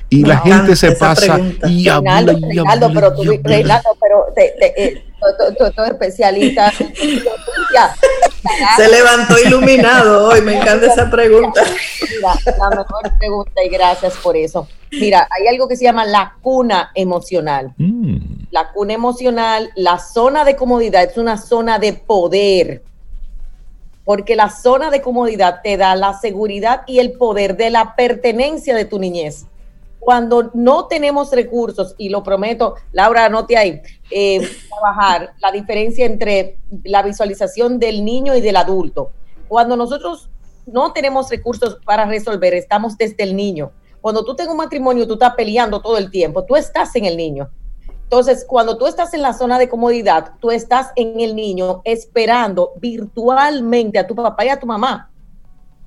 y 0.09 0.23
la 0.23 0.39
gente 0.39 0.75
se 0.75 0.93
pasa 0.93 1.39
y 1.67 1.87
habla, 1.87 2.35
pero, 2.93 3.15
tú, 3.15 3.23
pero 3.43 3.81
todo, 5.71 5.85
especialista. 5.85 6.71
Se 8.75 8.89
levantó 8.89 9.35
iluminado 9.39 10.27
hoy, 10.27 10.41
me 10.41 10.57
encanta 10.57 10.87
esa 10.87 11.09
pregunta. 11.09 11.63
Mira, 11.63 12.33
la 12.57 12.69
mejor 12.69 13.17
pregunta 13.17 13.63
y 13.63 13.69
gracias 13.69 14.15
por 14.17 14.37
eso. 14.37 14.67
Mira, 14.91 15.27
hay 15.31 15.47
algo 15.47 15.67
que 15.67 15.75
se 15.75 15.85
llama 15.85 16.05
la 16.05 16.35
cuna 16.41 16.91
emocional. 16.93 17.73
Mm. 17.77 18.17
La 18.51 18.71
cuna 18.71 18.93
emocional, 18.93 19.71
la 19.75 19.97
zona 19.97 20.45
de 20.45 20.55
comodidad 20.55 21.03
es 21.03 21.17
una 21.17 21.37
zona 21.37 21.79
de 21.79 21.93
poder 21.93 22.83
porque 24.05 24.35
la 24.35 24.49
zona 24.49 24.89
de 24.89 25.01
comodidad 25.01 25.61
te 25.63 25.77
da 25.77 25.95
la 25.95 26.13
seguridad 26.13 26.81
y 26.87 26.99
el 26.99 27.13
poder 27.13 27.55
de 27.55 27.69
la 27.69 27.95
pertenencia 27.95 28.75
de 28.75 28.85
tu 28.85 28.99
niñez. 28.99 29.45
Cuando 30.03 30.51
no 30.53 30.87
tenemos 30.87 31.31
recursos, 31.31 31.95
y 31.97 32.09
lo 32.09 32.23
prometo, 32.23 32.75
Laura, 32.91 33.25
anote 33.25 33.55
ahí, 33.55 33.81
eh, 34.11 34.41
trabajar 34.69 35.33
la 35.39 35.51
diferencia 35.51 36.05
entre 36.05 36.57
la 36.83 37.01
visualización 37.03 37.79
del 37.79 38.03
niño 38.03 38.35
y 38.35 38.41
del 38.41 38.57
adulto. 38.57 39.11
Cuando 39.47 39.77
nosotros 39.77 40.29
no 40.65 40.91
tenemos 40.93 41.29
recursos 41.29 41.77
para 41.85 42.05
resolver, 42.05 42.53
estamos 42.53 42.97
desde 42.97 43.23
el 43.23 43.35
niño. 43.35 43.71
Cuando 44.01 44.25
tú 44.25 44.35
tengas 44.35 44.51
un 44.51 44.57
matrimonio, 44.57 45.07
tú 45.07 45.13
estás 45.13 45.35
peleando 45.35 45.81
todo 45.81 45.97
el 45.97 46.11
tiempo, 46.11 46.43
tú 46.43 46.55
estás 46.57 46.95
en 46.95 47.05
el 47.05 47.15
niño. 47.15 47.49
Entonces, 48.03 48.45
cuando 48.47 48.77
tú 48.77 48.85
estás 48.85 49.13
en 49.13 49.21
la 49.21 49.33
zona 49.33 49.57
de 49.57 49.69
comodidad, 49.69 50.33
tú 50.39 50.51
estás 50.51 50.91
en 50.95 51.19
el 51.21 51.35
niño 51.35 51.81
esperando 51.85 52.73
virtualmente 52.79 53.97
a 53.97 54.05
tu 54.05 54.13
papá 54.13 54.45
y 54.45 54.49
a 54.49 54.59
tu 54.59 54.67
mamá. 54.67 55.12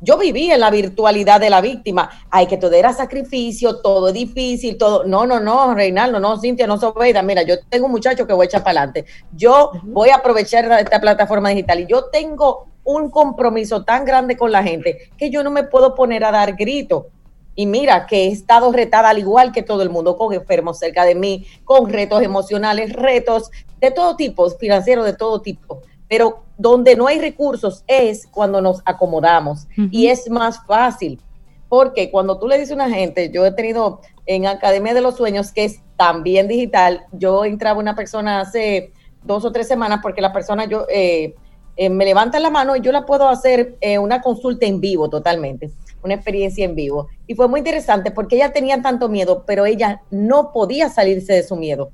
Yo 0.01 0.19
viví 0.19 0.51
en 0.51 0.61
la 0.61 0.71
virtualidad 0.71 1.41
de 1.41 1.49
la 1.49 1.61
víctima. 1.61 2.11
Hay 2.31 2.47
que 2.47 2.59
todo 2.59 2.73
era 2.73 2.93
sacrificio, 2.93 3.81
todo 3.81 4.09
es 4.09 4.15
difícil, 4.15 4.77
todo. 4.77 5.05
No, 5.05 5.27
no, 5.27 5.41
no, 5.41 5.75
Reinaldo, 5.75 6.21
no, 6.21 6.39
Cintia, 6.39 6.67
no 6.67 6.79
Sobeida. 6.79 7.23
Mira, 7.23 7.43
yo 7.43 7.55
tengo 7.69 7.87
un 7.87 7.93
muchacho 7.93 8.27
que 8.27 8.35
voy 8.35 8.45
a 8.45 8.49
echar 8.49 8.63
para 8.63 8.81
adelante. 8.81 9.07
Yo 9.33 9.73
voy 9.85 10.11
a 10.11 10.17
aprovechar 10.17 10.71
esta 10.81 11.01
plataforma 11.01 11.49
digital 11.49 11.81
y 11.81 11.87
yo 11.87 12.07
tengo 12.07 12.67
un 12.85 13.11
compromiso 13.11 13.85
tan 13.85 14.05
grande 14.05 14.37
con 14.37 14.53
la 14.53 14.63
gente 14.63 15.11
que 15.17 15.31
yo 15.31 15.43
no 15.43 15.51
me 15.51 15.65
puedo 15.65 15.95
poner 15.95 16.25
a 16.25 16.31
dar 16.31 16.57
grito. 16.57 17.09
Y 17.55 17.65
mira 17.65 18.07
que 18.07 18.25
he 18.25 18.29
estado 18.29 18.71
retada 18.71 19.09
al 19.09 19.19
igual 19.19 19.51
que 19.51 19.63
todo 19.63 19.83
el 19.83 19.89
mundo, 19.89 20.19
con 20.19 20.35
enfermos 20.35 20.79
cerca 20.79 21.05
de 21.05 21.15
mí, 21.15 21.47
con 21.65 21.89
retos 21.89 22.23
emocionales, 22.23 22.93
retos 22.93 23.51
de 23.81 23.91
todo 23.91 24.15
tipo, 24.15 24.49
financieros 24.51 25.07
de 25.07 25.15
todo 25.15 25.41
tipo. 25.41 25.81
Pero 26.07 26.46
donde 26.59 26.97
no 26.97 27.07
hay 27.07 27.21
recursos 27.21 27.85
es 27.87 28.27
cuando 28.27 28.61
nos 28.61 28.83
acomodamos 28.85 29.67
y 29.91 30.09
es 30.09 30.31
más 30.31 30.65
fácil. 30.67 31.21
Porque 31.69 32.11
cuando 32.11 32.39
tú 32.39 32.47
le 32.47 32.59
dices 32.59 32.73
a 32.73 32.77
una 32.77 32.91
gente, 32.91 33.31
yo 33.33 33.45
he 33.45 33.53
tenido 33.53 34.01
en 34.25 34.47
Academia 34.47 34.95
de 34.95 35.01
los 35.01 35.17
Sueños, 35.17 35.53
que 35.53 35.65
es 35.65 35.81
también 35.97 36.47
digital, 36.49 37.07
yo 37.13 37.45
entraba 37.45 37.81
una 37.81 37.97
persona 37.97 38.41
hace 38.41 38.93
dos 39.25 39.45
o 39.45 39.53
tres 39.53 39.67
semanas 39.67 40.01
porque 40.03 40.21
la 40.21 40.33
persona 40.33 40.67
yo 40.67 40.87
eh, 40.89 41.35
eh, 41.77 41.91
me 41.91 42.05
levanta 42.05 42.39
la 42.39 42.51
mano 42.51 42.77
y 42.77 42.81
yo 42.81 42.93
la 42.93 43.05
puedo 43.05 43.29
hacer 43.29 43.77
eh, 43.81 43.99
una 43.99 44.21
consulta 44.21 44.67
en 44.67 44.81
vivo 44.81 45.11
totalmente 45.11 45.73
una 46.07 46.15
experiencia 46.15 46.65
en 46.65 46.75
vivo. 46.75 47.09
Y 47.27 47.35
fue 47.35 47.49
muy 47.49 47.61
interesante 47.61 48.11
porque 48.11 48.37
ella 48.37 48.53
tenía 48.53 48.81
tanto 48.81 49.09
miedo, 49.09 49.45
pero 49.47 49.67
ella 49.67 50.03
no 50.11 50.53
podía 50.53 50.89
salirse 50.89 51.35
de 51.35 51.43
su 51.43 51.57
miedo. 51.57 51.91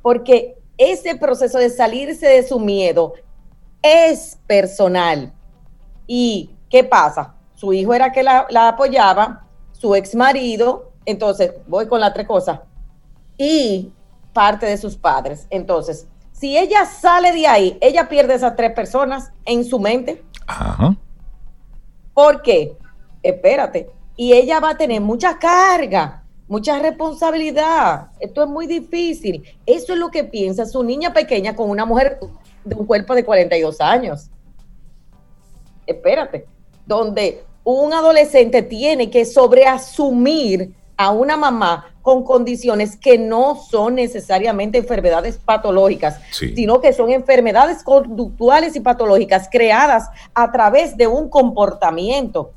Porque 0.00 0.56
ese 0.78 1.16
proceso 1.16 1.58
de 1.58 1.68
salirse 1.68 2.26
de 2.26 2.46
su 2.46 2.58
miedo 2.60 3.14
es 3.82 4.38
personal. 4.46 5.32
¿Y 6.06 6.50
qué 6.70 6.84
pasa? 6.84 7.34
Su 7.54 7.72
hijo 7.72 7.92
era 7.92 8.12
que 8.12 8.22
la, 8.22 8.46
apoyaba, 8.68 9.44
su 9.72 9.94
ex 9.94 10.14
marido, 10.14 10.92
entonces 11.04 11.52
voy 11.66 11.86
con 11.88 12.00
la 12.00 12.08
otra 12.08 12.26
cosa, 12.26 12.62
y 13.36 13.92
parte 14.32 14.66
de 14.66 14.78
sus 14.78 14.96
padres. 14.96 15.46
Entonces, 15.50 16.06
si 16.32 16.56
ella 16.56 16.86
sale 16.86 17.32
de 17.32 17.46
ahí, 17.46 17.78
ella 17.80 18.08
pierde 18.08 18.34
esas 18.34 18.54
tres 18.54 18.72
personas 18.72 19.32
en 19.44 19.64
su 19.64 19.80
mente. 19.80 20.22
Ajá. 20.46 20.96
¿Por 22.14 22.42
qué? 22.42 22.76
Espérate. 23.22 23.90
Y 24.16 24.32
ella 24.32 24.60
va 24.60 24.70
a 24.70 24.76
tener 24.76 25.00
mucha 25.00 25.38
carga, 25.38 26.24
mucha 26.48 26.78
responsabilidad. 26.78 28.08
Esto 28.18 28.42
es 28.42 28.48
muy 28.48 28.66
difícil. 28.66 29.44
Eso 29.66 29.92
es 29.92 29.98
lo 29.98 30.10
que 30.10 30.24
piensa 30.24 30.66
su 30.66 30.82
niña 30.82 31.12
pequeña 31.12 31.54
con 31.54 31.70
una 31.70 31.84
mujer 31.84 32.18
de 32.64 32.74
un 32.74 32.86
cuerpo 32.86 33.14
de 33.14 33.24
42 33.24 33.80
años. 33.80 34.30
Espérate. 35.86 36.46
Donde 36.86 37.44
un 37.64 37.92
adolescente 37.92 38.62
tiene 38.62 39.10
que 39.10 39.24
sobreasumir 39.24 40.74
a 40.96 41.10
una 41.10 41.36
mamá 41.36 41.94
con 42.02 42.24
condiciones 42.24 42.96
que 42.96 43.18
no 43.18 43.54
son 43.54 43.96
necesariamente 43.96 44.78
enfermedades 44.78 45.36
patológicas, 45.36 46.18
sino 46.30 46.80
que 46.80 46.94
son 46.94 47.10
enfermedades 47.10 47.82
conductuales 47.82 48.74
y 48.74 48.80
patológicas 48.80 49.48
creadas 49.52 50.08
a 50.34 50.50
través 50.50 50.96
de 50.96 51.06
un 51.06 51.28
comportamiento. 51.28 52.52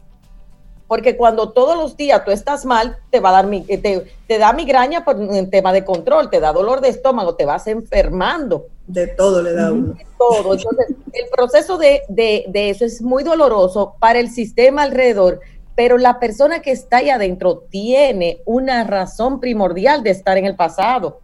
Porque 0.92 1.16
cuando 1.16 1.54
todos 1.54 1.78
los 1.78 1.96
días 1.96 2.26
tú 2.26 2.32
estás 2.32 2.66
mal, 2.66 2.98
te 3.12 3.22
va 3.22 3.30
a 3.30 3.44
dar 3.44 3.50
te, 3.50 4.14
te 4.28 4.38
da 4.38 4.52
migraña 4.52 5.06
por 5.06 5.16
un 5.16 5.50
tema 5.50 5.72
de 5.72 5.86
control, 5.86 6.30
te 6.30 6.42
da 6.42 6.52
dolor 6.52 6.82
de 6.82 6.90
estómago, 6.90 7.36
te 7.36 7.46
vas 7.46 7.66
enfermando. 7.68 8.66
De 8.88 9.08
todo 9.08 9.42
le 9.42 9.54
da 9.54 9.72
uno. 9.72 9.94
De 9.94 10.06
todo. 10.18 10.54
Entonces, 10.54 10.88
el 11.14 11.30
proceso 11.34 11.78
de, 11.78 12.02
de, 12.10 12.44
de 12.50 12.72
eso 12.72 12.84
es 12.84 13.02
muy 13.02 13.24
doloroso 13.24 13.96
para 14.00 14.20
el 14.20 14.30
sistema 14.30 14.84
alrededor, 14.84 15.40
pero 15.76 15.98
la 15.98 16.20
persona 16.20 16.62
que 16.62 16.72
está 16.72 16.98
ahí 16.98 17.10
adentro 17.10 17.64
tiene 17.70 18.42
una 18.44 18.84
razón 18.84 19.40
primordial 19.40 20.04
de 20.04 20.10
estar 20.10 20.38
en 20.38 20.46
el 20.46 20.58
pasado. 20.58 21.22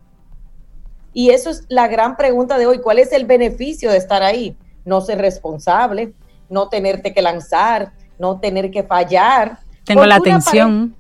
Y 1.12 1.32
eso 1.32 1.50
es 1.50 1.66
la 1.68 1.90
gran 1.90 2.16
pregunta 2.16 2.58
de 2.58 2.68
hoy. 2.68 2.80
¿Cuál 2.80 3.00
es 3.00 3.12
el 3.12 3.26
beneficio 3.26 3.92
de 3.92 3.98
estar 3.98 4.24
ahí? 4.24 4.56
No 4.86 5.02
ser 5.02 5.18
responsable, 5.18 6.14
no 6.50 6.70
tenerte 6.70 7.14
que 7.14 7.22
lanzar, 7.22 7.92
no 8.20 8.40
tener 8.40 8.72
que 8.72 8.84
fallar. 8.84 9.60
Tengo 9.84 10.06
la 10.06 10.16
atención. 10.16 10.96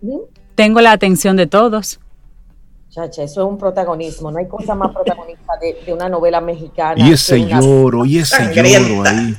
¿Mm? 0.00 0.16
Tengo 0.54 0.80
la 0.80 0.92
atención 0.92 1.36
de 1.36 1.46
todos. 1.46 1.98
Chacha, 2.90 3.22
eso 3.22 3.40
es 3.40 3.48
un 3.48 3.56
protagonismo. 3.56 4.30
No 4.30 4.38
hay 4.38 4.46
cosa 4.46 4.74
más 4.74 4.92
protagonista 4.92 5.54
de, 5.60 5.92
una 5.94 6.10
novela 6.10 6.42
mexicana. 6.42 7.02
Y 7.02 7.12
ese 7.12 7.46
lloro, 7.46 8.04
y 8.04 8.18
ese 8.18 8.52
lloro 8.54 9.08
ahí. 9.08 9.34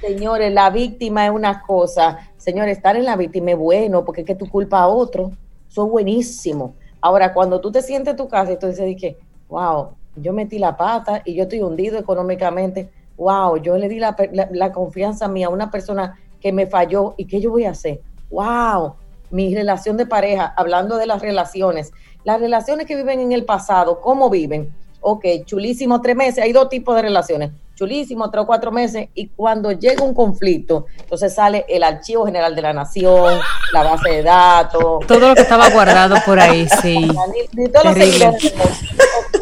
Señores, 0.00 0.52
la 0.52 0.70
víctima 0.70 1.26
es 1.26 1.32
una 1.32 1.60
cosa. 1.62 2.18
Señores, 2.38 2.78
estar 2.78 2.96
en 2.96 3.04
la 3.04 3.16
víctima 3.16 3.50
es 3.50 3.58
bueno 3.58 4.04
porque 4.04 4.22
es 4.22 4.26
que 4.26 4.34
tu 4.34 4.48
culpa 4.48 4.80
a 4.80 4.88
otro. 4.88 5.32
Eso 5.68 5.84
es 5.84 5.90
buenísimo. 5.90 6.76
Ahora, 7.00 7.34
cuando 7.34 7.60
tú 7.60 7.70
te 7.70 7.82
sientes 7.82 8.12
en 8.12 8.16
tu 8.16 8.26
casa 8.26 8.52
y 8.52 8.58
tú 8.58 8.68
dices 8.68 8.96
que, 8.98 9.18
wow, 9.48 9.90
yo 10.16 10.32
metí 10.32 10.58
la 10.58 10.76
pata 10.76 11.22
y 11.24 11.34
yo 11.34 11.42
estoy 11.42 11.60
hundido 11.60 11.98
económicamente, 11.98 12.88
wow, 13.16 13.56
yo 13.58 13.76
le 13.76 13.88
di 13.88 13.98
la, 13.98 14.16
la, 14.50 14.72
confianza 14.72 15.26
a 15.26 15.28
mí 15.28 15.44
a 15.44 15.48
una 15.48 15.70
persona 15.70 16.18
que 16.40 16.52
me 16.52 16.66
falló 16.66 17.14
y 17.16 17.26
qué 17.26 17.40
yo 17.40 17.50
voy 17.50 17.64
a 17.64 17.70
hacer. 17.70 18.00
Wow, 18.30 18.94
mi 19.30 19.54
relación 19.54 19.96
de 19.96 20.06
pareja, 20.06 20.52
hablando 20.56 20.96
de 20.96 21.06
las 21.06 21.20
relaciones, 21.20 21.92
las 22.24 22.40
relaciones 22.40 22.86
que 22.86 22.96
viven 22.96 23.20
en 23.20 23.32
el 23.32 23.44
pasado, 23.44 24.00
¿cómo 24.00 24.30
viven? 24.30 24.74
Ok, 25.00 25.24
chulísimo, 25.44 26.00
tres 26.00 26.16
meses, 26.16 26.44
hay 26.44 26.52
dos 26.52 26.68
tipos 26.68 26.96
de 26.96 27.02
relaciones 27.02 27.50
chulísimo, 27.78 28.28
tres 28.28 28.42
o 28.42 28.46
cuatro 28.46 28.72
meses, 28.72 29.08
y 29.14 29.28
cuando 29.28 29.70
llega 29.70 30.02
un 30.02 30.12
conflicto, 30.12 30.86
entonces 30.98 31.32
sale 31.32 31.64
el 31.68 31.84
archivo 31.84 32.26
general 32.26 32.56
de 32.56 32.62
la 32.62 32.72
nación, 32.72 33.38
la 33.72 33.84
base 33.84 34.10
de 34.10 34.22
datos. 34.24 35.06
Todo 35.06 35.28
lo 35.28 35.34
que 35.36 35.42
estaba 35.42 35.70
guardado 35.70 36.16
por 36.26 36.40
ahí, 36.40 36.66
sí. 36.82 37.08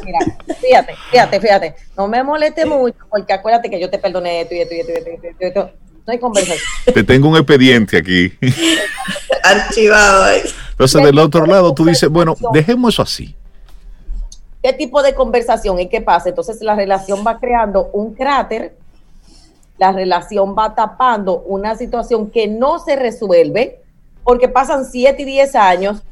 Mira, 0.05 0.19
fíjate, 0.61 0.95
fíjate, 1.11 1.41
fíjate, 1.41 1.75
no 1.97 2.09
me 2.09 2.23
moleste 2.23 2.67
mucho, 2.67 2.99
porque 3.09 3.33
acuérdate 3.33 3.71
que 3.71 3.81
yo 3.81 3.89
te 3.89 3.99
perdoné 3.99 4.43
esto 4.43 4.55
y 4.55 4.61
esto 4.61 4.75
y 4.75 4.81
esto 4.81 4.93
y 5.41 5.45
esto, 5.47 5.71
No 6.07 6.13
hay 6.13 6.19
conversación. 6.19 6.59
Te 6.95 7.03
tengo 7.03 7.29
un 7.29 7.37
expediente 7.37 7.99
aquí. 7.99 8.33
Archivado 9.43 10.25
ahí. 10.25 10.43
Entonces, 10.71 11.03
del 11.03 11.19
otro 11.19 11.47
lado, 11.47 11.73
tú 11.73 11.85
dices, 11.85 12.09
bueno, 12.09 12.37
dejemos 12.53 12.95
eso 12.95 13.03
así 13.03 13.35
qué 14.67 14.73
tipo 14.73 15.01
de 15.01 15.15
conversación 15.15 15.79
y 15.79 15.89
qué 15.89 16.01
pasa. 16.01 16.29
Entonces 16.29 16.61
la 16.61 16.75
relación 16.75 17.23
va 17.25 17.39
creando 17.39 17.89
un 17.93 18.15
cráter, 18.15 18.77
la 19.79 19.93
relación 19.93 20.57
va 20.59 20.75
tapando 20.75 21.39
una 21.47 21.77
situación 21.77 22.33
que 22.33 22.49
no 22.49 22.81
se 22.81 22.97
resuelve 22.97 23.81
porque 24.25 24.49
pasan 24.49 24.85
7 24.85 25.23
y 25.23 25.25
10 25.25 25.55
años 25.55 26.03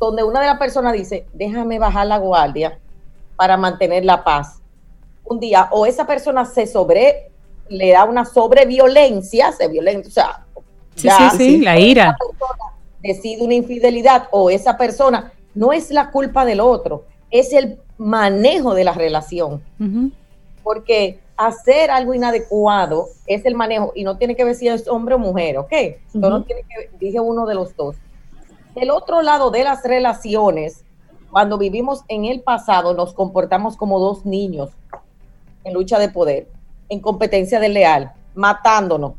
donde 0.00 0.24
una 0.24 0.40
de 0.40 0.46
las 0.46 0.58
personas 0.58 0.94
dice, 0.94 1.26
déjame 1.32 1.78
bajar 1.78 2.08
la 2.08 2.18
guardia 2.18 2.76
para 3.36 3.56
mantener 3.56 4.04
la 4.04 4.24
paz. 4.24 4.60
Un 5.24 5.38
día, 5.38 5.68
o 5.70 5.86
esa 5.86 6.04
persona 6.04 6.44
se 6.44 6.66
sobre, 6.66 7.30
le 7.72 7.92
da 7.92 8.04
una 8.04 8.24
sobreviolencia, 8.24 9.52
se 9.52 9.68
violenta, 9.68 10.08
o 10.08 10.12
sea, 10.12 10.44
sí, 10.94 11.08
sí, 11.08 11.36
sí, 11.36 11.58
la 11.60 11.78
ira. 11.78 12.16
Decide 13.00 13.42
una 13.42 13.54
infidelidad 13.54 14.28
o 14.30 14.50
esa 14.50 14.76
persona, 14.76 15.32
no 15.54 15.72
es 15.72 15.90
la 15.90 16.10
culpa 16.10 16.44
del 16.44 16.60
otro, 16.60 17.04
es 17.30 17.52
el 17.52 17.78
manejo 17.98 18.74
de 18.74 18.84
la 18.84 18.92
relación. 18.92 19.62
Porque 20.62 21.18
hacer 21.36 21.90
algo 21.90 22.14
inadecuado 22.14 23.08
es 23.26 23.44
el 23.46 23.54
manejo 23.54 23.92
y 23.94 24.04
no 24.04 24.16
tiene 24.16 24.36
que 24.36 24.44
ver 24.44 24.54
si 24.54 24.68
es 24.68 24.86
hombre 24.86 25.14
o 25.14 25.18
mujer, 25.18 25.58
¿ok? 25.58 25.72
no 26.14 26.44
tiene 26.44 26.62
que, 26.62 26.90
dije 26.98 27.18
uno 27.18 27.46
de 27.46 27.54
los 27.54 27.74
dos. 27.74 27.96
Del 28.74 28.90
otro 28.90 29.22
lado 29.22 29.50
de 29.50 29.64
las 29.64 29.82
relaciones, 29.82 30.84
cuando 31.30 31.58
vivimos 31.58 32.02
en 32.08 32.26
el 32.26 32.42
pasado 32.42 32.94
nos 32.94 33.14
comportamos 33.14 33.76
como 33.76 33.98
dos 33.98 34.24
niños 34.24 34.70
en 35.64 35.74
lucha 35.74 35.98
de 35.98 36.08
poder, 36.08 36.48
en 36.92 37.00
competencia 37.00 37.58
desleal, 37.58 38.12
matándonos 38.34 39.14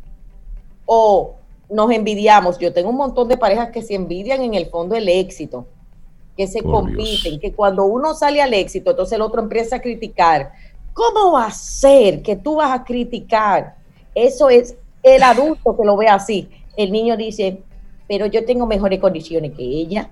o 0.85 1.33
nos 1.71 1.91
envidiamos. 1.91 2.59
Yo 2.59 2.71
tengo 2.71 2.91
un 2.91 2.97
montón 2.97 3.27
de 3.27 3.35
parejas 3.35 3.71
que 3.71 3.81
se 3.81 3.95
envidian 3.95 4.43
en 4.43 4.53
el 4.53 4.67
fondo 4.67 4.95
el 4.95 5.09
éxito, 5.09 5.65
que 6.37 6.45
se 6.45 6.61
compiten, 6.61 7.39
que 7.39 7.51
cuando 7.51 7.85
uno 7.85 8.13
sale 8.13 8.43
al 8.43 8.53
éxito, 8.53 8.91
entonces 8.91 9.13
el 9.13 9.23
otro 9.23 9.41
empieza 9.41 9.77
a 9.77 9.81
criticar. 9.81 10.51
¿Cómo 10.93 11.31
va 11.31 11.47
a 11.47 11.51
ser 11.51 12.21
que 12.21 12.35
tú 12.35 12.57
vas 12.57 12.79
a 12.79 12.83
criticar? 12.83 13.75
Eso 14.13 14.51
es 14.51 14.75
el 15.01 15.23
adulto 15.23 15.75
que 15.75 15.83
lo 15.83 15.97
ve 15.97 16.07
así. 16.07 16.47
El 16.77 16.91
niño 16.91 17.17
dice, 17.17 17.63
pero 18.07 18.27
yo 18.27 18.45
tengo 18.45 18.67
mejores 18.67 18.99
condiciones 18.99 19.53
que 19.53 19.63
ella, 19.63 20.11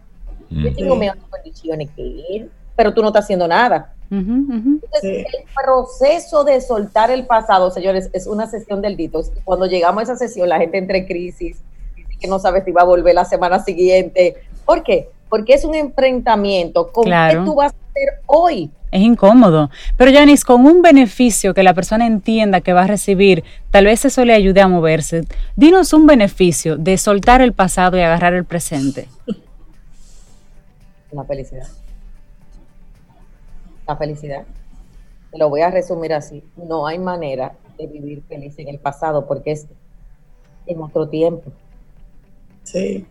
yo 0.50 0.74
tengo 0.74 0.96
mejores 0.96 1.24
condiciones 1.30 1.92
que 1.96 2.24
él, 2.32 2.52
pero 2.76 2.92
tú 2.92 3.04
no 3.04 3.10
estás 3.10 3.26
haciendo 3.26 3.48
nada. 3.48 3.94
Entonces, 4.12 5.02
el 5.04 5.46
proceso 5.56 6.44
de 6.44 6.60
soltar 6.60 7.12
el 7.12 7.26
pasado, 7.26 7.72
señores, 7.72 8.10
es 8.12 8.28
una 8.28 8.46
sesión 8.46 8.82
del 8.82 8.98
detox. 8.98 9.32
Cuando 9.46 9.68
llegamos 9.68 10.02
a 10.02 10.04
esa 10.04 10.16
sesión, 10.18 10.50
la 10.50 10.58
gente 10.58 10.78
entra 10.78 10.98
en 10.98 11.06
crisis, 11.06 11.58
que 12.20 12.28
no 12.28 12.38
sabe 12.38 12.64
si 12.64 12.72
va 12.72 12.82
a 12.82 12.86
volver 12.86 13.16
la 13.16 13.24
semana 13.24 13.64
siguiente. 13.64 14.36
¿Por 14.66 14.84
qué? 14.84 15.10
Porque 15.30 15.54
es 15.54 15.64
un 15.64 15.76
enfrentamiento 15.76 16.92
con 16.92 17.06
qué 17.06 17.40
tú 17.46 17.56
vas 17.56 17.72
a 17.72 17.90
hacer 17.90 18.22
hoy. 18.26 18.70
Es 18.92 19.02
incómodo. 19.02 19.70
Pero 19.96 20.12
Janice, 20.12 20.44
con 20.44 20.66
un 20.66 20.82
beneficio 20.82 21.54
que 21.54 21.64
la 21.64 21.74
persona 21.74 22.06
entienda 22.06 22.60
que 22.60 22.74
va 22.74 22.84
a 22.84 22.88
recibir, 22.88 23.46
tal 23.72 23.86
vez 23.86 24.04
eso 24.04 24.26
le 24.26 24.34
ayude 24.34 24.60
a 24.60 24.68
moverse. 24.68 25.24
Dinos 25.56 25.94
un 25.94 26.06
beneficio 26.06 26.76
de 26.76 26.98
soltar 26.98 27.40
el 27.42 27.54
pasado 27.54 27.98
y 27.98 28.02
agarrar 28.02 28.34
el 28.34 28.44
presente. 28.44 29.08
La 31.14 31.24
felicidad 31.24 31.68
la 33.92 33.98
felicidad. 33.98 34.44
Lo 35.34 35.50
voy 35.50 35.62
a 35.62 35.70
resumir 35.70 36.14
así. 36.14 36.44
No 36.56 36.88
hay 36.88 36.98
manera 36.98 37.54
de 37.78 37.88
vivir 37.88 38.24
feliz 38.28 38.58
en 38.58 38.70
el 38.70 38.80
pasado 38.80 39.28
porque 39.28 39.52
es 39.52 39.68
en 40.66 40.82
otro 40.82 41.08
tiempo. 41.08 41.52
Sí. 42.64 43.06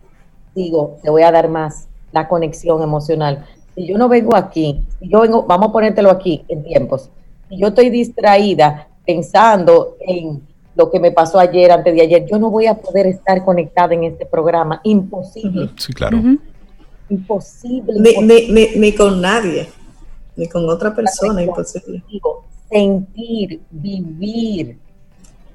Digo, 0.55 0.97
te 1.03 1.09
voy 1.09 1.23
a 1.23 1.31
dar 1.31 1.49
más 1.49 1.87
la 2.11 2.27
conexión 2.27 2.81
emocional. 2.81 3.45
Si 3.75 3.87
yo 3.87 3.97
no 3.97 4.09
vengo 4.09 4.35
aquí, 4.35 4.83
si 4.99 5.07
yo 5.07 5.21
vengo, 5.21 5.43
vamos 5.43 5.69
a 5.69 5.71
ponértelo 5.71 6.09
aquí 6.09 6.43
en 6.47 6.63
tiempos. 6.63 7.09
Si 7.49 7.57
yo 7.57 7.67
estoy 7.67 7.89
distraída 7.89 8.87
pensando 9.05 9.97
en 9.99 10.41
lo 10.75 10.89
que 10.89 10.99
me 10.99 11.11
pasó 11.11 11.39
ayer, 11.39 11.71
antes 11.71 11.93
de 11.93 12.01
ayer, 12.01 12.25
yo 12.25 12.39
no 12.39 12.49
voy 12.49 12.65
a 12.65 12.75
poder 12.75 13.07
estar 13.07 13.43
conectada 13.43 13.93
en 13.93 14.05
este 14.05 14.25
programa. 14.25 14.81
Imposible. 14.83 15.69
Sí, 15.77 15.93
claro. 15.93 16.17
Imposible. 17.09 18.01
ni 18.75 18.91
con 18.93 19.21
nadie 19.21 19.67
ni 20.41 20.49
con 20.49 20.67
otra 20.67 20.93
persona, 20.95 21.43
imposible. 21.43 22.03
Sentir, 22.67 23.61
vivir. 23.69 24.79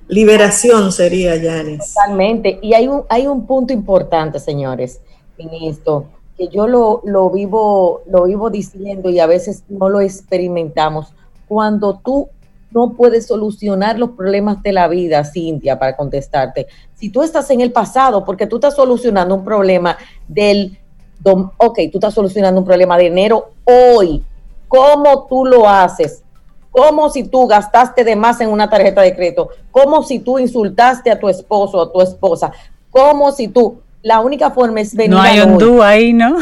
Liberación 0.06 0.92
sería, 0.92 1.34
Yanis. 1.34 1.92
Totalmente. 1.92 2.60
Y 2.62 2.74
hay 2.74 2.86
un, 2.86 3.02
hay 3.08 3.26
un 3.26 3.46
punto 3.46 3.72
importante, 3.72 4.38
señores, 4.38 5.00
en 5.38 5.50
esto, 5.68 6.06
que 6.38 6.46
yo 6.46 6.68
lo, 6.68 7.02
lo, 7.04 7.30
vivo, 7.30 8.02
lo 8.08 8.24
vivo 8.26 8.48
diciendo 8.48 9.10
y 9.10 9.18
a 9.18 9.26
veces 9.26 9.64
no 9.68 9.88
lo 9.88 10.00
experimentamos. 10.00 11.12
Cuando 11.48 12.00
tú 12.04 12.28
no 12.70 12.92
puedes 12.92 13.26
solucionar 13.26 13.98
los 13.98 14.10
problemas 14.10 14.62
de 14.62 14.72
la 14.72 14.86
vida, 14.86 15.24
Cintia, 15.24 15.80
para 15.80 15.96
contestarte. 15.96 16.68
Si 16.94 17.10
tú 17.10 17.24
estás 17.24 17.50
en 17.50 17.60
el 17.60 17.72
pasado, 17.72 18.24
porque 18.24 18.46
tú 18.46 18.56
estás 18.56 18.76
solucionando 18.76 19.34
un 19.34 19.44
problema 19.44 19.96
del, 20.28 20.78
ok, 21.24 21.78
tú 21.90 21.98
estás 21.98 22.14
solucionando 22.14 22.60
un 22.60 22.66
problema 22.66 22.96
de 22.96 23.06
enero 23.06 23.50
hoy, 23.64 24.22
cómo 24.68 25.26
tú 25.28 25.44
lo 25.44 25.68
haces, 25.68 26.22
como 26.70 27.08
si 27.08 27.24
tú 27.24 27.46
gastaste 27.46 28.04
de 28.04 28.16
más 28.16 28.40
en 28.40 28.50
una 28.50 28.68
tarjeta 28.68 29.00
de 29.00 29.16
crédito, 29.16 29.48
como 29.70 30.02
si 30.02 30.18
tú 30.18 30.38
insultaste 30.38 31.10
a 31.10 31.18
tu 31.18 31.28
esposo 31.28 31.78
o 31.78 31.82
a 31.82 31.92
tu 31.92 32.02
esposa, 32.02 32.52
como 32.90 33.32
si 33.32 33.48
tú, 33.48 33.80
la 34.02 34.20
única 34.20 34.50
forma 34.50 34.80
es 34.80 34.94
venir. 34.94 35.10
No 35.10 35.20
hay 35.20 35.40
hondú 35.40 35.82
ahí, 35.82 36.12
¿no? 36.12 36.36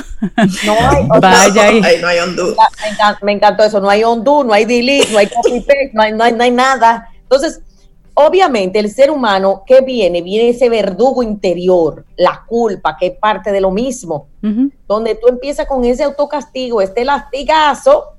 No 0.67 0.75
hay, 0.81 1.07
Vaya 1.21 1.63
ahí. 1.63 1.81
No 2.01 2.09
hay 2.09 2.19
hondú. 2.19 2.55
Me, 3.23 3.33
encantó 3.33 3.63
eso, 3.63 3.81
no 3.81 3.89
hay 3.89 4.05
hondú, 4.05 4.45
no 4.45 4.53
hay 4.53 4.65
delete, 4.65 5.13
no 5.13 5.19
hay 5.19 5.29
copy 5.29 5.61
paste, 5.61 5.91
no 5.93 6.03
hay, 6.03 6.13
no 6.13 6.43
hay, 6.43 6.51
nada. 6.51 7.09
Entonces, 7.23 7.63
obviamente 8.15 8.79
el 8.81 8.91
ser 8.91 9.11
humano, 9.11 9.63
¿qué 9.67 9.81
viene? 9.81 10.21
Viene 10.21 10.51
ese 10.51 10.69
verdugo 10.69 11.23
interior, 11.23 12.05
la 12.17 12.45
culpa, 12.47 12.97
que 12.99 13.07
es 13.07 13.17
parte 13.19 13.53
de 13.53 13.61
lo 13.61 13.71
mismo, 13.71 14.27
donde 14.87 15.15
tú 15.15 15.29
empiezas 15.29 15.67
con 15.67 15.85
ese 15.85 16.03
autocastigo, 16.03 16.83
este 16.83 17.05
lastigazo, 17.05 18.14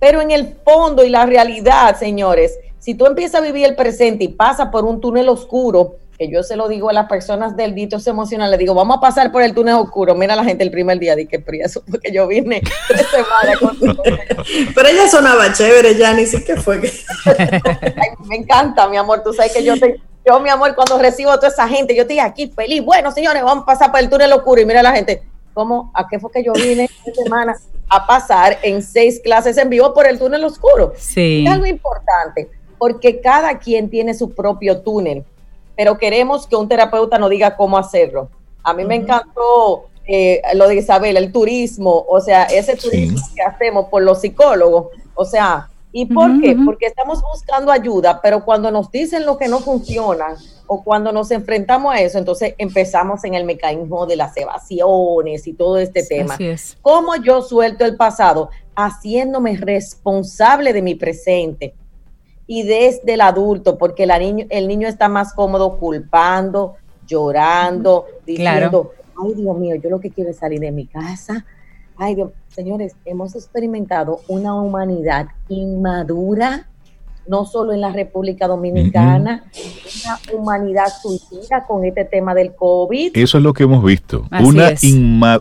pero 0.00 0.20
en 0.20 0.32
el 0.32 0.56
fondo 0.64 1.04
y 1.04 1.10
la 1.10 1.26
realidad, 1.26 1.96
señores, 1.96 2.58
si 2.80 2.94
tú 2.94 3.06
empiezas 3.06 3.40
a 3.40 3.44
vivir 3.44 3.66
el 3.66 3.76
presente 3.76 4.24
y 4.24 4.28
pasas 4.28 4.68
por 4.70 4.84
un 4.84 5.00
túnel 5.00 5.28
oscuro, 5.28 5.96
que 6.18 6.30
yo 6.30 6.42
se 6.42 6.56
lo 6.56 6.68
digo 6.68 6.90
a 6.90 6.92
las 6.92 7.08
personas 7.08 7.56
del 7.56 7.74
ditos 7.74 8.06
emocional, 8.06 8.50
le 8.50 8.58
digo, 8.58 8.74
vamos 8.74 8.96
a 8.96 9.00
pasar 9.00 9.30
por 9.30 9.42
el 9.42 9.54
túnel 9.54 9.76
oscuro. 9.76 10.14
Mira 10.14 10.36
la 10.36 10.44
gente 10.44 10.64
el 10.64 10.70
primer 10.70 10.98
día, 10.98 11.14
di 11.16 11.26
que 11.26 11.42
eso 11.62 11.82
porque 11.90 12.12
yo 12.12 12.26
vine 12.26 12.62
tres 12.88 13.06
semanas 13.08 13.58
con 13.58 13.78
Pero 14.74 14.88
ella 14.88 15.08
sonaba 15.08 15.52
chévere, 15.52 15.96
ya 15.96 16.12
ni 16.14 16.26
siquiera 16.26 16.60
fue 16.60 16.80
que... 16.80 16.92
me 18.28 18.36
encanta, 18.36 18.88
mi 18.88 18.96
amor, 18.96 19.22
tú 19.22 19.32
sabes 19.32 19.52
que 19.52 19.62
yo 19.62 19.78
te, 19.78 20.00
yo, 20.26 20.40
mi 20.40 20.50
amor, 20.50 20.74
cuando 20.74 20.98
recibo 20.98 21.30
a 21.30 21.36
toda 21.36 21.48
esa 21.48 21.68
gente, 21.68 21.94
yo 21.94 22.02
estoy 22.02 22.18
aquí 22.18 22.48
feliz. 22.54 22.84
Bueno, 22.84 23.12
señores, 23.12 23.42
vamos 23.42 23.62
a 23.62 23.66
pasar 23.66 23.90
por 23.90 24.00
el 24.00 24.08
túnel 24.08 24.32
oscuro 24.32 24.60
y 24.60 24.66
mira 24.66 24.82
la 24.82 24.92
gente, 24.92 25.22
¿cómo? 25.54 25.90
¿A 25.94 26.06
qué 26.08 26.18
fue 26.18 26.30
que 26.30 26.44
yo 26.44 26.52
vine 26.52 26.84
esta 26.84 27.22
semana? 27.22 27.56
A 27.90 28.06
pasar 28.06 28.58
en 28.62 28.82
seis 28.82 29.20
clases 29.22 29.58
en 29.58 29.68
vivo 29.68 29.92
por 29.92 30.06
el 30.06 30.18
túnel 30.18 30.44
oscuro. 30.44 30.92
Sí. 30.96 31.44
Es 31.46 31.52
algo 31.52 31.66
importante, 31.66 32.48
porque 32.78 33.20
cada 33.20 33.58
quien 33.58 33.90
tiene 33.90 34.14
su 34.14 34.30
propio 34.30 34.80
túnel, 34.80 35.24
pero 35.76 35.98
queremos 35.98 36.46
que 36.46 36.56
un 36.56 36.68
terapeuta 36.68 37.18
nos 37.18 37.30
diga 37.30 37.56
cómo 37.56 37.76
hacerlo. 37.76 38.30
A 38.62 38.72
mí 38.72 38.84
me 38.84 38.94
encantó 38.94 39.86
eh, 40.06 40.40
lo 40.54 40.68
de 40.68 40.76
Isabel, 40.76 41.16
el 41.16 41.32
turismo, 41.32 42.04
o 42.08 42.20
sea, 42.20 42.44
ese 42.44 42.76
turismo 42.76 43.20
que 43.34 43.42
hacemos 43.42 43.86
por 43.86 44.02
los 44.02 44.20
psicólogos, 44.20 44.88
o 45.14 45.24
sea, 45.24 45.68
¿y 45.92 46.06
por 46.06 46.40
qué? 46.40 46.56
Porque 46.64 46.86
estamos 46.86 47.22
buscando 47.22 47.72
ayuda, 47.72 48.20
pero 48.22 48.44
cuando 48.44 48.70
nos 48.70 48.90
dicen 48.90 49.26
lo 49.26 49.36
que 49.36 49.48
no 49.48 49.58
funciona, 49.58 50.36
o 50.72 50.84
cuando 50.84 51.10
nos 51.10 51.32
enfrentamos 51.32 51.92
a 51.92 52.00
eso, 52.00 52.16
entonces 52.16 52.54
empezamos 52.56 53.24
en 53.24 53.34
el 53.34 53.44
mecanismo 53.44 54.06
de 54.06 54.14
las 54.14 54.36
evasiones 54.36 55.48
y 55.48 55.52
todo 55.52 55.78
este 55.78 56.04
tema. 56.04 56.34
Así 56.34 56.46
es. 56.46 56.78
¿Cómo 56.80 57.16
yo 57.16 57.42
suelto 57.42 57.84
el 57.84 57.96
pasado? 57.96 58.50
Haciéndome 58.76 59.56
responsable 59.56 60.72
de 60.72 60.80
mi 60.80 60.94
presente 60.94 61.74
y 62.46 62.62
desde 62.62 63.14
el 63.14 63.20
adulto, 63.20 63.78
porque 63.78 64.06
la 64.06 64.20
niño, 64.20 64.46
el 64.48 64.68
niño 64.68 64.86
está 64.86 65.08
más 65.08 65.34
cómodo 65.34 65.76
culpando, 65.76 66.76
llorando, 67.04 68.06
diciendo, 68.24 68.92
ay 69.20 69.34
Dios 69.34 69.58
mío, 69.58 69.74
yo 69.74 69.90
lo 69.90 69.98
que 69.98 70.10
quiero 70.10 70.30
es 70.30 70.36
salir 70.36 70.60
de 70.60 70.70
mi 70.70 70.86
casa. 70.86 71.44
Ay 72.02 72.14
Dios, 72.14 72.30
señores, 72.48 72.96
hemos 73.04 73.36
experimentado 73.36 74.22
una 74.26 74.54
humanidad 74.54 75.26
inmadura 75.50 76.66
no 77.26 77.44
solo 77.44 77.74
en 77.74 77.82
la 77.82 77.92
República 77.92 78.48
Dominicana, 78.48 79.44
una 80.02 80.18
humanidad 80.38 80.86
suicida 81.02 81.66
con 81.68 81.84
este 81.84 82.06
tema 82.06 82.34
del 82.34 82.54
COVID. 82.54 83.12
Eso 83.14 83.36
es 83.36 83.44
lo 83.44 83.52
que 83.52 83.64
hemos 83.64 83.84
visto, 83.84 84.26
una 84.42 84.72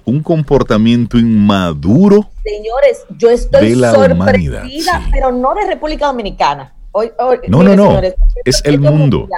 un 0.04 0.22
comportamiento 0.22 1.18
inmaduro. 1.18 2.30
Señores, 2.44 3.06
yo 3.18 3.30
estoy 3.30 3.76
sorprendida, 3.76 4.68
pero 5.14 5.32
no 5.32 5.56
de 5.56 5.66
República 5.66 6.08
Dominicana. 6.08 6.74
Hoy, 6.92 7.10
no, 7.48 7.64
no, 7.64 7.74
no, 7.74 8.02
es 8.44 8.62
el 8.66 8.82
mundo. 8.82 9.30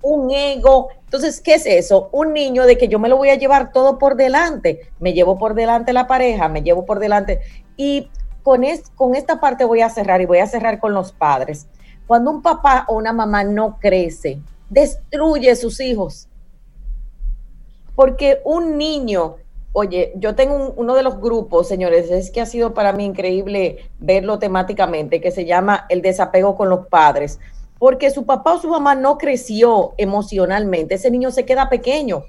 un 0.00 0.30
ego. 0.30 0.88
Entonces, 1.12 1.42
¿qué 1.42 1.56
es 1.56 1.66
eso? 1.66 2.08
Un 2.10 2.32
niño 2.32 2.64
de 2.64 2.78
que 2.78 2.88
yo 2.88 2.98
me 2.98 3.10
lo 3.10 3.18
voy 3.18 3.28
a 3.28 3.34
llevar 3.34 3.70
todo 3.70 3.98
por 3.98 4.16
delante. 4.16 4.88
Me 4.98 5.12
llevo 5.12 5.36
por 5.36 5.52
delante 5.52 5.92
la 5.92 6.06
pareja, 6.06 6.48
me 6.48 6.62
llevo 6.62 6.86
por 6.86 7.00
delante. 7.00 7.40
Y 7.76 8.08
con, 8.42 8.64
es, 8.64 8.88
con 8.94 9.14
esta 9.14 9.38
parte 9.38 9.66
voy 9.66 9.82
a 9.82 9.90
cerrar 9.90 10.22
y 10.22 10.24
voy 10.24 10.38
a 10.38 10.46
cerrar 10.46 10.80
con 10.80 10.94
los 10.94 11.12
padres. 11.12 11.66
Cuando 12.06 12.30
un 12.30 12.40
papá 12.40 12.86
o 12.88 12.96
una 12.96 13.12
mamá 13.12 13.44
no 13.44 13.78
crece, 13.78 14.40
destruye 14.70 15.54
sus 15.54 15.80
hijos. 15.80 16.30
Porque 17.94 18.40
un 18.46 18.78
niño, 18.78 19.36
oye, 19.74 20.14
yo 20.16 20.34
tengo 20.34 20.72
uno 20.78 20.94
de 20.94 21.02
los 21.02 21.20
grupos, 21.20 21.68
señores, 21.68 22.10
es 22.10 22.30
que 22.30 22.40
ha 22.40 22.46
sido 22.46 22.72
para 22.72 22.94
mí 22.94 23.04
increíble 23.04 23.90
verlo 23.98 24.38
temáticamente, 24.38 25.20
que 25.20 25.30
se 25.30 25.44
llama 25.44 25.84
el 25.90 26.00
desapego 26.00 26.56
con 26.56 26.70
los 26.70 26.86
padres. 26.86 27.38
Porque 27.82 28.12
su 28.12 28.24
papá 28.24 28.52
o 28.52 28.60
su 28.60 28.68
mamá 28.68 28.94
no 28.94 29.18
creció 29.18 29.94
emocionalmente, 29.98 30.94
ese 30.94 31.10
niño 31.10 31.32
se 31.32 31.44
queda 31.44 31.68
pequeño. 31.68 32.22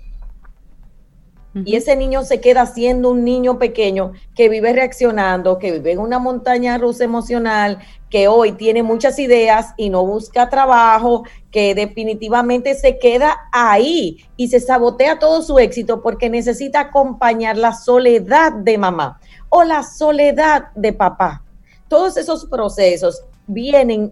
Y 1.53 1.75
ese 1.75 1.95
niño 1.95 2.23
se 2.23 2.41
queda 2.41 2.65
siendo 2.65 3.11
un 3.11 3.23
niño 3.23 3.59
pequeño 3.59 4.13
que 4.33 4.49
vive 4.49 4.73
reaccionando, 4.73 5.59
que 5.59 5.71
vive 5.71 5.91
en 5.91 5.99
una 5.99 6.17
montaña 6.17 6.79
rusa 6.79 7.03
emocional, 7.03 7.77
que 8.09 8.27
hoy 8.27 8.53
tiene 8.53 8.81
muchas 8.81 9.19
ideas 9.19 9.75
y 9.77 9.91
no 9.91 10.03
busca 10.03 10.49
trabajo, 10.49 11.23
que 11.51 11.75
definitivamente 11.75 12.73
se 12.73 12.97
queda 12.97 13.37
ahí 13.51 14.25
y 14.35 14.47
se 14.47 14.59
sabotea 14.59 15.19
todo 15.19 15.43
su 15.43 15.59
éxito 15.59 16.01
porque 16.01 16.31
necesita 16.31 16.79
acompañar 16.79 17.59
la 17.59 17.73
soledad 17.73 18.53
de 18.53 18.79
mamá 18.79 19.19
o 19.49 19.63
la 19.63 19.83
soledad 19.83 20.71
de 20.73 20.93
papá. 20.93 21.43
Todos 21.87 22.17
esos 22.17 22.47
procesos 22.47 23.23
vienen 23.45 24.11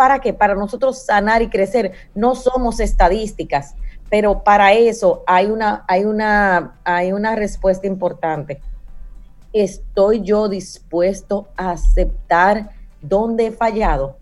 para 0.00 0.18
que 0.18 0.32
para 0.32 0.54
nosotros 0.54 1.04
sanar 1.04 1.42
y 1.42 1.50
crecer 1.50 1.92
no 2.14 2.34
somos 2.34 2.80
estadísticas 2.80 3.74
pero 4.08 4.42
para 4.42 4.72
eso 4.72 5.22
hay 5.26 5.46
una, 5.46 5.84
hay 5.86 6.04
una, 6.04 6.74
hay 6.84 7.12
una 7.12 7.36
respuesta 7.36 7.86
importante. 7.86 8.60
¿Estoy 9.52 10.22
yo 10.22 10.48
dispuesto 10.48 11.48
a 11.54 11.72
aceptar 11.72 12.70
dónde 13.00 13.46
he 13.46 13.50
fallado? 13.52 14.16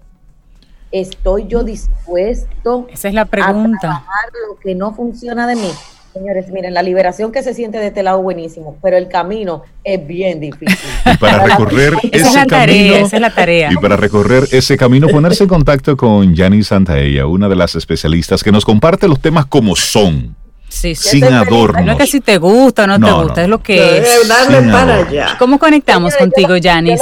¿Estoy 0.91 1.47
yo 1.47 1.65
dispuesto 1.65 2.87
Esa 2.91 3.09
es 3.09 3.15
la 3.15 3.25
pregunta. 3.25 3.77
a 3.77 3.81
trabajar 3.81 4.31
lo 4.49 4.59
que 4.59 4.75
no 4.75 4.93
funciona 4.93 5.47
de 5.47 5.57
mí? 5.57 5.71
Señores, 6.19 6.49
miren, 6.51 6.75
la 6.75 6.83
liberación 6.83 7.31
que 7.33 7.43
se 7.43 7.55
siente 7.55 7.79
de 7.79 7.87
este 7.89 8.03
lado 8.03 8.21
buenísimo, 8.23 8.77
pero 8.83 8.97
el 8.97 9.09
camino 9.09 9.63
es 9.85 10.05
bien 10.07 10.41
difícil. 10.41 10.77
Y 11.07 11.17
para 11.17 11.45
recorrer 11.45 11.95
ese 12.03 12.17
esa 12.17 12.29
es 12.29 12.35
la 12.35 12.47
camino, 12.47 12.49
tarea, 12.49 13.01
esa 13.01 13.17
es 13.17 13.23
la 13.23 13.35
tarea. 13.35 13.71
y 13.73 13.77
para 13.77 13.97
recorrer 13.97 14.49
ese 14.51 14.77
camino, 14.77 15.07
ponerse 15.09 15.45
en 15.45 15.49
contacto 15.49 15.97
con 15.97 16.35
Yani 16.35 16.63
Santaella, 16.65 17.27
una 17.27 17.49
de 17.49 17.55
las 17.57 17.75
especialistas 17.77 18.43
que 18.43 18.51
nos 18.53 18.65
comparte 18.65 19.07
los 19.07 19.21
temas 19.21 19.47
como 19.47 19.77
son, 19.77 20.35
Sí, 20.69 20.95
sí. 20.95 21.21
sin 21.21 21.25
adornos. 21.25 21.85
No 21.85 21.93
es 21.93 21.99
que 21.99 22.07
si 22.07 22.21
te 22.21 22.37
gusta 22.39 22.85
o 22.85 22.87
no, 22.89 22.99
No, 22.99 23.07
te 23.07 23.13
no. 23.13 23.23
gusta, 23.25 23.43
es 23.43 23.49
lo 23.49 23.63
que 23.63 23.99
es. 23.99 24.29
Darle 24.29 24.71
para 24.73 24.95
allá. 24.97 25.37
¿Cómo 25.39 25.59
conectamos 25.59 26.13
Señores, 26.13 26.35
contigo, 26.35 26.57
Yanis? 26.57 27.01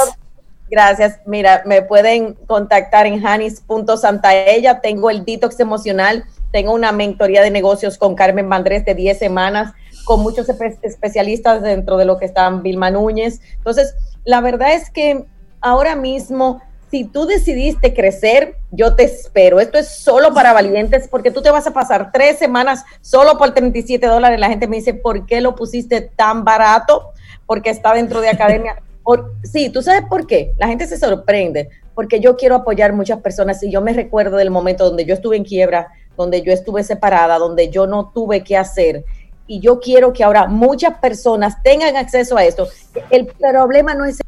Gracias. 0.71 1.21
Mira, 1.27 1.63
me 1.65 1.83
pueden 1.83 2.35
contactar 2.47 3.07
en 3.07 3.21
janis.santaella. 3.23 4.81
Tengo 4.81 5.11
el 5.11 5.25
detox 5.25 5.59
emocional. 5.61 6.25
Tengo 6.53 6.73
una 6.73 6.93
mentoría 6.93 7.43
de 7.43 7.51
negocios 7.51 7.99
con 7.99 8.15
Carmen 8.15 8.49
Vandrés 8.49 8.85
de 8.85 8.95
10 8.95 9.19
semanas, 9.19 9.73
con 10.05 10.21
muchos 10.21 10.49
espe- 10.49 10.79
especialistas 10.83 11.63
dentro 11.63 11.97
de 11.97 12.05
lo 12.05 12.19
que 12.19 12.25
están 12.25 12.63
Vilma 12.63 12.91
Núñez. 12.91 13.41
Entonces, 13.57 13.95
la 14.25 14.41
verdad 14.41 14.75
es 14.75 14.91
que 14.91 15.25
ahora 15.61 15.97
mismo, 15.97 16.63
si 16.91 17.05
tú 17.05 17.27
decidiste 17.27 17.93
crecer, 17.95 18.57
yo 18.71 18.95
te 18.95 19.05
espero. 19.05 19.59
Esto 19.61 19.77
es 19.79 19.89
solo 19.89 20.33
para 20.33 20.53
valientes 20.53 21.09
porque 21.09 21.31
tú 21.33 21.43
te 21.43 21.51
vas 21.51 21.67
a 21.67 21.73
pasar 21.73 22.13
tres 22.13 22.39
semanas 22.39 22.85
solo 23.01 23.37
por 23.39 23.53
37 23.53 24.07
dólares. 24.07 24.39
La 24.39 24.49
gente 24.49 24.69
me 24.69 24.77
dice, 24.77 24.95
¿por 24.95 25.27
qué 25.27 25.41
lo 25.41 25.57
pusiste 25.57 26.01
tan 26.01 26.45
barato? 26.45 27.11
Porque 27.45 27.71
está 27.71 27.93
dentro 27.93 28.21
de 28.21 28.29
academia. 28.31 28.77
Por- 29.07 29.33
sí, 29.45 29.71
tú 29.71 29.83
sabes 29.83 30.03
por 30.09 30.27
qué. 30.27 30.53
La 30.59 30.67
gente 30.67 30.85
se 30.89 30.99
sorprende 30.99 31.69
porque 31.95 32.19
yo 32.19 32.37
quiero 32.37 32.57
apoyar 32.57 32.93
muchas 32.93 33.21
personas 33.21 33.63
y 33.63 33.71
yo 33.71 33.81
me 33.81 33.93
recuerdo 33.93 34.37
del 34.37 34.51
momento 34.51 34.85
donde 34.85 35.05
yo 35.05 35.15
estuve 35.15 35.37
en 35.37 35.45
quiebra, 35.45 35.87
donde 36.17 36.43
yo 36.43 36.53
estuve 36.53 36.83
separada, 36.83 37.39
donde 37.39 37.71
yo 37.71 37.87
no 37.87 38.11
tuve 38.13 38.43
qué 38.43 38.57
hacer. 38.57 39.05
Y 39.47 39.61
yo 39.61 39.79
quiero 39.79 40.13
que 40.13 40.25
ahora 40.25 40.49
muchas 40.49 40.99
personas 40.99 41.63
tengan 41.63 41.95
acceso 41.97 42.37
a 42.37 42.45
esto. 42.45 42.67
El 43.11 43.27
problema 43.27 43.95
no 43.95 44.05
es 44.05 44.19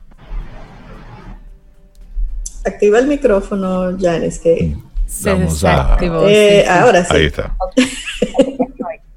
Activa 2.65 2.99
el 3.01 3.07
micrófono, 3.09 3.97
Janes, 3.99 4.39
que 4.39 4.77
Se 5.07 5.31
Vamos 5.33 5.65
a- 5.65 5.69
desactivó, 5.97 6.29
eh, 6.29 6.61
sí, 6.61 6.63
sí. 6.63 6.69
ahora 6.79 7.05
sí. 7.05 7.17
Ahí 7.17 7.25
está. 7.27 7.57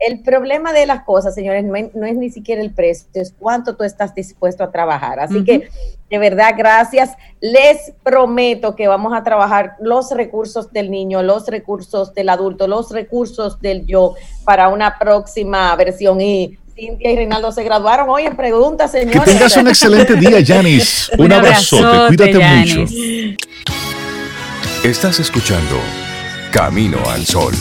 El 0.07 0.21
problema 0.21 0.73
de 0.73 0.87
las 0.87 1.03
cosas, 1.03 1.35
señores, 1.35 1.63
no 1.63 1.75
es, 1.75 1.93
no 1.93 2.07
es 2.07 2.15
ni 2.15 2.31
siquiera 2.31 2.59
el 2.61 2.71
precio, 2.71 3.07
es 3.13 3.35
cuánto 3.37 3.75
tú 3.75 3.83
estás 3.83 4.15
dispuesto 4.15 4.63
a 4.63 4.71
trabajar. 4.71 5.19
Así 5.19 5.43
que, 5.43 5.69
de 6.09 6.17
verdad, 6.17 6.55
gracias. 6.57 7.11
Les 7.39 7.93
prometo 8.03 8.75
que 8.75 8.87
vamos 8.87 9.13
a 9.13 9.23
trabajar 9.23 9.75
los 9.79 10.09
recursos 10.11 10.73
del 10.73 10.89
niño, 10.89 11.21
los 11.21 11.47
recursos 11.47 12.15
del 12.15 12.29
adulto, 12.29 12.67
los 12.67 12.89
recursos 12.89 13.61
del 13.61 13.85
yo 13.85 14.15
para 14.43 14.69
una 14.69 14.97
próxima 14.97 15.75
versión. 15.75 16.19
Y 16.19 16.57
Cintia 16.73 17.11
y 17.11 17.15
Reinaldo 17.17 17.51
se 17.51 17.63
graduaron 17.63 18.09
hoy 18.09 18.25
en 18.25 18.35
preguntas, 18.35 18.91
Que 18.91 19.01
señores. 19.01 19.23
tengas 19.23 19.55
un 19.55 19.67
excelente 19.67 20.15
día, 20.15 20.39
Yanis. 20.39 21.11
Un, 21.17 21.25
Un 21.25 21.33
abrazote, 21.33 21.83
abrazote, 21.85 22.31
cuídate 22.31 22.55
mucho. 22.55 23.37
Estás 24.83 25.19
escuchando 25.19 25.75
Camino 26.51 26.97
al 27.07 27.23
Sol. 27.23 27.53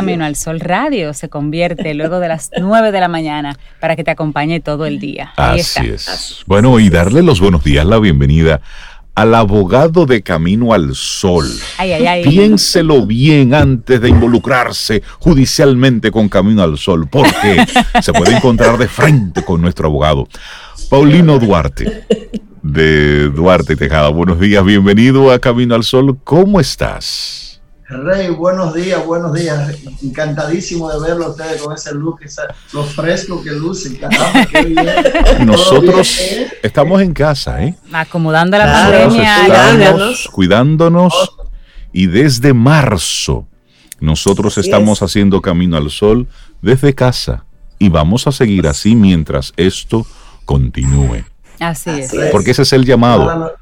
Camino 0.00 0.24
al 0.24 0.34
Sol 0.34 0.60
Radio 0.60 1.12
se 1.12 1.28
convierte 1.28 1.92
luego 1.92 2.20
de 2.20 2.28
las 2.28 2.50
9 2.58 2.90
de 2.90 3.00
la 3.00 3.08
mañana 3.08 3.58
para 3.80 3.96
que 3.96 4.02
te 4.02 4.10
acompañe 4.10 4.60
todo 4.60 4.86
el 4.86 4.98
día. 4.98 5.34
Ahí 5.36 5.60
Así 5.60 5.80
está. 5.88 6.14
es. 6.14 6.42
Bueno, 6.46 6.80
y 6.80 6.88
darle 6.88 7.22
los 7.22 7.38
buenos 7.38 7.62
días, 7.62 7.84
la 7.84 7.98
bienvenida 7.98 8.62
al 9.14 9.34
abogado 9.34 10.06
de 10.06 10.22
Camino 10.22 10.72
al 10.72 10.94
Sol. 10.94 11.46
Ay, 11.76 11.92
ay, 11.92 12.06
ay. 12.06 12.24
Piénselo 12.24 13.04
bien 13.04 13.52
antes 13.52 14.00
de 14.00 14.08
involucrarse 14.08 15.02
judicialmente 15.18 16.10
con 16.10 16.30
Camino 16.30 16.62
al 16.62 16.78
Sol, 16.78 17.06
porque 17.10 17.62
se 18.00 18.14
puede 18.14 18.36
encontrar 18.36 18.78
de 18.78 18.88
frente 18.88 19.44
con 19.44 19.60
nuestro 19.60 19.88
abogado, 19.88 20.26
Paulino 20.88 21.38
Duarte, 21.38 22.06
de 22.62 23.28
Duarte 23.28 23.76
Tejada. 23.76 24.08
Buenos 24.08 24.40
días, 24.40 24.64
bienvenido 24.64 25.30
a 25.30 25.38
Camino 25.38 25.74
al 25.74 25.84
Sol. 25.84 26.18
¿Cómo 26.24 26.58
estás? 26.58 27.49
Rey, 27.90 28.28
buenos 28.28 28.72
días, 28.72 29.04
buenos 29.04 29.32
días. 29.34 29.76
Encantadísimo 30.02 30.88
de 30.92 31.00
verlo 31.00 31.26
a 31.26 31.28
ustedes 31.30 31.60
con 31.60 31.74
ese 31.74 31.92
look, 31.92 32.20
esa, 32.22 32.42
lo 32.72 32.84
fresco 32.84 33.42
que 33.42 33.50
lucen. 33.50 33.96
Caramba, 33.96 34.46
qué 34.46 34.62
bien. 34.62 34.86
Nosotros 35.46 36.16
bien, 36.18 36.42
¿eh? 36.44 36.52
estamos 36.62 37.02
en 37.02 37.12
casa, 37.12 37.62
¿eh? 37.64 37.74
Acomodando 37.92 38.56
la 38.58 38.64
Claro, 38.64 38.98
pandemia. 39.08 39.74
estamos 39.76 40.28
cuidándonos 40.32 41.32
y 41.92 42.06
desde 42.06 42.54
marzo 42.54 43.48
nosotros 43.98 44.56
Así 44.56 44.68
estamos 44.68 44.98
es. 44.98 45.02
haciendo 45.02 45.42
Camino 45.42 45.76
al 45.76 45.90
Sol 45.90 46.28
desde 46.62 46.94
casa 46.94 47.44
y 47.80 47.88
vamos 47.88 48.28
a 48.28 48.32
seguir 48.32 48.68
así 48.68 48.94
mientras 48.94 49.52
esto 49.56 50.06
continúe. 50.44 51.24
Así 51.58 51.90
es. 51.90 52.14
Porque 52.30 52.52
ese 52.52 52.62
es 52.62 52.72
el 52.72 52.84
llamado. 52.84 53.52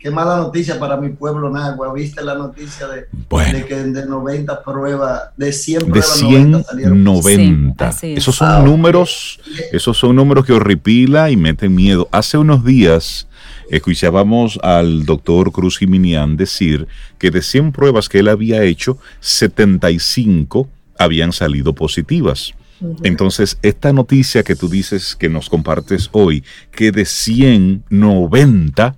Qué 0.00 0.10
mala 0.12 0.36
noticia 0.36 0.78
para 0.78 0.96
mi 0.96 1.08
pueblo, 1.08 1.50
Nagua. 1.50 1.92
¿Viste 1.92 2.22
la 2.22 2.34
noticia 2.36 2.86
de, 2.86 3.06
Bueno. 3.28 3.58
de 3.58 3.64
que 3.66 3.74
de 3.74 4.06
90 4.06 4.62
pruebas, 4.62 5.22
de 5.36 5.52
100 5.52 5.78
De 5.80 5.86
pruebas, 5.86 6.22
90 6.22 6.62
salieron? 6.62 6.98
190. 7.04 7.92
Sí, 7.92 7.96
así 7.98 8.12
es. 8.12 8.18
esos 8.18 8.36
son 8.36 8.54
Wow. 8.62 8.64
números, 8.66 9.40
esos 9.72 9.96
son 9.98 10.14
números 10.14 10.44
que 10.46 10.52
horripila 10.52 11.30
y 11.30 11.36
meten 11.36 11.74
miedo. 11.74 12.08
Hace 12.12 12.38
unos 12.38 12.64
días 12.64 13.26
escuchábamos 13.70 14.58
al 14.62 15.04
doctor 15.04 15.50
Cruz 15.52 15.78
Jiminián 15.78 16.36
decir 16.36 16.86
que 17.18 17.30
de 17.32 17.42
100 17.42 17.72
pruebas 17.72 18.08
que 18.08 18.20
él 18.20 18.28
había 18.28 18.62
hecho, 18.62 18.98
75 19.20 20.68
habían 20.96 21.32
salido 21.32 21.74
positivas. 21.74 22.54
Entonces, 23.02 23.58
esta 23.62 23.92
noticia 23.92 24.44
que 24.44 24.54
tú 24.54 24.68
dices 24.68 25.16
que 25.16 25.28
nos 25.28 25.48
compartes 25.50 26.08
hoy, 26.12 26.44
que 26.70 26.92
de 26.92 27.04
190, 27.04 28.94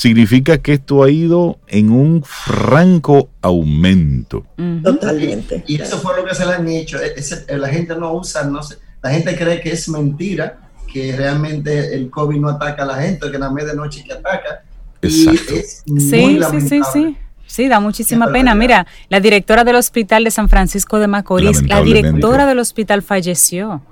significa 0.00 0.56
que 0.56 0.72
esto 0.72 1.02
ha 1.02 1.10
ido 1.10 1.58
en 1.66 1.90
un 1.90 2.22
franco 2.24 3.28
aumento. 3.42 4.46
Totalmente. 4.82 5.62
Y 5.66 5.78
eso 5.78 5.98
fue 5.98 6.16
lo 6.16 6.24
que 6.24 6.34
se 6.34 6.46
le 6.46 6.52
han 6.54 6.66
hecho. 6.68 6.98
E- 6.98 7.12
ese- 7.16 7.44
la 7.58 7.68
gente 7.68 7.94
no 7.96 8.14
usa, 8.14 8.44
no 8.44 8.62
sé, 8.62 8.76
la 9.02 9.10
gente 9.10 9.36
cree 9.36 9.60
que 9.60 9.72
es 9.72 9.86
mentira, 9.90 10.58
que 10.90 11.14
realmente 11.14 11.94
el 11.94 12.08
COVID 12.08 12.38
no 12.40 12.48
ataca 12.48 12.84
a 12.84 12.86
la 12.86 12.94
gente, 13.02 13.28
que 13.28 13.34
en 13.36 13.42
la 13.42 13.50
medianoche 13.50 14.02
que 14.02 14.14
ataca. 14.14 14.62
Exacto. 15.02 15.54
Y 15.54 15.58
es 15.58 15.82
muy 15.86 16.00
Sí, 16.00 16.40
sí, 16.50 16.60
sí, 16.68 16.80
sí. 16.94 17.16
Sí, 17.46 17.68
da 17.68 17.78
muchísima 17.80 18.32
pena. 18.32 18.54
Mira, 18.54 18.86
la 19.10 19.20
directora 19.20 19.64
del 19.64 19.76
Hospital 19.76 20.24
de 20.24 20.30
San 20.30 20.48
Francisco 20.48 20.98
de 20.98 21.08
Macorís, 21.08 21.62
la 21.68 21.82
directora 21.82 22.46
del 22.46 22.58
hospital 22.60 23.02
falleció 23.02 23.82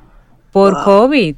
por 0.53 0.73
Wow. 0.75 0.85
COVID. 0.85 1.37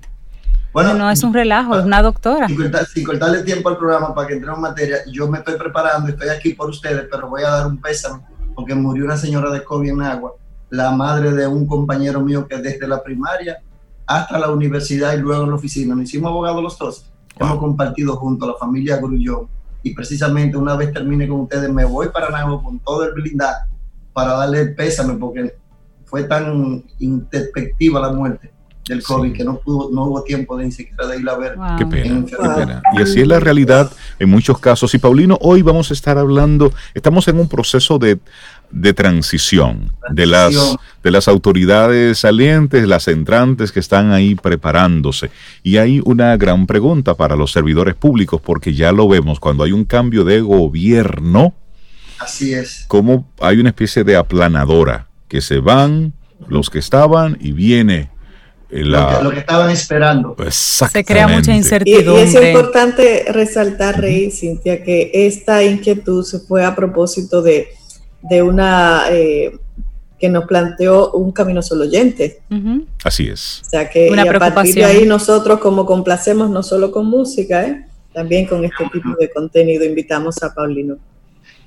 Bueno, 0.72 0.94
no 0.94 1.10
es 1.10 1.22
un 1.24 1.34
relajo, 1.34 1.76
es 1.78 1.84
una 1.84 2.00
doctora. 2.02 2.46
Sin, 2.46 2.56
cortar- 2.56 2.86
sin 2.86 3.04
cortarle 3.04 3.42
tiempo 3.42 3.68
al 3.68 3.76
programa 3.76 4.14
para 4.14 4.28
que 4.28 4.34
entremos 4.34 4.58
en 4.58 4.62
materia, 4.62 4.98
yo 5.10 5.28
me 5.28 5.38
estoy 5.38 5.56
preparando, 5.56 6.08
estoy 6.08 6.28
aquí 6.28 6.54
por 6.54 6.70
ustedes, 6.70 7.06
pero 7.10 7.28
voy 7.28 7.42
a 7.42 7.50
dar 7.50 7.66
un 7.66 7.80
pésame 7.80 8.22
porque 8.54 8.74
murió 8.74 9.04
una 9.04 9.16
señora 9.16 9.50
de 9.50 9.64
COVID 9.64 9.90
en 9.90 10.02
agua, 10.02 10.34
la 10.70 10.90
madre 10.92 11.32
de 11.32 11.46
un 11.46 11.66
compañero 11.66 12.20
mío 12.20 12.46
que 12.46 12.56
desde 12.58 12.86
la 12.86 13.02
primaria 13.02 13.58
hasta 14.06 14.38
la 14.38 14.50
universidad 14.50 15.14
y 15.14 15.18
luego 15.18 15.44
en 15.44 15.50
la 15.50 15.56
oficina, 15.56 15.94
nos 15.94 16.04
hicimos 16.04 16.30
abogados 16.30 16.62
los 16.62 16.78
dos, 16.78 17.06
Wow. 17.38 17.48
hemos 17.48 17.58
compartido 17.60 18.16
junto 18.16 18.44
a 18.44 18.48
la 18.48 18.54
familia 18.54 18.96
Grullón 18.98 19.48
y 19.82 19.94
precisamente 19.94 20.56
una 20.58 20.76
vez 20.76 20.92
termine 20.92 21.26
con 21.26 21.40
ustedes 21.40 21.70
me 21.72 21.84
voy 21.86 22.08
para 22.08 22.28
Nagua 22.28 22.62
con 22.62 22.78
todo 22.80 23.04
el 23.04 23.12
blindaje 23.14 23.66
para 24.12 24.34
darle 24.34 24.60
el 24.60 24.74
pésame 24.74 25.14
porque 25.14 25.54
fue 26.04 26.24
tan 26.24 26.84
introspectiva 26.98 28.00
la 28.00 28.12
muerte. 28.12 28.52
Del 28.90 29.02
COVID, 29.02 29.32
que 29.32 29.44
no, 29.44 29.58
pudo, 29.58 29.88
no 29.92 30.04
hubo 30.04 30.22
tiempo 30.22 30.56
de 30.56 30.66
ni 30.66 30.72
siquiera 30.72 31.06
de 31.06 31.20
ir 31.20 31.28
a 31.28 31.36
ver. 31.36 31.54
Qué 31.78 31.86
pena, 31.86 32.24
qué 32.26 32.36
pena. 32.36 32.82
Y 32.92 33.02
así 33.02 33.20
es 33.20 33.26
la 33.26 33.40
realidad 33.40 33.90
en 34.18 34.28
muchos 34.28 34.58
casos. 34.58 34.92
Y 34.94 34.98
Paulino, 34.98 35.38
hoy 35.40 35.62
vamos 35.62 35.90
a 35.90 35.94
estar 35.94 36.18
hablando, 36.18 36.72
estamos 36.92 37.28
en 37.28 37.38
un 37.38 37.48
proceso 37.48 37.98
de, 37.98 38.18
de 38.70 38.92
transición, 38.92 39.92
de 40.10 40.26
las 40.26 40.54
de 41.02 41.10
las 41.10 41.28
autoridades 41.28 42.18
salientes, 42.18 42.86
las 42.86 43.08
entrantes 43.08 43.72
que 43.72 43.80
están 43.80 44.10
ahí 44.10 44.34
preparándose. 44.34 45.30
Y 45.62 45.76
hay 45.78 46.02
una 46.04 46.36
gran 46.36 46.66
pregunta 46.66 47.14
para 47.14 47.36
los 47.36 47.52
servidores 47.52 47.94
públicos, 47.94 48.40
porque 48.44 48.74
ya 48.74 48.92
lo 48.92 49.08
vemos, 49.08 49.40
cuando 49.40 49.64
hay 49.64 49.72
un 49.72 49.84
cambio 49.84 50.24
de 50.24 50.40
gobierno, 50.40 51.54
Así 52.18 52.52
es. 52.52 52.84
Como 52.86 53.26
hay 53.40 53.58
una 53.60 53.70
especie 53.70 54.04
de 54.04 54.14
aplanadora, 54.14 55.06
que 55.26 55.40
se 55.40 55.58
van 55.58 56.12
los 56.48 56.68
que 56.68 56.78
estaban 56.78 57.38
y 57.40 57.52
viene 57.52 58.10
la... 58.70 59.20
Lo, 59.22 59.30
que, 59.30 59.40
estaban 59.40 59.70
esperando. 59.70 60.36
Se 60.50 61.04
crea 61.04 61.28
mucha 61.28 61.54
incertidumbre. 61.54 62.24
Y, 62.24 62.26
es 62.26 62.34
importante 62.34 63.24
resaltar, 63.28 64.00
Rey, 64.00 64.30
Cintia, 64.30 64.82
que 64.82 65.10
esta 65.12 65.62
inquietud 65.62 66.24
se 66.24 66.40
fue 66.40 66.64
a 66.64 66.74
propósito 66.74 67.42
de, 67.42 67.68
de 68.22 68.42
una... 68.42 69.04
Eh, 69.10 69.58
que 70.18 70.28
nos 70.28 70.44
planteó 70.44 71.12
un 71.12 71.32
camino 71.32 71.62
solo 71.62 71.84
oyente. 71.84 72.42
Así 73.02 73.28
es. 73.28 73.62
O 73.66 73.70
sea 73.70 73.88
que 73.88 74.10
a 74.14 74.54
partir 74.54 74.74
de 74.74 74.84
ahí 74.84 75.06
nosotros 75.06 75.60
como 75.60 75.86
complacemos 75.86 76.50
no 76.50 76.62
solo 76.62 76.92
con 76.92 77.06
música, 77.06 77.64
¿eh? 77.64 77.86
también 78.12 78.46
con 78.46 78.62
este 78.62 78.84
tipo 78.92 79.16
de 79.18 79.30
contenido 79.30 79.82
invitamos 79.82 80.42
a 80.42 80.52
Paulino 80.52 80.98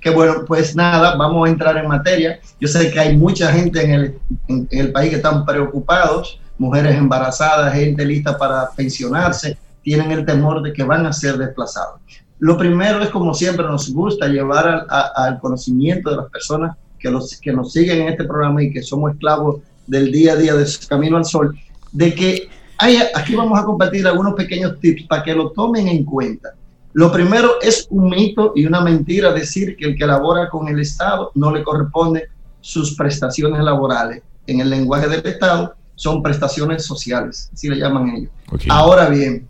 que 0.03 0.09
bueno, 0.09 0.43
pues 0.45 0.75
nada, 0.75 1.15
vamos 1.15 1.47
a 1.47 1.51
entrar 1.51 1.77
en 1.77 1.87
materia. 1.87 2.39
Yo 2.59 2.67
sé 2.67 2.91
que 2.91 2.99
hay 2.99 3.15
mucha 3.15 3.51
gente 3.53 3.81
en 3.81 3.91
el, 3.91 4.19
en, 4.49 4.67
el 4.69 4.91
país 4.91 5.09
que 5.09 5.15
están 5.15 5.45
preocupados, 5.45 6.41
mujeres 6.63 6.95
embarazadas, 6.95 7.73
gente 7.73 8.05
lista 8.05 8.37
para 8.37 8.69
pensionarse, 8.71 9.57
tienen 9.81 10.11
el 10.11 10.25
temor 10.25 10.61
de 10.61 10.73
que 10.73 10.83
van 10.83 11.05
a 11.05 11.13
ser 11.13 11.37
desplazados. 11.37 11.99
Lo 12.39 12.57
primero 12.57 13.01
es, 13.01 13.09
como 13.09 13.33
siempre, 13.33 13.65
nos 13.65 13.91
gusta 13.93 14.27
llevar 14.27 14.85
al, 14.89 15.39
conocimiento 15.39 16.09
de 16.09 16.17
las 16.17 16.29
personas 16.29 16.75
que, 16.99 17.11
los, 17.11 17.39
que 17.39 17.53
nos 17.53 17.71
siguen 17.71 18.01
en 18.01 18.07
este 18.09 18.23
programa 18.23 18.63
y 18.63 18.71
que 18.71 18.81
somos 18.81 19.11
esclavos 19.11 19.61
del 19.87 20.11
día 20.11 20.33
a 20.33 20.35
día 20.35 20.53
de 20.55 20.65
su 20.65 20.87
camino 20.87 21.17
al 21.17 21.25
sol, 21.25 21.57
de 21.91 22.15
que 22.15 22.49
hay, 22.77 22.97
aquí 23.13 23.35
vamos 23.35 23.59
a 23.59 23.63
compartir 23.63 24.07
algunos 24.07 24.33
pequeños 24.33 24.79
tips 24.79 25.03
para 25.07 25.23
que 25.23 25.33
lo 25.33 25.51
tomen 25.51 25.87
en 25.87 26.03
cuenta 26.03 26.53
lo 26.93 27.11
primero 27.11 27.59
es 27.59 27.87
un 27.89 28.11
mito 28.11 28.53
y 28.55 28.67
una 28.67 28.79
mentira 28.79 29.33
decir 29.33 29.75
que 29.75 29.85
el 29.85 29.97
que 29.97 30.05
labora 30.05 30.47
con 30.47 30.67
el 30.67 30.79
Estado 30.79 31.31
no 31.33 31.51
le 31.51 31.63
corresponde 31.63 32.29
sus 32.61 32.95
prestaciones 32.95 33.63
laborales. 33.63 34.21
En 34.45 34.59
el 34.59 34.69
lenguaje 34.69 35.07
del 35.07 35.25
Estado 35.25 35.73
son 35.95 36.21
prestaciones 36.21 36.85
sociales, 36.85 37.49
así 37.53 37.69
le 37.69 37.77
llaman 37.77 38.09
ellos. 38.09 38.31
Ahora 38.69 39.09
bien, 39.09 39.47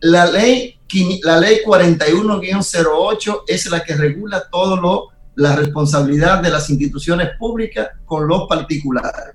la 0.00 0.26
ley, 0.26 0.78
la 1.22 1.38
ley 1.38 1.58
41-08 1.64 3.42
es 3.46 3.70
la 3.70 3.82
que 3.82 3.96
regula 3.96 4.44
todo 4.50 4.76
lo, 4.76 5.08
la 5.34 5.56
responsabilidad 5.56 6.42
de 6.42 6.50
las 6.50 6.70
instituciones 6.70 7.30
públicas 7.38 7.88
con 8.04 8.26
los 8.28 8.46
particulares. 8.48 9.34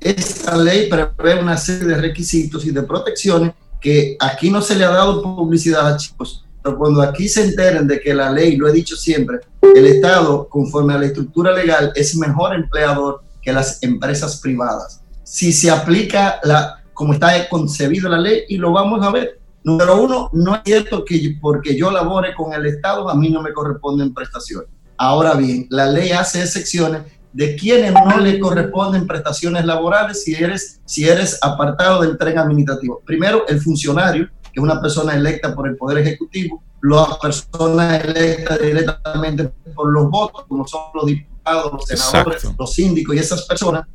Esta 0.00 0.56
ley 0.56 0.88
prevé 0.90 1.40
una 1.40 1.56
serie 1.56 1.88
de 1.88 1.96
requisitos 1.96 2.66
y 2.66 2.70
de 2.70 2.82
protecciones 2.82 3.52
que 3.80 4.16
aquí 4.20 4.50
no 4.50 4.60
se 4.60 4.76
le 4.76 4.84
ha 4.84 4.90
dado 4.90 5.22
publicidad 5.22 5.86
a 5.86 5.96
chicos, 5.96 6.44
pero 6.62 6.76
cuando 6.76 7.02
aquí 7.02 7.28
se 7.28 7.44
enteren 7.44 7.86
de 7.86 8.00
que 8.00 8.14
la 8.14 8.30
ley, 8.30 8.56
lo 8.56 8.68
he 8.68 8.72
dicho 8.72 8.96
siempre, 8.96 9.40
el 9.74 9.86
Estado, 9.86 10.48
conforme 10.48 10.94
a 10.94 10.98
la 10.98 11.06
estructura 11.06 11.52
legal, 11.52 11.92
es 11.94 12.16
mejor 12.16 12.54
empleador 12.54 13.22
que 13.44 13.52
las 13.52 13.82
empresas 13.82 14.40
privadas. 14.40 15.02
Si 15.22 15.52
se 15.52 15.70
aplica 15.70 16.40
la, 16.42 16.82
como 16.94 17.12
está 17.12 17.48
concebido 17.48 18.08
la 18.08 18.18
ley, 18.18 18.44
y 18.48 18.56
lo 18.56 18.72
vamos 18.72 19.04
a 19.04 19.10
ver. 19.10 19.40
Número 19.62 20.02
uno, 20.02 20.30
no 20.32 20.56
es 20.56 20.60
cierto 20.64 21.04
que 21.04 21.36
porque 21.40 21.76
yo 21.76 21.90
labore 21.90 22.34
con 22.34 22.52
el 22.52 22.66
Estado, 22.66 23.08
a 23.08 23.14
mí 23.14 23.30
no 23.30 23.42
me 23.42 23.52
corresponden 23.52 24.12
prestaciones. 24.12 24.68
Ahora 24.96 25.34
bien, 25.34 25.66
la 25.70 25.86
ley 25.86 26.12
hace 26.12 26.40
excepciones 26.40 27.02
de 27.32 27.56
quienes 27.56 27.92
no 27.92 28.18
le 28.20 28.38
corresponden 28.38 29.06
prestaciones 29.06 29.64
laborales 29.64 30.22
si 30.22 30.34
eres, 30.34 30.80
si 30.84 31.08
eres 31.08 31.38
apartado 31.42 32.02
del 32.02 32.16
tren 32.16 32.38
administrativo. 32.38 33.02
Primero, 33.04 33.44
el 33.48 33.60
funcionario, 33.60 34.28
que 34.42 34.60
es 34.60 34.62
una 34.62 34.80
persona 34.80 35.14
electa 35.14 35.54
por 35.54 35.66
el 35.66 35.76
Poder 35.76 35.98
Ejecutivo, 35.98 36.62
las 36.82 37.18
personas 37.18 38.04
electas 38.04 38.60
directamente 38.60 39.50
por 39.74 39.90
los 39.90 40.10
votos, 40.10 40.44
como 40.46 40.66
son 40.66 40.82
los 40.94 41.06
diputados, 41.06 41.33
los 41.44 41.84
senadores, 41.84 42.44
los 42.58 42.72
síndicos 42.72 43.14
y 43.14 43.18
esas 43.18 43.42
personas, 43.42 43.86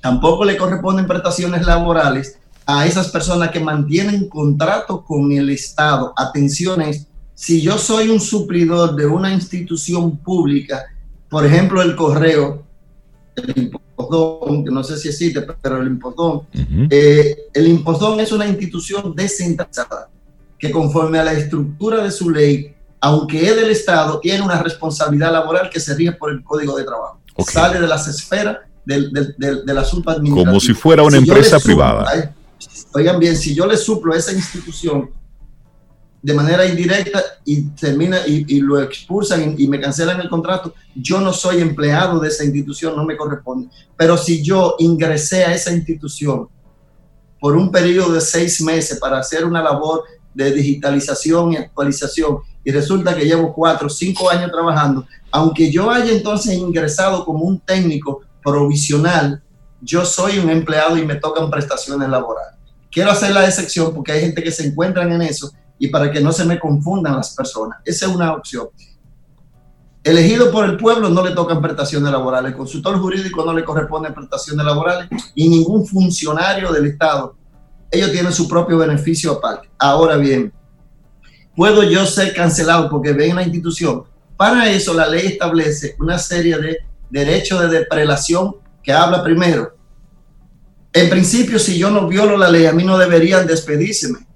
tampoco 0.00 0.44
le 0.44 0.56
corresponden 0.56 1.06
prestaciones 1.06 1.64
laborales 1.64 2.38
a 2.66 2.86
esas 2.86 3.08
personas 3.08 3.50
que 3.50 3.60
mantienen 3.60 4.28
contrato 4.28 5.04
con 5.04 5.30
el 5.32 5.50
Estado. 5.50 6.12
Atenciones, 6.16 7.06
si 7.34 7.60
yo 7.60 7.78
soy 7.78 8.08
un 8.08 8.20
suplidor 8.20 8.96
de 8.96 9.06
una 9.06 9.32
institución 9.32 10.16
pública, 10.18 10.84
por 11.28 11.44
ejemplo, 11.44 11.82
el 11.82 11.96
correo, 11.96 12.64
el 13.36 13.52
impostón, 13.56 14.64
que 14.64 14.70
no 14.70 14.84
sé 14.84 14.96
si 14.96 15.08
existe, 15.08 15.42
pero 15.60 15.80
el 15.80 15.88
impostón, 15.88 16.42
eh, 16.90 17.36
el 17.52 17.68
impostón 17.68 18.20
es 18.20 18.32
una 18.32 18.46
institución 18.46 19.14
descentralizada 19.14 20.08
que 20.58 20.70
conforme 20.70 21.18
a 21.18 21.24
la 21.24 21.32
estructura 21.32 22.02
de 22.02 22.10
su 22.10 22.30
ley, 22.30 22.74
aunque 23.04 23.46
es 23.46 23.54
del 23.54 23.68
Estado, 23.68 24.18
tiene 24.18 24.40
una 24.40 24.62
responsabilidad 24.62 25.30
laboral 25.30 25.68
que 25.68 25.78
se 25.78 25.94
rige 25.94 26.12
por 26.12 26.30
el 26.30 26.42
Código 26.42 26.74
de 26.74 26.84
Trabajo. 26.84 27.20
Sale 27.46 27.78
de 27.78 27.86
las 27.86 28.08
esferas 28.08 28.60
del, 28.82 29.12
del, 29.12 29.76
asunto 29.76 30.08
administrativo. 30.08 30.46
Como 30.46 30.58
si 30.58 30.72
fuera 30.72 31.02
una 31.02 31.18
empresa 31.18 31.60
privada. 31.60 32.32
oigan 32.94 33.18
bien, 33.18 33.36
si 33.36 33.54
yo 33.54 33.66
le 33.66 33.76
suplo 33.76 34.14
a 34.14 34.16
esa 34.16 34.32
institución 34.32 35.10
de 36.22 36.32
manera 36.32 36.64
indirecta 36.64 37.22
y 37.44 37.64
termina 37.72 38.26
y, 38.26 38.60
lo 38.60 38.80
expulsan 38.80 39.54
y, 39.58 39.68
me 39.68 39.78
cancelan 39.78 40.22
el 40.22 40.30
contrato, 40.30 40.72
yo 40.94 41.20
no 41.20 41.34
soy 41.34 41.60
empleado 41.60 42.18
de 42.20 42.28
esa 42.28 42.42
institución, 42.42 42.96
no 42.96 43.04
me 43.04 43.18
corresponde. 43.18 43.68
Pero 43.98 44.16
si 44.16 44.42
yo 44.42 44.76
ingresé 44.78 45.44
a 45.44 45.52
esa 45.52 45.72
institución 45.72 46.48
por 47.38 47.54
un 47.54 47.70
periodo 47.70 48.14
de 48.14 48.22
seis 48.22 48.62
meses 48.62 48.98
para 48.98 49.18
hacer 49.18 49.44
una 49.44 49.62
labor 49.62 50.04
de 50.34 50.52
digitalización 50.52 51.52
y 51.52 51.56
actualización 51.56 52.38
y 52.64 52.70
resulta 52.72 53.14
que 53.14 53.24
llevo 53.24 53.52
cuatro 53.52 53.88
cinco 53.88 54.30
años 54.30 54.50
trabajando, 54.50 55.06
aunque 55.30 55.70
yo 55.70 55.90
haya 55.90 56.12
entonces 56.12 56.54
ingresado 56.54 57.24
como 57.24 57.44
un 57.44 57.60
técnico 57.60 58.22
provisional, 58.42 59.42
yo 59.80 60.04
soy 60.04 60.38
un 60.38 60.50
empleado 60.50 60.96
y 60.96 61.04
me 61.04 61.16
tocan 61.16 61.50
prestaciones 61.50 62.08
laborales. 62.08 62.54
Quiero 62.90 63.10
hacer 63.10 63.32
la 63.32 63.44
excepción 63.44 63.92
porque 63.92 64.12
hay 64.12 64.20
gente 64.20 64.42
que 64.42 64.50
se 64.50 64.66
encuentran 64.66 65.12
en 65.12 65.22
eso 65.22 65.52
y 65.78 65.88
para 65.88 66.10
que 66.10 66.20
no 66.20 66.32
se 66.32 66.44
me 66.44 66.58
confundan 66.58 67.16
las 67.16 67.34
personas. 67.34 67.78
Esa 67.84 68.06
es 68.06 68.14
una 68.14 68.32
opción. 68.32 68.68
Elegido 70.02 70.50
por 70.50 70.66
el 70.66 70.76
pueblo 70.76 71.08
no 71.08 71.24
le 71.24 71.34
tocan 71.34 71.62
prestaciones 71.62 72.12
laborales, 72.12 72.52
el 72.52 72.56
consultor 72.58 72.98
jurídico 73.00 73.44
no 73.44 73.54
le 73.54 73.64
corresponde 73.64 74.12
prestaciones 74.12 74.64
laborales 74.64 75.08
y 75.34 75.48
ningún 75.48 75.86
funcionario 75.86 76.70
del 76.72 76.86
Estado. 76.86 77.36
Ellos 77.94 78.12
tienen 78.12 78.32
su 78.32 78.48
propio 78.48 78.78
beneficio 78.78 79.32
aparte. 79.32 79.68
Ahora 79.78 80.16
bien, 80.16 80.52
puedo 81.56 81.82
yo 81.82 82.04
ser 82.04 82.34
cancelado 82.34 82.90
porque 82.90 83.12
ven 83.12 83.32
una 83.32 83.42
institución. 83.42 84.04
Para 84.36 84.70
eso 84.70 84.92
la 84.92 85.06
ley 85.06 85.26
establece 85.26 85.96
una 86.00 86.18
serie 86.18 86.58
de 86.58 86.78
derechos 87.10 87.60
de 87.60 87.68
deprelación 87.68 88.56
que 88.82 88.92
habla 88.92 89.22
primero. 89.22 89.76
En 90.92 91.08
principio, 91.08 91.58
si 91.58 91.78
yo 91.78 91.90
no 91.90 92.06
violo 92.08 92.36
la 92.36 92.50
ley, 92.50 92.66
a 92.66 92.72
mí 92.72 92.84
no 92.84 92.98
deberían 92.98 93.46
despedírseme 93.46 94.26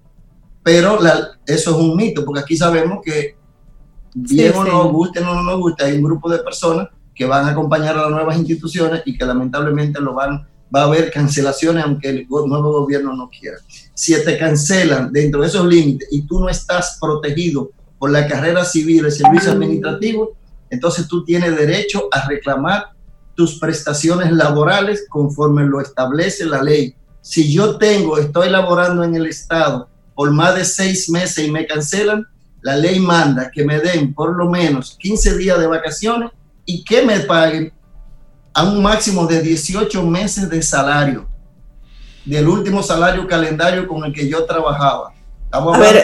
pero 0.68 0.98
eso 1.46 1.70
es 1.70 1.76
un 1.76 1.96
mito, 1.96 2.26
porque 2.26 2.42
aquí 2.42 2.54
sabemos 2.54 2.98
que 3.02 3.38
bien 4.14 4.54
o 4.54 4.64
no 4.64 4.84
nos 4.84 4.92
guste 4.92 5.20
o 5.20 5.24
no 5.24 5.42
nos 5.42 5.58
guste, 5.58 5.82
hay 5.82 5.96
un 5.96 6.02
grupo 6.02 6.28
de 6.28 6.40
personas 6.40 6.88
que 7.14 7.24
van 7.24 7.46
a 7.46 7.52
acompañar 7.52 7.96
a 7.96 8.02
las 8.02 8.10
nuevas 8.10 8.36
instituciones 8.36 9.00
y 9.06 9.16
que 9.16 9.24
lamentablemente 9.24 9.98
lo 9.98 10.12
van, 10.12 10.46
va 10.74 10.82
a 10.82 10.84
haber 10.84 11.10
cancelaciones 11.10 11.84
aunque 11.84 12.08
el 12.10 12.26
nuevo 12.28 12.80
gobierno 12.80 13.14
no 13.14 13.28
quiera. 13.28 13.58
Si 13.94 14.12
te 14.24 14.38
cancelan 14.38 15.12
dentro 15.12 15.40
de 15.40 15.48
esos 15.48 15.66
límites 15.66 16.08
y 16.10 16.22
tú 16.22 16.40
no 16.40 16.48
estás 16.48 16.98
protegido 17.00 17.70
por 17.98 18.10
la 18.10 18.26
carrera 18.26 18.64
civil, 18.64 19.04
el 19.04 19.12
servicio 19.12 19.52
administrativo, 19.52 20.36
entonces 20.70 21.08
tú 21.08 21.24
tienes 21.24 21.56
derecho 21.56 22.08
a 22.12 22.28
reclamar 22.28 22.90
tus 23.34 23.58
prestaciones 23.58 24.32
laborales 24.32 25.06
conforme 25.08 25.64
lo 25.64 25.80
establece 25.80 26.44
la 26.44 26.62
ley. 26.62 26.94
Si 27.20 27.52
yo 27.52 27.78
tengo, 27.78 28.18
estoy 28.18 28.50
laborando 28.50 29.04
en 29.04 29.14
el 29.14 29.26
Estado 29.26 29.88
por 30.14 30.32
más 30.32 30.56
de 30.56 30.64
seis 30.64 31.08
meses 31.08 31.46
y 31.46 31.50
me 31.50 31.66
cancelan, 31.66 32.26
la 32.62 32.76
ley 32.76 32.98
manda 32.98 33.50
que 33.52 33.64
me 33.64 33.78
den 33.78 34.12
por 34.12 34.36
lo 34.36 34.50
menos 34.50 34.96
15 34.98 35.38
días 35.38 35.58
de 35.58 35.68
vacaciones 35.68 36.30
y 36.64 36.84
que 36.84 37.02
me 37.02 37.20
paguen 37.20 37.72
a 38.58 38.64
un 38.64 38.82
máximo 38.82 39.24
de 39.24 39.40
18 39.40 40.02
meses 40.02 40.50
de 40.50 40.60
salario, 40.62 41.28
del 42.24 42.48
último 42.48 42.82
salario 42.82 43.24
calendario 43.28 43.86
con 43.86 44.04
el 44.04 44.12
que 44.12 44.28
yo 44.28 44.44
trabajaba. 44.46 45.12
a 45.52 45.78
ver, 45.78 46.02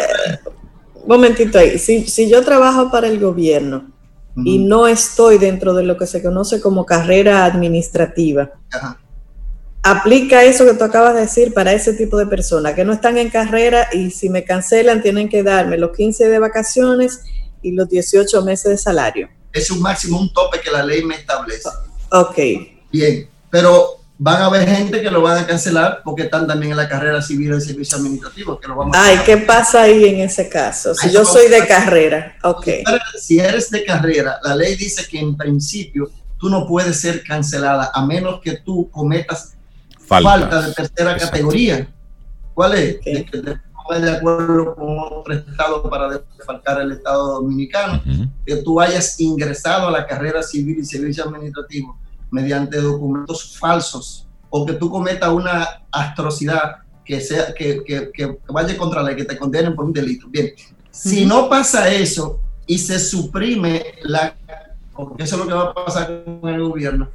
un 0.94 1.08
momentito 1.08 1.58
ahí. 1.58 1.80
Si, 1.80 2.06
si, 2.06 2.30
yo 2.30 2.44
trabajo 2.44 2.92
para 2.92 3.08
el 3.08 3.18
gobierno 3.18 3.90
y 4.36 4.58
no 4.58 4.86
estoy 4.86 5.38
dentro 5.38 5.74
de 5.74 5.82
lo 5.82 5.96
que 5.96 6.06
se 6.06 6.22
conoce 6.22 6.60
como 6.60 6.86
carrera 6.86 7.44
administrativa, 7.44 8.52
aplica 9.82 10.44
eso 10.44 10.64
que 10.64 10.74
tú 10.74 10.84
acabas 10.84 11.14
de 11.14 11.22
decir 11.22 11.52
para 11.54 11.72
ese 11.72 11.92
tipo 11.94 12.16
de 12.18 12.26
personas 12.26 12.74
que 12.74 12.84
no 12.84 12.92
están 12.92 13.18
en 13.18 13.30
carrera 13.30 13.88
y 13.92 14.12
si 14.12 14.28
me 14.28 14.44
cancelan 14.44 15.02
tienen 15.02 15.28
que 15.28 15.42
darme 15.42 15.76
los 15.76 15.90
15 15.96 16.28
de 16.28 16.38
vacaciones 16.38 17.20
y 17.62 17.72
los 17.72 17.88
18 17.88 18.42
meses 18.42 18.70
de 18.70 18.78
salario. 18.78 19.28
Es 19.52 19.72
un 19.72 19.82
máximo, 19.82 20.20
un 20.20 20.32
tope 20.32 20.60
que 20.60 20.70
la 20.70 20.84
ley 20.84 21.02
me 21.02 21.16
establece. 21.16 21.68
Ok. 22.14 22.38
Bien, 22.92 23.28
pero 23.50 24.04
van 24.16 24.40
a 24.40 24.46
haber 24.46 24.68
gente 24.68 25.02
que 25.02 25.10
lo 25.10 25.20
van 25.20 25.38
a 25.38 25.46
cancelar 25.46 26.00
porque 26.04 26.22
están 26.22 26.46
también 26.46 26.70
en 26.70 26.76
la 26.76 26.88
carrera 26.88 27.20
civil 27.20 27.50
del 27.50 27.60
servicio 27.60 27.98
administrativo. 27.98 28.60
Que 28.60 28.68
lo 28.68 28.76
vamos 28.76 28.96
Ay, 28.96 29.18
¿qué 29.26 29.38
pasa 29.38 29.82
ahí 29.82 30.04
en 30.04 30.20
ese 30.20 30.48
caso? 30.48 30.94
Si 30.94 31.10
yo 31.10 31.24
soy 31.24 31.48
de 31.48 31.66
carrera, 31.66 32.36
ok. 32.44 32.68
Si 33.20 33.40
eres 33.40 33.68
de 33.70 33.84
carrera, 33.84 34.38
la 34.44 34.54
ley 34.54 34.76
dice 34.76 35.04
que 35.10 35.18
en 35.18 35.36
principio 35.36 36.08
tú 36.38 36.48
no 36.48 36.68
puedes 36.68 37.00
ser 37.00 37.24
cancelada 37.24 37.90
a 37.92 38.06
menos 38.06 38.40
que 38.40 38.58
tú 38.58 38.88
cometas 38.92 39.54
falta, 39.98 40.62
de 40.62 40.72
tercera 40.72 41.16
categoría. 41.16 41.88
¿Cuál 42.54 42.74
es? 42.74 43.00
Que 43.00 43.26
te 43.28 43.58
de 44.00 44.10
acuerdo 44.10 44.74
con 44.74 44.98
otro 44.98 45.34
estado 45.34 45.90
para 45.90 46.08
defalcar 46.08 46.80
el 46.80 46.92
Estado 46.92 47.34
dominicano, 47.34 48.02
que 48.46 48.56
tú 48.56 48.80
hayas 48.80 49.20
ingresado 49.20 49.88
a 49.88 49.90
la 49.90 50.06
carrera 50.06 50.42
civil 50.42 50.78
y 50.78 50.84
servicio 50.84 51.24
administrativo 51.24 51.98
mediante 52.34 52.80
documentos 52.80 53.56
falsos 53.56 54.26
o 54.50 54.66
que 54.66 54.72
tú 54.72 54.90
cometas 54.90 55.30
una 55.30 55.84
atrocidad 55.92 56.78
que 57.04 57.20
sea 57.20 57.54
que, 57.54 57.84
que, 57.84 58.10
que 58.12 58.38
vaya 58.48 58.76
contra 58.76 59.02
la 59.02 59.14
que 59.14 59.24
te 59.24 59.38
condenen 59.38 59.76
por 59.76 59.84
un 59.84 59.92
delito. 59.92 60.26
Bien, 60.28 60.52
si 60.90 61.24
no 61.24 61.48
pasa 61.48 61.88
eso 61.88 62.40
y 62.66 62.78
se 62.78 62.98
suprime 62.98 63.84
la, 64.02 64.34
porque 64.92 65.22
eso 65.22 65.36
es 65.36 65.42
lo 65.42 65.46
que 65.46 65.54
va 65.54 65.70
a 65.70 65.74
pasar 65.74 66.24
con 66.40 66.52
el 66.52 66.62
gobierno, 66.62 67.08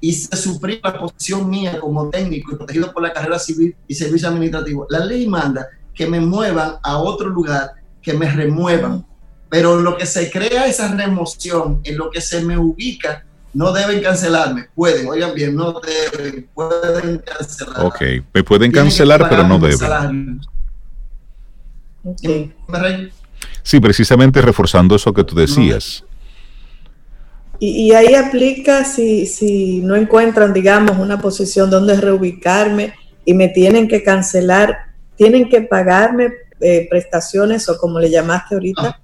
y 0.00 0.12
se 0.12 0.36
suprime 0.36 0.80
la 0.84 0.98
posición 0.98 1.50
mía 1.50 1.80
como 1.80 2.08
técnico 2.08 2.52
y 2.52 2.56
protegido 2.56 2.92
por 2.92 3.02
la 3.02 3.12
carrera 3.12 3.38
civil 3.38 3.74
y 3.88 3.94
servicio 3.94 4.28
administrativo. 4.28 4.86
La 4.90 5.04
ley 5.04 5.26
manda 5.26 5.66
que 5.94 6.06
me 6.06 6.20
muevan 6.20 6.74
a 6.82 6.98
otro 6.98 7.28
lugar, 7.28 7.72
que 8.00 8.12
me 8.12 8.30
remuevan. 8.30 9.06
Pero 9.48 9.80
lo 9.80 9.96
que 9.96 10.06
se 10.06 10.30
crea 10.30 10.66
esa 10.66 10.88
remoción, 10.94 11.80
en 11.84 11.98
lo 11.98 12.10
que 12.10 12.20
se 12.20 12.42
me 12.42 12.58
ubica, 12.58 13.24
no 13.54 13.72
deben 13.72 14.02
cancelarme. 14.02 14.68
Pueden, 14.74 15.06
oigan 15.08 15.34
bien, 15.34 15.54
no 15.54 15.80
deben, 15.80 16.48
pueden 16.54 17.18
cancelar. 17.18 17.84
Ok, 17.84 18.00
me 18.32 18.44
pueden 18.44 18.72
cancelar, 18.72 19.28
pero 19.28 19.46
no 19.46 19.58
deben. 19.58 20.40
Sí, 23.62 23.80
precisamente 23.80 24.40
reforzando 24.40 24.96
eso 24.96 25.12
que 25.12 25.24
tú 25.24 25.36
decías. 25.36 26.04
Y, 27.58 27.92
ahí 27.92 28.14
aplica 28.14 28.84
si, 28.84 29.24
si 29.24 29.82
no 29.82 29.94
encuentran, 29.94 30.52
digamos, 30.52 30.98
una 30.98 31.20
posición 31.20 31.70
donde 31.70 31.94
reubicarme 31.94 32.92
y 33.24 33.34
me 33.34 33.48
tienen 33.48 33.86
que 33.86 34.02
cancelar, 34.02 34.76
tienen 35.14 35.48
que 35.48 35.60
pagarme 35.60 36.32
eh, 36.58 36.88
prestaciones 36.90 37.68
o 37.68 37.78
como 37.78 38.00
le 38.00 38.10
llamaste 38.10 38.56
ahorita. 38.56 38.82
Ah, 38.82 39.00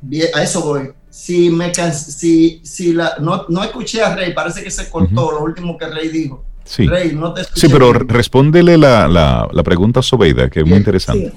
bien, 0.00 0.28
a 0.34 0.42
eso 0.42 0.62
voy. 0.62 0.90
Si 1.18 1.50
me 1.50 1.74
si, 1.74 2.60
si 2.62 2.92
la, 2.92 3.16
no, 3.18 3.44
no 3.48 3.64
escuché 3.64 4.00
a 4.02 4.14
Rey, 4.14 4.32
parece 4.32 4.62
que 4.62 4.70
se 4.70 4.88
cortó 4.88 5.32
lo 5.32 5.40
último 5.42 5.76
que 5.76 5.88
Rey 5.88 6.10
dijo. 6.10 6.44
Sí. 6.62 6.86
Rey, 6.86 7.12
no 7.12 7.34
te 7.34 7.42
Sí, 7.42 7.68
pero 7.68 7.92
respóndele 7.92 8.78
la, 8.78 9.08
la, 9.08 9.48
la, 9.50 9.62
pregunta 9.64 9.98
a 9.98 10.02
Sobeida, 10.04 10.48
que 10.48 10.60
es 10.60 10.66
muy 10.66 10.78
interesante. 10.78 11.32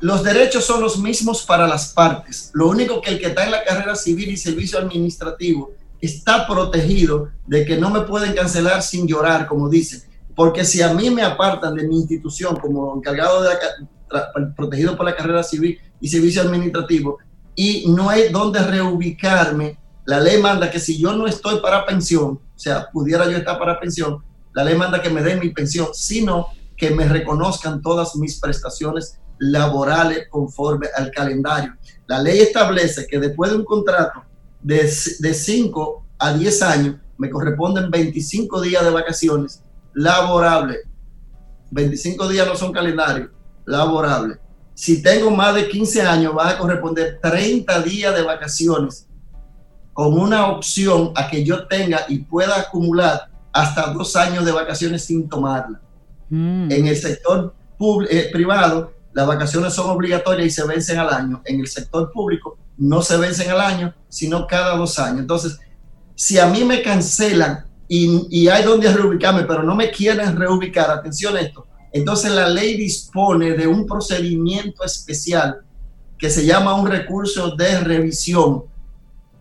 Los 0.00 0.24
derechos 0.24 0.64
son 0.64 0.80
los 0.80 0.98
mismos 0.98 1.42
para 1.42 1.66
las 1.68 1.92
partes. 1.92 2.50
Lo 2.54 2.66
único 2.66 3.02
que 3.02 3.10
el 3.10 3.18
que 3.20 3.26
está 3.26 3.44
en 3.44 3.50
la 3.50 3.62
carrera 3.62 3.94
civil 3.94 4.30
y 4.30 4.38
servicio 4.38 4.78
administrativo 4.78 5.72
está 6.00 6.46
protegido 6.46 7.28
de 7.46 7.66
que 7.66 7.76
no 7.76 7.90
me 7.90 8.00
pueden 8.00 8.32
cancelar 8.32 8.82
sin 8.82 9.06
llorar, 9.06 9.46
como 9.46 9.68
dice. 9.68 10.08
Porque 10.34 10.64
si 10.64 10.80
a 10.80 10.94
mí 10.94 11.10
me 11.10 11.22
apartan 11.22 11.74
de 11.74 11.86
mi 11.86 11.96
institución 11.96 12.56
como 12.56 12.96
encargado 12.96 13.42
de 13.42 13.50
protegido 14.56 14.96
por 14.96 15.04
la 15.04 15.14
carrera 15.14 15.42
civil 15.42 15.78
y 16.00 16.08
servicio 16.08 16.40
administrativo 16.40 17.18
y 17.54 17.86
no 17.88 18.10
hay 18.10 18.30
donde 18.30 18.60
reubicarme, 18.60 19.78
la 20.06 20.20
ley 20.20 20.40
manda 20.40 20.70
que 20.70 20.78
si 20.78 21.00
yo 21.00 21.14
no 21.14 21.26
estoy 21.26 21.60
para 21.60 21.86
pensión, 21.86 22.40
o 22.54 22.58
sea, 22.58 22.88
pudiera 22.92 23.30
yo 23.30 23.36
estar 23.36 23.58
para 23.58 23.80
pensión, 23.80 24.22
la 24.52 24.64
ley 24.64 24.76
manda 24.76 25.00
que 25.00 25.10
me 25.10 25.22
den 25.22 25.40
mi 25.40 25.48
pensión, 25.50 25.88
sino 25.92 26.48
que 26.76 26.90
me 26.90 27.06
reconozcan 27.06 27.80
todas 27.80 28.16
mis 28.16 28.38
prestaciones 28.38 29.18
laborales 29.38 30.28
conforme 30.28 30.88
al 30.96 31.10
calendario. 31.10 31.74
La 32.06 32.20
ley 32.20 32.40
establece 32.40 33.06
que 33.06 33.18
después 33.18 33.50
de 33.50 33.56
un 33.56 33.64
contrato 33.64 34.24
de, 34.62 34.90
de 35.18 35.34
5 35.34 36.06
a 36.18 36.32
10 36.34 36.62
años, 36.62 36.96
me 37.16 37.30
corresponden 37.30 37.90
25 37.90 38.60
días 38.60 38.84
de 38.84 38.90
vacaciones 38.90 39.62
laborables. 39.94 40.80
25 41.70 42.28
días 42.28 42.46
no 42.46 42.56
son 42.56 42.72
calendarios, 42.72 43.30
laborables. 43.64 44.38
Si 44.74 45.02
tengo 45.02 45.30
más 45.30 45.54
de 45.54 45.68
15 45.68 46.02
años, 46.02 46.34
va 46.36 46.50
a 46.50 46.58
corresponder 46.58 47.18
30 47.22 47.82
días 47.82 48.14
de 48.14 48.22
vacaciones 48.22 49.08
con 49.92 50.18
una 50.18 50.48
opción 50.48 51.12
a 51.14 51.28
que 51.28 51.44
yo 51.44 51.66
tenga 51.68 52.04
y 52.08 52.18
pueda 52.18 52.58
acumular 52.58 53.30
hasta 53.52 53.92
dos 53.92 54.16
años 54.16 54.44
de 54.44 54.50
vacaciones 54.50 55.04
sin 55.04 55.28
tomarla. 55.28 55.80
Mm. 56.28 56.70
En 56.72 56.86
el 56.88 56.96
sector 56.96 57.54
eh, 58.10 58.28
privado, 58.32 58.92
las 59.12 59.26
vacaciones 59.26 59.72
son 59.72 59.90
obligatorias 59.90 60.48
y 60.48 60.50
se 60.50 60.66
vencen 60.66 60.98
al 60.98 61.12
año. 61.12 61.40
En 61.44 61.60
el 61.60 61.68
sector 61.68 62.10
público 62.12 62.58
no 62.76 63.00
se 63.02 63.16
vencen 63.16 63.50
al 63.50 63.60
año, 63.60 63.94
sino 64.08 64.46
cada 64.46 64.76
dos 64.76 64.98
años. 64.98 65.20
Entonces, 65.20 65.60
si 66.16 66.38
a 66.38 66.46
mí 66.46 66.64
me 66.64 66.82
cancelan 66.82 67.64
y, 67.86 68.48
hay 68.48 68.64
donde 68.64 68.92
reubicarme, 68.92 69.44
pero 69.44 69.62
no 69.62 69.76
me 69.76 69.90
quieren 69.90 70.36
reubicar, 70.36 70.90
atención 70.90 71.36
a 71.36 71.40
esto, 71.40 71.66
entonces 71.94 72.32
la 72.32 72.48
ley 72.48 72.76
dispone 72.76 73.52
de 73.52 73.68
un 73.68 73.86
procedimiento 73.86 74.82
especial 74.84 75.60
que 76.18 76.28
se 76.28 76.44
llama 76.44 76.74
un 76.74 76.88
recurso 76.88 77.54
de 77.54 77.78
revisión, 77.78 78.64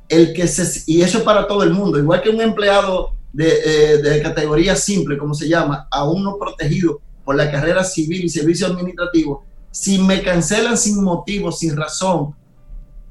el 0.07 0.33
que 0.33 0.47
se, 0.47 0.83
y 0.85 1.01
eso 1.01 1.17
es 1.17 1.23
para 1.23 1.47
todo 1.47 1.63
el 1.63 1.71
mundo, 1.71 1.97
igual 1.97 2.21
que 2.21 2.29
un 2.29 2.41
empleado 2.41 3.15
de, 3.31 3.47
eh, 3.65 3.97
de 3.97 4.21
categoría 4.21 4.75
simple, 4.75 5.17
como 5.17 5.33
se 5.33 5.49
llama, 5.49 5.87
aún 5.89 6.23
no 6.23 6.37
protegido 6.37 7.01
por 7.25 7.35
la 7.35 7.49
carrera 7.49 7.83
civil 7.83 8.23
y 8.23 8.29
servicio 8.29 8.67
administrativo, 8.67 9.43
si 9.71 9.97
me 9.97 10.21
cancelan 10.21 10.77
sin 10.77 11.03
motivo, 11.03 11.51
sin 11.51 11.75
razón, 11.75 12.35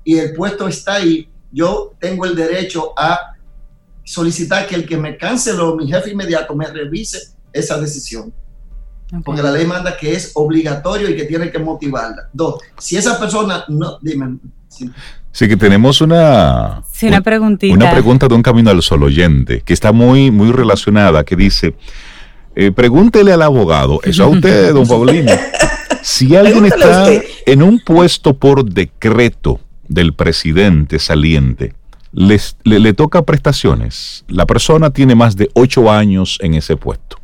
y 0.05 0.19
el 0.19 0.35
puesto 0.35 0.69
está 0.69 0.95
ahí, 0.95 1.29
yo 1.51 1.95
tengo 1.99 2.27
el 2.27 2.37
derecho 2.37 2.93
a 2.97 3.35
solicitar 4.05 4.69
que 4.69 4.77
el 4.77 4.87
que 4.87 4.97
me 4.97 5.17
canceló, 5.17 5.75
mi 5.75 5.89
jefe 5.89 6.11
inmediato, 6.11 6.55
me 6.55 6.69
revise 6.69 7.35
esa 7.53 7.81
decisión. 7.81 8.33
Porque 9.25 9.43
la 9.43 9.51
ley 9.51 9.67
manda 9.67 9.97
que 9.97 10.15
es 10.15 10.33
obligatorio 10.35 11.11
y 11.11 11.17
que 11.17 11.25
tiene 11.25 11.51
que 11.51 11.59
motivarla. 11.59 12.29
Dos, 12.33 12.61
si 12.79 12.97
esa 12.97 13.19
persona 13.19 13.65
no, 13.69 13.99
dime. 14.01 14.39
Sí. 15.31 15.49
que 15.49 15.57
tenemos 15.57 16.01
una, 16.01 16.83
sí, 16.91 17.07
una, 17.07 17.21
preguntita. 17.21 17.75
una 17.75 17.91
pregunta 17.91 18.27
de 18.27 18.35
un 18.35 18.43
camino 18.43 18.71
al 18.71 18.83
solo 18.83 19.07
oyente 19.07 19.61
que 19.61 19.75
está 19.75 19.93
muy, 19.93 20.31
muy 20.31 20.51
relacionada, 20.51 21.25
que 21.25 21.37
dice, 21.37 21.75
eh, 22.57 22.73
pregúntele 22.73 23.33
al 23.33 23.43
abogado, 23.43 24.01
eso 24.03 24.25
a 24.25 24.29
usted, 24.29 24.73
don 24.75 24.87
Paulino, 24.87 25.33
si 26.03 26.35
alguien 26.35 26.65
está 26.65 27.09
en 27.47 27.63
un 27.63 27.81
puesto 27.81 28.35
por 28.35 28.65
decreto 28.65 29.61
del 29.89 30.15
presidente 30.15 30.99
saliente, 30.99 31.75
les, 32.13 32.57
le, 32.65 32.93
toca 32.93 33.23
prestaciones. 33.23 34.25
La 34.29 34.47
persona 34.47 34.91
tiene 34.91 35.15
más 35.15 35.37
de 35.37 35.51
ocho 35.55 35.91
años 35.91 36.39
en 36.43 36.55
ese 36.55 36.77
puesto. 36.77 37.19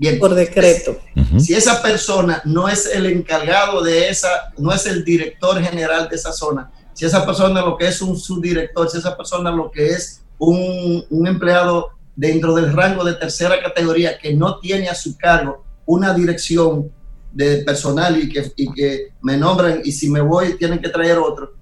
Bien, 0.00 0.18
por 0.18 0.34
decreto. 0.34 0.96
Si 1.38 1.52
esa 1.52 1.82
persona 1.82 2.40
no 2.46 2.70
es 2.70 2.86
el 2.86 3.04
encargado 3.04 3.82
de 3.82 4.08
esa, 4.08 4.50
no 4.56 4.72
es 4.72 4.86
el 4.86 5.04
director 5.04 5.62
general 5.62 6.08
de 6.08 6.16
esa 6.16 6.32
zona, 6.32 6.72
si 6.94 7.04
esa 7.04 7.26
persona 7.26 7.60
lo 7.60 7.76
que 7.76 7.88
es 7.88 8.00
un 8.00 8.18
subdirector, 8.18 8.88
si 8.88 8.96
esa 8.96 9.14
persona 9.14 9.50
lo 9.50 9.70
que 9.70 9.90
es 9.90 10.22
un, 10.38 11.04
un 11.10 11.26
empleado 11.26 11.90
dentro 12.16 12.54
del 12.54 12.72
rango 12.72 13.04
de 13.04 13.12
tercera 13.12 13.60
categoría 13.62 14.16
que 14.16 14.32
no 14.32 14.58
tiene 14.58 14.88
a 14.88 14.94
su 14.94 15.18
cargo 15.18 15.66
una 15.84 16.14
dirección 16.14 16.90
de 17.30 17.58
personal 17.58 18.18
y 18.18 18.30
que, 18.30 18.52
y 18.56 18.72
que 18.72 19.12
me 19.20 19.36
nombran 19.36 19.82
y 19.84 19.92
si 19.92 20.08
me 20.08 20.22
voy 20.22 20.54
tienen 20.54 20.78
que 20.78 20.88
traer 20.88 21.18
otro, 21.18 21.52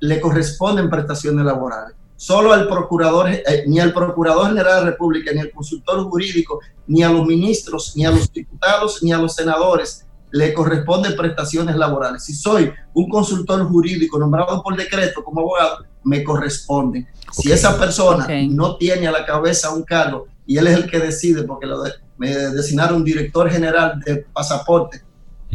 le 0.00 0.20
corresponden 0.20 0.90
prestaciones 0.90 1.42
laborales 1.42 1.96
solo 2.18 2.52
al 2.52 2.66
procurador, 2.66 3.30
eh, 3.30 3.64
ni 3.68 3.78
al 3.78 3.92
procurador 3.92 4.48
general 4.48 4.74
de 4.74 4.80
la 4.80 4.90
República, 4.90 5.32
ni 5.32 5.38
al 5.38 5.52
consultor 5.52 6.02
jurídico, 6.10 6.58
ni 6.88 7.04
a 7.04 7.10
los 7.10 7.24
ministros, 7.24 7.92
ni 7.94 8.04
a 8.04 8.10
los 8.10 8.30
diputados, 8.32 9.02
ni 9.04 9.12
a 9.12 9.18
los 9.18 9.36
senadores 9.36 10.04
le 10.30 10.52
corresponden 10.52 11.16
prestaciones 11.16 11.76
laborales. 11.76 12.24
Si 12.24 12.34
soy 12.34 12.72
un 12.92 13.08
consultor 13.08 13.66
jurídico 13.68 14.18
nombrado 14.18 14.62
por 14.62 14.76
decreto 14.76 15.22
como 15.22 15.40
abogado, 15.40 15.84
me 16.02 16.24
corresponde. 16.24 17.06
Si 17.32 17.52
esa 17.52 17.78
persona 17.78 18.26
no 18.50 18.76
tiene 18.76 19.06
a 19.06 19.12
la 19.12 19.24
cabeza 19.24 19.70
un 19.70 19.84
cargo 19.84 20.26
y 20.44 20.58
él 20.58 20.66
es 20.66 20.76
el 20.76 20.90
que 20.90 20.98
decide, 20.98 21.44
porque 21.44 21.68
me 22.16 22.30
designaron 22.30 23.04
director 23.04 23.48
general 23.48 24.00
de 24.04 24.26
pasaporte, 24.32 25.02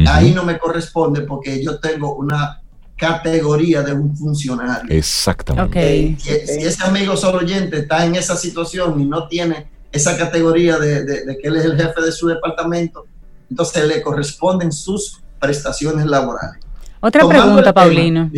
ahí 0.07 0.31
no 0.31 0.43
me 0.43 0.57
corresponde 0.57 1.21
porque 1.21 1.61
yo 1.61 1.77
tengo 1.79 2.15
una 2.15 2.62
categoría 2.97 3.81
de 3.81 3.93
un 3.93 4.15
funcionario. 4.15 4.95
Exactamente. 4.95 6.15
Si, 6.19 6.29
ese 6.29 6.83
amigo 6.83 7.17
solo 7.17 7.39
oyente 7.39 7.79
está 7.79 8.05
en 8.05 8.15
esa 8.15 8.35
situación 8.35 8.99
y 8.99 9.05
no 9.05 9.27
tiene 9.27 9.67
esa 9.91 10.17
categoría 10.17 10.77
de, 10.77 11.03
de, 11.03 11.37
que 11.37 11.47
él 11.47 11.55
es 11.57 11.65
el 11.65 11.77
jefe 11.77 12.01
de 12.01 12.11
su 12.11 12.27
departamento, 12.27 13.05
entonces 13.49 13.87
le 13.87 14.01
corresponden 14.01 14.71
sus 14.71 15.21
prestaciones 15.39 16.05
laborales. 16.05 16.63
Otra 16.99 17.27
pregunta, 17.27 17.73
Paulino. 17.73 18.31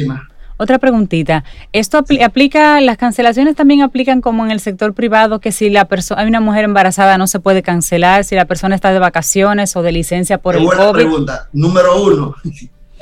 Otra 0.58 0.80
preguntita. 0.80 1.44
¿Esto 1.74 1.98
aplica, 1.98 2.80
las 2.80 2.98
cancelaciones 2.98 3.56
también 3.56 3.82
aplican 3.82 4.22
como 4.22 4.46
en 4.46 4.52
el 4.52 4.62
sector 4.62 4.94
privado, 4.94 5.40
que 5.40 5.52
si 5.52 5.70
la 5.70 5.86
persona 5.86 6.22
hay 6.22 6.28
una 6.28 6.40
mujer 6.40 6.64
embarazada 6.64 7.18
no 7.18 7.28
se 7.28 7.42
puede 7.42 7.62
cancelar, 7.62 8.24
si 8.24 8.36
la 8.36 8.46
persona 8.46 8.74
está 8.74 8.94
de 8.94 9.00
vacaciones 9.00 9.76
o 9.76 9.82
de 9.82 9.92
licencia 9.92 10.38
por 10.38 10.56
el 10.56 10.64
buena 10.64 10.92
pregunta. 10.94 11.50
Número 11.52 12.02
uno, 12.02 12.36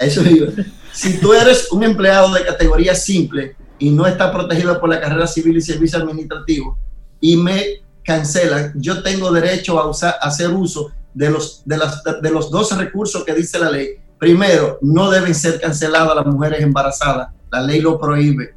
eso 0.05 0.23
digo. 0.23 0.47
Si 0.91 1.17
tú 1.19 1.33
eres 1.33 1.71
un 1.71 1.83
empleado 1.83 2.33
de 2.33 2.45
categoría 2.45 2.93
simple 2.95 3.55
y 3.79 3.89
no 3.89 4.05
está 4.05 4.31
protegido 4.31 4.79
por 4.79 4.89
la 4.89 5.01
carrera 5.01 5.27
civil 5.27 5.57
y 5.57 5.61
servicio 5.61 5.99
administrativo 5.99 6.77
y 7.19 7.37
me 7.37 7.81
cancelan, 8.03 8.73
yo 8.75 9.01
tengo 9.01 9.31
derecho 9.31 9.79
a, 9.79 9.87
usar, 9.87 10.15
a 10.21 10.27
hacer 10.27 10.49
uso 10.51 10.91
de 11.13 11.29
los, 11.29 11.63
de, 11.65 11.77
las, 11.77 12.03
de 12.21 12.29
los 12.29 12.51
12 12.51 12.75
recursos 12.75 13.23
que 13.23 13.33
dice 13.33 13.57
la 13.59 13.71
ley. 13.71 13.89
Primero, 14.19 14.77
no 14.81 15.09
deben 15.09 15.33
ser 15.33 15.59
canceladas 15.59 16.15
las 16.15 16.25
mujeres 16.25 16.61
embarazadas 16.61 17.29
la 17.53 17.61
ley 17.61 17.81
lo 17.81 17.99
prohíbe. 17.99 18.55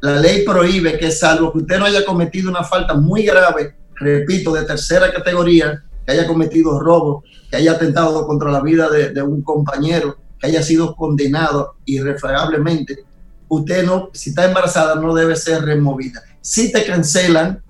La 0.00 0.20
ley 0.20 0.44
prohíbe 0.44 0.96
que 0.96 1.10
salvo 1.10 1.52
que 1.52 1.58
usted 1.58 1.78
no 1.78 1.86
haya 1.86 2.04
cometido 2.04 2.48
una 2.48 2.62
falta 2.62 2.94
muy 2.94 3.24
grave, 3.24 3.74
repito, 3.96 4.52
de 4.54 4.62
tercera 4.64 5.12
categoría, 5.12 5.82
que 6.04 6.12
haya 6.12 6.26
cometido 6.26 6.78
robo, 6.80 7.24
que 7.50 7.56
haya 7.56 7.72
atentado 7.72 8.26
contra 8.26 8.50
la 8.50 8.60
vida 8.60 8.88
de, 8.90 9.22
un 9.22 9.42
compañero, 9.42 10.16
que 10.38 10.46
haya 10.48 10.62
sido 10.62 10.94
condenado 10.94 11.76
irrefragablemente, 11.84 13.04
usted 13.48 13.84
no, 13.84 14.10
si 14.12 14.30
está 14.30 14.46
embarazada, 14.46 14.96
no 14.96 15.14
debe 15.14 15.36
ser 15.36 15.62
removida. 15.62 16.22
Si 16.40 16.72
te 16.72 16.84
cancelan, 16.84 17.62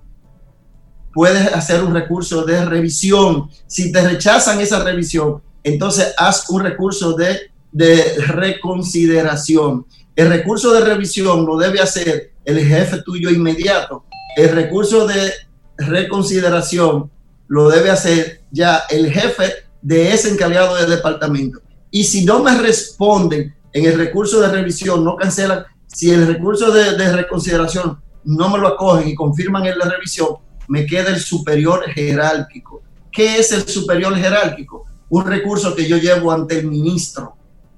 puedes 1.13 1.53
hacer 1.53 1.83
un 1.83 1.93
recurso 1.93 2.43
de 2.43 2.65
revisión. 2.65 3.49
Si 3.67 3.91
te 3.91 4.01
rechazan 4.01 4.59
esa 4.59 4.83
revisión, 4.83 5.41
entonces 5.63 6.13
haz 6.17 6.49
un 6.49 6.63
recurso 6.63 7.13
de 7.13 7.51
de 7.75 8.15
reconsideración. 8.27 9.85
El 10.15 10.29
recurso 10.29 10.71
de 10.71 10.79
revisión 10.79 11.45
lo 11.45 11.57
debe 11.57 11.81
hacer 11.81 12.31
el 12.45 12.65
jefe 12.65 13.01
tuyo 13.01 13.29
inmediato. 13.29 14.05
El 14.37 14.55
recurso 14.55 15.05
de 15.05 15.33
reconsideración 15.77 17.11
lo 17.47 17.69
debe 17.69 17.89
hacer 17.89 18.41
ya 18.51 18.83
el 18.89 19.11
jefe 19.11 19.53
de 19.81 20.13
ese 20.13 20.29
encargado 20.29 20.75
del 20.75 20.89
departamento. 20.89 21.59
Y 21.91 22.03
si 22.03 22.25
no 22.25 22.41
me 22.43 22.57
responden 22.57 23.55
en 23.71 23.85
el 23.85 23.97
recurso 23.97 24.41
de 24.41 24.49
revisión, 24.49 25.03
no 25.03 25.15
cancelan, 25.15 25.63
si 25.87 26.09
el 26.09 26.27
recurso 26.27 26.71
de, 26.71 26.97
de 26.97 27.13
reconsideración 27.13 28.01
no 28.23 28.49
me 28.49 28.57
lo 28.57 28.69
acogen 28.69 29.07
y 29.07 29.15
confirman 29.15 29.65
en 29.65 29.77
la 29.77 29.85
revisión, 29.85 30.29
me 30.67 30.85
queda 30.85 31.09
el 31.09 31.19
superior 31.19 31.83
jerárquico. 31.91 32.81
¿Qué 33.11 33.37
es 33.37 33.51
el 33.51 33.67
superior 33.67 34.15
jerárquico? 34.15 34.85
Un 35.09 35.25
recurso 35.25 35.75
que 35.75 35.87
yo 35.87 35.97
llevo 35.97 36.31
ante 36.31 36.59
el 36.59 36.67
ministro 36.67 37.35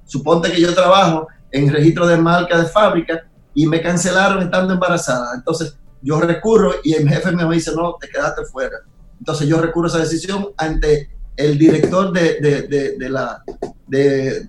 Suponte 0.08 0.50
que 0.50 0.60
yo 0.60 0.74
trabajo 0.74 1.28
en 1.52 1.70
registro 1.70 2.06
de 2.06 2.16
marca 2.16 2.58
de 2.58 2.66
fábrica 2.66 3.26
y 3.54 3.66
me 3.66 3.82
cancelaron 3.82 4.42
estando 4.42 4.72
embarazada. 4.72 5.34
Entonces 5.34 5.76
yo 6.00 6.18
recurro 6.18 6.72
y 6.82 6.94
el 6.94 7.06
jefe 7.06 7.30
me 7.32 7.44
dice, 7.54 7.72
no, 7.76 7.94
te 8.00 8.08
quedaste 8.08 8.46
fuera. 8.46 8.78
Entonces 9.18 9.48
yo 9.48 9.60
recurro 9.60 9.86
a 9.86 9.90
esa 9.90 9.98
decisión 9.98 10.48
ante 10.56 11.10
el 11.36 11.56
director 11.56 12.12
de, 12.12 12.40
de, 12.40 12.96
de, 12.98 13.08
la 13.08 13.42
de, 13.86 14.48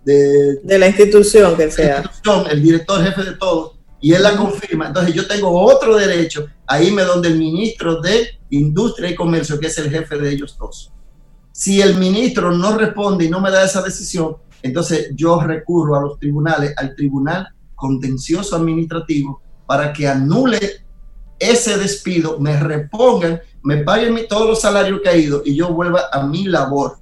la 0.64 0.88
institución 0.88 1.56
que 1.56 1.70
sea. 1.72 2.04
el 2.50 2.62
director 2.62 3.04
jefe 3.04 3.24
de 3.24 3.34
todo, 3.36 3.76
y 4.02 4.14
él 4.14 4.24
la 4.24 4.36
confirma. 4.36 4.88
Entonces 4.88 5.14
yo 5.14 5.28
tengo 5.28 5.52
otro 5.62 5.96
derecho 5.96 6.48
a 6.68 6.82
irme 6.82 7.04
donde 7.04 7.30
el 7.30 7.38
ministro 7.38 8.02
de 8.02 8.40
Industria 8.50 9.12
y 9.12 9.16
Comercio, 9.16 9.60
que 9.60 9.68
es 9.68 9.78
el 9.78 9.90
jefe 9.90 10.18
de 10.18 10.32
ellos 10.32 10.58
dos. 10.58 10.92
Si 11.52 11.82
el 11.82 11.96
ministro 11.96 12.52
no 12.52 12.78
responde 12.78 13.26
y 13.26 13.30
no 13.30 13.40
me 13.40 13.52
da 13.52 13.66
esa 13.66 13.82
decisión, 13.82 14.38
entonces 14.62 15.12
yo 15.16 15.40
recurro 15.42 15.96
a 15.96 16.02
los 16.02 16.20
tribunales, 16.20 16.74
al 16.78 16.96
tribunal 16.96 17.48
contencioso 17.76 18.56
administrativo, 18.56 19.42
para 19.66 19.94
que 19.94 20.08
anule 20.08 20.60
ese 21.38 21.78
despido, 21.78 22.40
me 22.40 22.60
repongan, 22.60 23.40
me 23.64 23.78
paguen 23.78 24.28
todos 24.28 24.48
los 24.48 24.62
salarios 24.62 25.02
ido 25.16 25.42
y 25.46 25.56
yo 25.56 25.74
vuelva 25.74 26.06
a 26.12 26.24
mi 26.24 26.46
labor. 26.46 26.98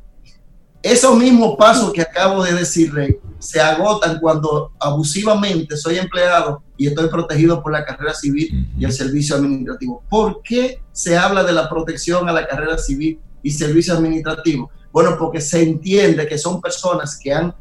Esos 0.82 1.18
mismos 1.18 1.56
pasos 1.58 1.92
que 1.92 2.02
acabo 2.02 2.44
de 2.44 2.54
decir, 2.54 2.92
se 3.40 3.60
agotan 3.60 4.20
cuando 4.20 4.72
abusivamente 4.80 5.76
soy 5.76 5.98
empleado 5.98 6.64
y 6.78 6.88
estoy 6.88 7.10
protegido 7.10 7.62
por 7.62 7.72
la 7.72 7.84
carrera 7.84 8.14
civil 8.14 8.70
y 8.78 8.86
el 8.86 8.92
servicio 8.92 9.36
administrativo. 9.36 10.04
¿Por 10.10 10.42
qué 10.42 10.82
se 10.92 11.18
habla 11.18 11.44
de 11.44 11.54
la 11.54 11.70
protección 11.70 12.30
a 12.30 12.34
la 12.34 12.48
carrera 12.48 12.78
civil 12.78 13.20
y 13.44 13.52
servicio 13.52 13.94
administrativo? 13.94 14.70
Bueno, 14.92 15.16
porque 15.18 15.42
se 15.42 15.62
entiende 15.62 16.28
que 16.28 16.38
son 16.38 16.62
personas 16.62 17.20
que 17.22 17.34
han 17.34 17.54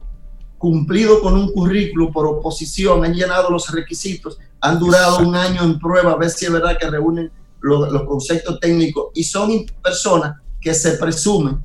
cumplido 0.59 1.21
con 1.21 1.35
un 1.35 1.53
currículo 1.53 2.11
por 2.11 2.27
oposición, 2.27 3.05
han 3.05 3.15
llenado 3.15 3.51
los 3.51 3.71
requisitos, 3.71 4.39
han 4.61 4.79
durado 4.79 5.19
un 5.19 5.35
año 5.35 5.63
en 5.63 5.79
prueba, 5.79 6.13
a 6.13 6.17
ver 6.17 6.31
si 6.31 6.47
es 6.47 6.53
verdad 6.53 6.77
que 6.79 6.89
reúnen 6.89 7.31
los, 7.61 7.91
los 7.91 8.03
conceptos 8.05 8.61
técnicos 8.61 9.07
y 9.15 9.25
son 9.25 9.67
personas 9.83 10.37
que 10.61 10.75
se 10.75 10.93
presumen 10.93 11.59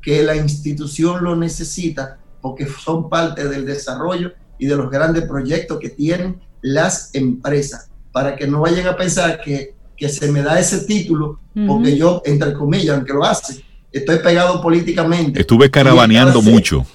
que 0.00 0.22
la 0.22 0.36
institución 0.36 1.22
lo 1.22 1.36
necesita 1.36 2.18
porque 2.40 2.66
son 2.66 3.08
parte 3.08 3.48
del 3.48 3.66
desarrollo 3.66 4.32
y 4.58 4.66
de 4.66 4.76
los 4.76 4.90
grandes 4.90 5.24
proyectos 5.24 5.78
que 5.78 5.90
tienen 5.90 6.40
las 6.60 7.14
empresas, 7.14 7.90
para 8.12 8.36
que 8.36 8.46
no 8.46 8.60
vayan 8.60 8.86
a 8.86 8.96
pensar 8.96 9.40
que, 9.40 9.74
que 9.96 10.08
se 10.08 10.30
me 10.30 10.42
da 10.42 10.58
ese 10.58 10.80
título 10.80 11.40
porque 11.66 11.96
yo, 11.96 12.22
entre 12.24 12.52
comillas, 12.52 12.96
aunque 12.96 13.12
lo 13.12 13.24
hace, 13.24 13.64
estoy 13.92 14.18
pegado 14.20 14.62
políticamente. 14.62 15.40
Estuve 15.40 15.70
caravaneando 15.70 16.40
mucho. 16.40 16.86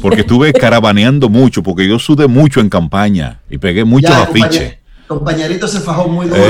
Porque 0.00 0.20
estuve 0.20 0.52
caravaneando 0.52 1.28
mucho, 1.28 1.62
porque 1.62 1.88
yo 1.88 1.98
sudé 1.98 2.26
mucho 2.26 2.60
en 2.60 2.68
campaña 2.68 3.40
y 3.48 3.58
pegué 3.58 3.84
muchos 3.84 4.10
afiches. 4.10 4.76
Compañerito 5.10 5.66
se 5.66 5.80
fajó 5.80 6.06
muy 6.08 6.28
duro. 6.28 6.40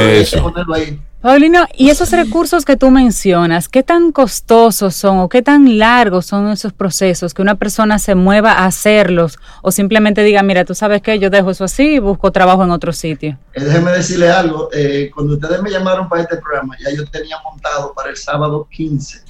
Ponerlo 0.42 0.74
ahí. 0.74 1.00
Paulino, 1.22 1.66
¿y 1.74 1.88
esos 1.88 2.10
recursos 2.10 2.66
que 2.66 2.76
tú 2.76 2.90
mencionas, 2.90 3.68
qué 3.68 3.82
tan 3.82 4.12
costosos 4.12 4.94
son 4.94 5.18
o 5.18 5.28
qué 5.30 5.40
tan 5.40 5.78
largos 5.78 6.26
son 6.26 6.50
esos 6.50 6.72
procesos 6.74 7.32
que 7.32 7.40
una 7.40 7.54
persona 7.54 7.98
se 7.98 8.14
mueva 8.14 8.52
a 8.52 8.66
hacerlos 8.66 9.38
o 9.62 9.70
simplemente 9.70 10.22
diga, 10.22 10.42
mira, 10.42 10.64
tú 10.66 10.74
sabes 10.74 11.00
que 11.00 11.18
yo 11.18 11.30
dejo 11.30 11.50
eso 11.50 11.64
así 11.64 11.94
y 11.94 11.98
busco 11.98 12.32
trabajo 12.32 12.62
en 12.62 12.70
otro 12.70 12.92
sitio? 12.92 13.38
Eh, 13.54 13.64
déjeme 13.64 13.92
decirle 13.92 14.30
algo, 14.30 14.68
eh, 14.72 15.10
cuando 15.14 15.34
ustedes 15.34 15.62
me 15.62 15.70
llamaron 15.70 16.08
para 16.08 16.22
este 16.22 16.36
programa, 16.36 16.76
ya 16.82 16.94
yo 16.94 17.06
tenía 17.06 17.36
montado 17.44 17.94
para 17.94 18.10
el 18.10 18.16
sábado 18.16 18.68
15 18.70 19.20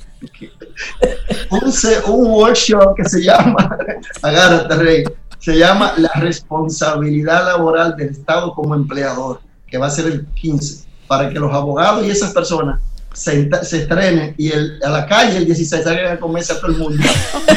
un, 1.51 1.73
un 2.15 2.27
workshop 2.33 2.95
que 2.97 3.05
se 3.05 3.23
llama, 3.23 3.79
agárrate 4.23 4.75
rey, 4.77 5.05
se 5.41 5.59
llama 5.59 5.95
la 5.97 6.13
responsabilidad 6.21 7.47
laboral 7.47 7.97
del 7.97 8.11
Estado 8.11 8.55
como 8.55 8.75
empleador, 8.75 9.41
que 9.67 9.79
va 9.79 9.87
a 9.87 9.91
ser 9.91 10.07
el 10.07 10.27
15 10.27 10.85
para 11.09 11.29
que 11.29 11.41
los 11.41 11.53
abogados 11.53 12.07
y 12.07 12.11
esas 12.11 12.33
personas 12.33 12.81
se, 13.13 13.51
se 13.65 13.79
estrenen 13.79 14.35
y 14.39 14.53
el, 14.53 14.79
a 14.85 14.91
la 14.91 15.07
calle 15.07 15.39
el 15.39 15.47
16 15.47 15.83
salgan 15.83 16.17
a 16.17 16.21
comerse 16.21 16.53
a 16.53 16.61
todo 16.61 16.71
el 16.71 16.79
mundo. 16.79 17.03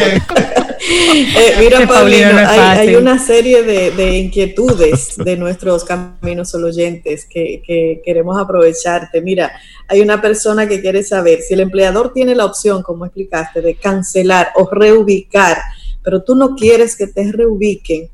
eh, 0.90 1.56
mira, 1.60 1.86
Paulino, 1.88 2.30
hay, 2.38 2.88
hay, 2.88 2.96
una 2.96 3.20
serie 3.20 3.64
de, 3.64 3.92
de, 3.92 4.18
inquietudes 4.18 5.16
de 5.18 5.38
nuestros 5.38 5.84
caminos 5.84 6.50
solo 6.50 6.68
oyentes 6.68 7.28
que, 7.30 7.62
que, 7.66 8.02
queremos 8.04 8.38
aprovecharte. 8.38 9.22
Mira, 9.22 9.52
hay 9.88 10.02
una 10.02 10.22
persona 10.22 10.68
que 10.68 10.82
quiere 10.82 11.04
saber 11.04 11.42
si 11.42 11.54
el 11.54 11.60
empleador 11.60 12.14
tiene 12.14 12.34
la 12.34 12.46
opción, 12.46 12.82
como 12.82 13.06
explicaste, 13.06 13.62
de 13.62 13.76
cancelar 13.76 14.52
o 14.56 14.68
reubicar, 14.72 15.58
pero 16.04 16.24
tú 16.24 16.36
no 16.36 16.56
quieres 16.56 16.96
que 16.96 17.08
te 17.08 17.32
reubiquen. 17.32 18.10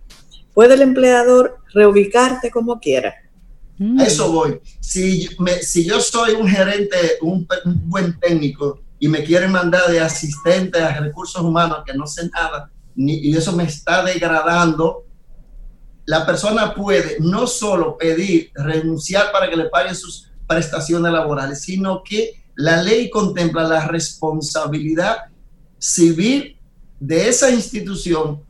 ¿Puede 0.54 0.76
el 0.76 0.82
empleador 0.82 1.58
reubicarte 1.74 2.52
como 2.52 2.80
quiera? 2.80 3.14
A 3.98 4.04
eso 4.04 4.32
voy. 4.32 4.60
Si, 4.80 5.28
si 5.62 5.86
yo 5.86 6.02
soy 6.02 6.34
un 6.34 6.48
gerente, 6.48 6.98
un, 7.22 7.48
buen 7.86 8.20
técnico 8.20 8.82
y 9.00 9.08
me 9.08 9.24
quieren 9.24 9.52
mandar 9.52 9.90
de 9.90 10.02
asistente 10.02 10.80
a 10.80 11.00
recursos 11.00 11.42
humanos 11.42 11.84
que 11.86 11.94
no 11.94 12.06
sé 12.06 12.30
nada 12.30 12.70
y 12.96 13.36
eso 13.38 13.54
me 13.54 13.64
está 13.64 14.04
degradando, 14.04 15.06
la 16.06 16.26
persona 16.26 16.74
puede 16.74 17.18
no 17.22 17.48
solo 17.48 17.98
pedir 17.98 18.52
renunciar 18.56 19.32
para 19.32 19.50
que 19.50 19.56
le 19.56 19.70
paguen 19.70 19.96
sus 19.96 20.30
prestaciones 20.46 21.14
laborales, 21.14 21.62
sino 21.62 22.04
que 22.04 22.44
la 22.56 22.84
ley 22.84 23.10
contempla 23.10 23.64
la 23.64 23.88
responsabilidad 23.88 25.18
civil 25.78 26.59
de 27.00 27.30
esa 27.30 27.50
institución 27.50 28.42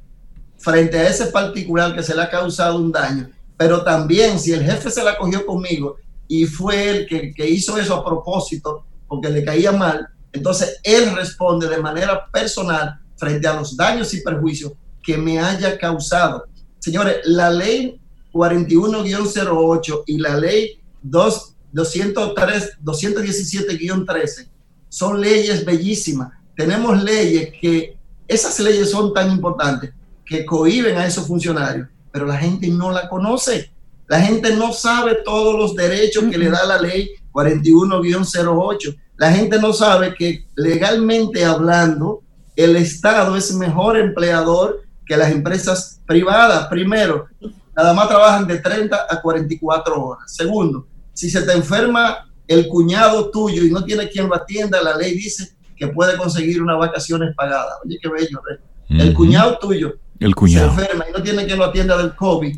frente 0.58 0.98
a 0.98 1.08
ese 1.08 1.28
particular 1.28 1.96
que 1.96 2.04
se 2.04 2.16
le 2.16 2.22
ha 2.22 2.30
causado 2.30 2.78
un 2.78 2.92
daño 2.92 3.30
pero 3.60 3.84
también 3.84 4.40
si 4.40 4.54
el 4.54 4.64
jefe 4.64 4.90
se 4.90 5.04
la 5.04 5.18
cogió 5.18 5.46
conmigo 5.46 5.98
y 6.30 6.46
fue 6.46 6.92
el 6.92 7.06
que, 7.06 7.34
que 7.34 7.46
hizo 7.46 7.78
eso 7.78 7.94
a 7.94 8.06
propósito 8.06 8.86
porque 9.06 9.28
le 9.28 9.44
caía 9.44 9.74
mal, 9.74 10.08
entonces 10.32 10.80
él 10.82 11.14
responde 11.14 11.68
de 11.68 11.82
manera 11.82 12.26
personal 12.32 12.98
frente 13.18 13.46
a 13.50 13.56
los 13.56 13.76
daños 13.76 14.14
y 14.14 14.22
perjuicios 14.22 14.72
que 15.04 15.18
me 15.18 15.42
haya 15.42 15.78
causado. 15.78 16.46
Señores, 16.80 17.18
la 17.26 17.50
ley 17.50 18.00
41-08 18.32 20.04
y 20.08 20.20
la 20.20 20.38
ley 20.38 20.80
2 21.02 21.56
203, 21.74 22.78
217-13 22.82 24.48
son 24.88 25.20
leyes 25.20 25.66
bellísimas. 25.66 26.32
Tenemos 26.56 27.04
leyes 27.04 27.52
que, 27.60 27.99
esas 28.30 28.60
leyes 28.60 28.92
son 28.92 29.12
tan 29.12 29.32
importantes 29.32 29.92
que 30.24 30.46
cohiben 30.46 30.96
a 30.98 31.08
esos 31.08 31.26
funcionarios, 31.26 31.88
pero 32.12 32.28
la 32.28 32.38
gente 32.38 32.68
no 32.68 32.92
la 32.92 33.10
conoce. 33.10 33.72
La 34.08 34.22
gente 34.22 34.56
no 34.56 34.72
sabe 34.72 35.20
todos 35.26 35.58
los 35.58 35.76
derechos 35.76 36.26
que 36.30 36.38
le 36.38 36.50
da 36.50 36.64
la 36.64 36.80
ley 36.80 37.10
41-08. 37.34 38.96
La 39.18 39.32
gente 39.32 39.60
no 39.60 39.74
sabe 39.74 40.14
que 40.14 40.46
legalmente 40.56 41.44
hablando, 41.44 42.22
el 42.56 42.76
Estado 42.76 43.36
es 43.36 43.54
mejor 43.56 43.98
empleador 43.98 44.84
que 45.06 45.18
las 45.18 45.32
empresas 45.32 46.00
privadas. 46.06 46.68
Primero, 46.68 47.28
nada 47.76 47.94
más 47.94 48.08
trabajan 48.08 48.46
de 48.46 48.60
30 48.60 49.08
a 49.10 49.22
44 49.22 50.04
horas. 50.04 50.36
Segundo, 50.36 50.88
si 51.14 51.32
se 51.32 51.42
te 51.42 51.54
enferma 51.54 52.30
el 52.48 52.68
cuñado 52.68 53.32
tuyo 53.32 53.64
y 53.64 53.72
no 53.72 53.84
tiene 53.84 54.08
quien 54.08 54.28
lo 54.28 54.36
atienda, 54.36 54.82
la 54.84 54.96
ley 54.96 55.16
dice 55.16 55.56
que 55.80 55.88
puede 55.88 56.18
conseguir 56.18 56.62
unas 56.62 56.78
vacaciones 56.78 57.34
pagadas. 57.36 57.74
Oye, 57.84 57.98
qué 58.02 58.10
bello. 58.10 58.42
El 58.90 59.14
cuñado 59.14 59.58
tuyo 59.60 59.96
el 60.20 60.36
cuñado. 60.36 60.76
se 60.76 60.82
enferma 60.82 61.06
y 61.10 61.14
no 61.14 61.24
tiene 61.24 61.46
quien 61.46 61.58
lo 61.58 61.66
atienda 61.66 61.98
del 61.98 62.16
COVID. 62.16 62.58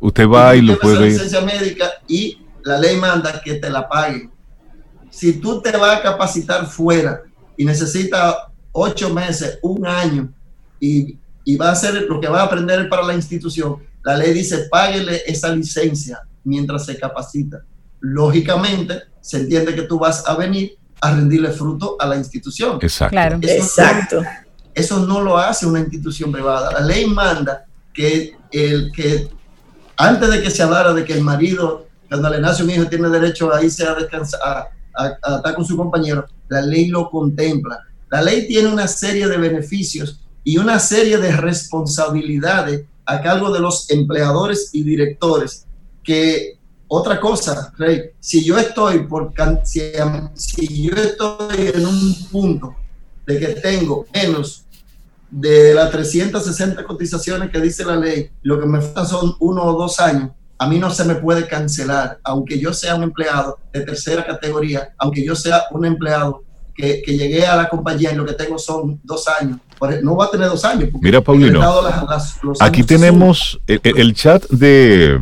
Usted 0.00 0.28
va 0.28 0.56
y, 0.56 0.62
lo 0.62 0.78
puede. 0.78 1.10
licencia 1.10 1.40
médica 1.42 1.90
y 2.08 2.38
la 2.64 2.78
ley 2.78 2.96
manda 2.96 3.40
que 3.40 3.54
te 3.54 3.70
la 3.70 3.88
paguen. 3.88 4.30
Si 5.10 5.34
tú 5.34 5.60
te 5.60 5.76
vas 5.76 5.98
a 5.98 6.02
capacitar 6.02 6.66
fuera 6.66 7.22
y 7.56 7.64
necesitas 7.64 8.34
ocho 8.72 9.12
meses, 9.12 9.58
un 9.62 9.86
año 9.86 10.32
y, 10.80 11.18
y 11.44 11.56
va 11.56 11.68
a 11.68 11.72
hacer 11.72 12.06
lo 12.08 12.18
que 12.18 12.28
va 12.28 12.40
a 12.40 12.44
aprender 12.44 12.88
para 12.88 13.02
la 13.02 13.14
institución, 13.14 13.76
la 14.02 14.16
ley 14.16 14.32
dice 14.32 14.68
páguele 14.70 15.22
esa 15.26 15.54
licencia 15.54 16.20
mientras 16.44 16.86
se 16.86 16.98
capacita. 16.98 17.62
Lógicamente, 18.00 19.02
se 19.20 19.40
entiende 19.40 19.74
que 19.74 19.82
tú 19.82 19.98
vas 19.98 20.26
a 20.26 20.34
venir 20.34 20.76
a 21.02 21.10
rendirle 21.10 21.50
fruto 21.50 21.96
a 21.98 22.06
la 22.06 22.16
institución. 22.16 22.78
Exacto. 22.80 23.18
Eso 23.42 23.64
Exacto. 23.64 24.22
No, 24.22 24.28
eso 24.72 25.00
no 25.00 25.20
lo 25.20 25.36
hace 25.36 25.66
una 25.66 25.80
institución 25.80 26.30
privada. 26.30 26.72
La 26.72 26.80
ley 26.80 27.06
manda 27.06 27.66
que 27.92 28.36
el 28.52 28.90
que 28.92 29.28
antes 29.96 30.30
de 30.30 30.42
que 30.42 30.50
se 30.50 30.62
hablara 30.62 30.94
de 30.94 31.04
que 31.04 31.12
el 31.12 31.22
marido, 31.22 31.88
cuando 32.08 32.30
le 32.30 32.40
nace 32.40 32.62
un 32.62 32.70
hijo, 32.70 32.86
tiene 32.86 33.08
derecho 33.08 33.52
a 33.52 33.62
irse 33.62 33.84
a 33.84 33.94
descansar, 33.94 34.40
a, 34.42 34.68
a 34.94 35.36
estar 35.36 35.54
con 35.54 35.64
su 35.64 35.76
compañero, 35.76 36.26
la 36.48 36.62
ley 36.62 36.86
lo 36.86 37.10
contempla. 37.10 37.80
La 38.10 38.22
ley 38.22 38.46
tiene 38.46 38.68
una 38.68 38.86
serie 38.86 39.26
de 39.26 39.36
beneficios 39.36 40.20
y 40.44 40.58
una 40.58 40.78
serie 40.78 41.18
de 41.18 41.32
responsabilidades 41.32 42.84
a 43.06 43.20
cargo 43.20 43.52
de 43.52 43.60
los 43.60 43.90
empleadores 43.90 44.70
y 44.72 44.84
directores 44.84 45.66
que 46.04 46.58
otra 46.94 47.18
cosa, 47.18 47.72
Rey, 47.78 48.10
si 48.20 48.44
yo 48.44 48.58
estoy 48.58 49.06
por 49.06 49.32
si, 49.64 49.80
si 50.34 50.82
yo 50.82 50.94
estoy 50.94 51.72
en 51.74 51.86
un 51.86 52.14
punto 52.30 52.76
de 53.26 53.38
que 53.38 53.46
tengo 53.54 54.04
menos 54.12 54.66
de 55.30 55.72
las 55.72 55.90
360 55.90 56.84
cotizaciones 56.84 57.50
que 57.50 57.60
dice 57.60 57.82
la 57.86 57.96
ley, 57.96 58.30
lo 58.42 58.60
que 58.60 58.66
me 58.66 58.82
faltan 58.82 59.06
son 59.06 59.34
uno 59.40 59.64
o 59.64 59.78
dos 59.78 60.00
años, 60.00 60.32
a 60.58 60.68
mí 60.68 60.78
no 60.78 60.90
se 60.90 61.04
me 61.04 61.14
puede 61.14 61.48
cancelar, 61.48 62.18
aunque 62.24 62.58
yo 62.58 62.74
sea 62.74 62.94
un 62.94 63.04
empleado 63.04 63.58
de 63.72 63.80
tercera 63.80 64.26
categoría, 64.26 64.92
aunque 64.98 65.24
yo 65.24 65.34
sea 65.34 65.64
un 65.70 65.86
empleado 65.86 66.44
que, 66.74 67.00
que 67.00 67.16
llegué 67.16 67.46
a 67.46 67.56
la 67.56 67.70
compañía 67.70 68.12
y 68.12 68.16
lo 68.16 68.26
que 68.26 68.34
tengo 68.34 68.58
son 68.58 69.00
dos 69.02 69.28
años 69.28 69.58
no 70.02 70.16
va 70.16 70.26
a 70.26 70.30
tener 70.30 70.48
dos 70.48 70.64
años. 70.64 70.90
Mira, 71.00 71.20
Paulino, 71.20 71.60
aquí 72.60 72.82
tenemos 72.82 73.60
el, 73.66 74.14
chat 74.14 74.44
de, 74.48 75.18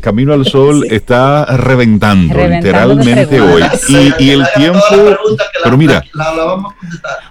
Camino 0.00 0.32
al 0.32 0.46
Sol 0.46 0.86
está 0.90 1.44
reventando, 1.56 2.46
literalmente 2.46 3.40
hoy. 3.40 3.62
Y, 4.18 4.30
el 4.30 4.44
tiempo. 4.56 4.80
pero 5.62 5.76
mira, 5.76 6.04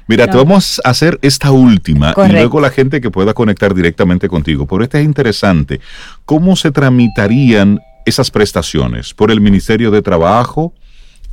mira, 0.07 0.27
te 0.27 0.37
vamos 0.37 0.81
a 0.83 0.89
hacer 0.89 1.19
esta 1.21 1.51
última 1.51 2.13
y 2.27 2.31
luego 2.31 2.59
la 2.59 2.69
gente 2.69 3.01
que 3.01 3.11
pueda 3.11 3.33
conectar 3.33 3.73
directamente 3.73 4.27
contigo. 4.27 4.65
Por 4.65 4.83
esta 4.83 4.99
es 4.99 5.05
interesante. 5.05 5.79
¿Cómo 6.25 6.55
se 6.55 6.71
tramitarían 6.71 7.81
esas 8.05 8.31
prestaciones? 8.31 9.13
¿Por 9.13 9.31
el 9.31 9.41
Ministerio 9.41 9.91
de 9.91 10.01
Trabajo? 10.01 10.73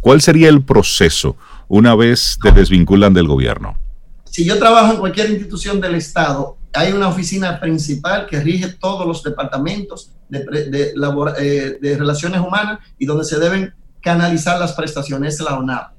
¿Cuál 0.00 0.20
sería 0.20 0.48
el 0.48 0.62
proceso 0.62 1.36
una 1.68 1.94
vez 1.94 2.38
te 2.42 2.52
desvinculan 2.52 3.12
del 3.12 3.26
gobierno? 3.26 3.79
Si 4.40 4.46
yo 4.46 4.58
trabajo 4.58 4.94
en 4.94 5.00
cualquier 5.00 5.28
institución 5.28 5.82
del 5.82 5.96
Estado, 5.96 6.56
hay 6.72 6.92
una 6.92 7.08
oficina 7.08 7.60
principal 7.60 8.26
que 8.26 8.40
rige 8.40 8.68
todos 8.80 9.06
los 9.06 9.22
departamentos 9.22 10.12
de, 10.30 10.38
de, 10.44 10.94
eh, 11.38 11.78
de 11.78 11.98
relaciones 11.98 12.40
humanas 12.40 12.78
y 12.98 13.04
donde 13.04 13.24
se 13.26 13.38
deben 13.38 13.74
canalizar 14.00 14.58
las 14.58 14.72
prestaciones, 14.72 15.34
es 15.34 15.40
la 15.40 15.58
ONAP. 15.58 15.92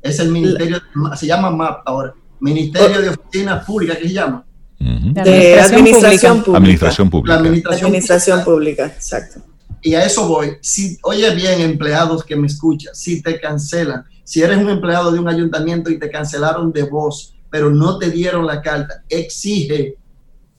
Es 0.00 0.18
el 0.20 0.30
ministerio, 0.30 0.80
se 1.14 1.26
llama 1.26 1.50
MAP 1.50 1.82
ahora, 1.84 2.14
Ministerio 2.40 3.02
de 3.02 3.10
Oficinas 3.10 3.62
Públicas, 3.66 3.98
¿qué 3.98 4.08
se 4.08 4.14
llama? 4.14 4.46
De 4.78 5.60
administración 5.60 6.38
pública. 6.42 6.56
Administración 6.56 7.10
pública. 7.10 7.34
La 7.34 7.40
administración, 7.40 8.42
pública. 8.42 8.86
exacto. 8.86 9.42
Y 9.82 9.92
a 9.92 10.06
eso 10.06 10.26
voy. 10.26 10.56
Si, 10.62 10.96
oye 11.02 11.34
bien, 11.34 11.60
empleados 11.60 12.24
que 12.24 12.36
me 12.36 12.46
escuchan, 12.46 12.94
si 12.94 13.20
te 13.20 13.38
cancelan, 13.38 14.06
si 14.24 14.40
eres 14.40 14.56
un 14.56 14.70
empleado 14.70 15.12
de 15.12 15.18
un 15.18 15.28
ayuntamiento 15.28 15.90
y 15.90 15.98
te 15.98 16.08
cancelaron 16.08 16.72
de 16.72 16.84
voz, 16.84 17.34
pero 17.50 17.70
no 17.70 17.98
te 17.98 18.10
dieron 18.10 18.46
la 18.46 18.62
carta. 18.62 19.02
Exige, 19.08 19.96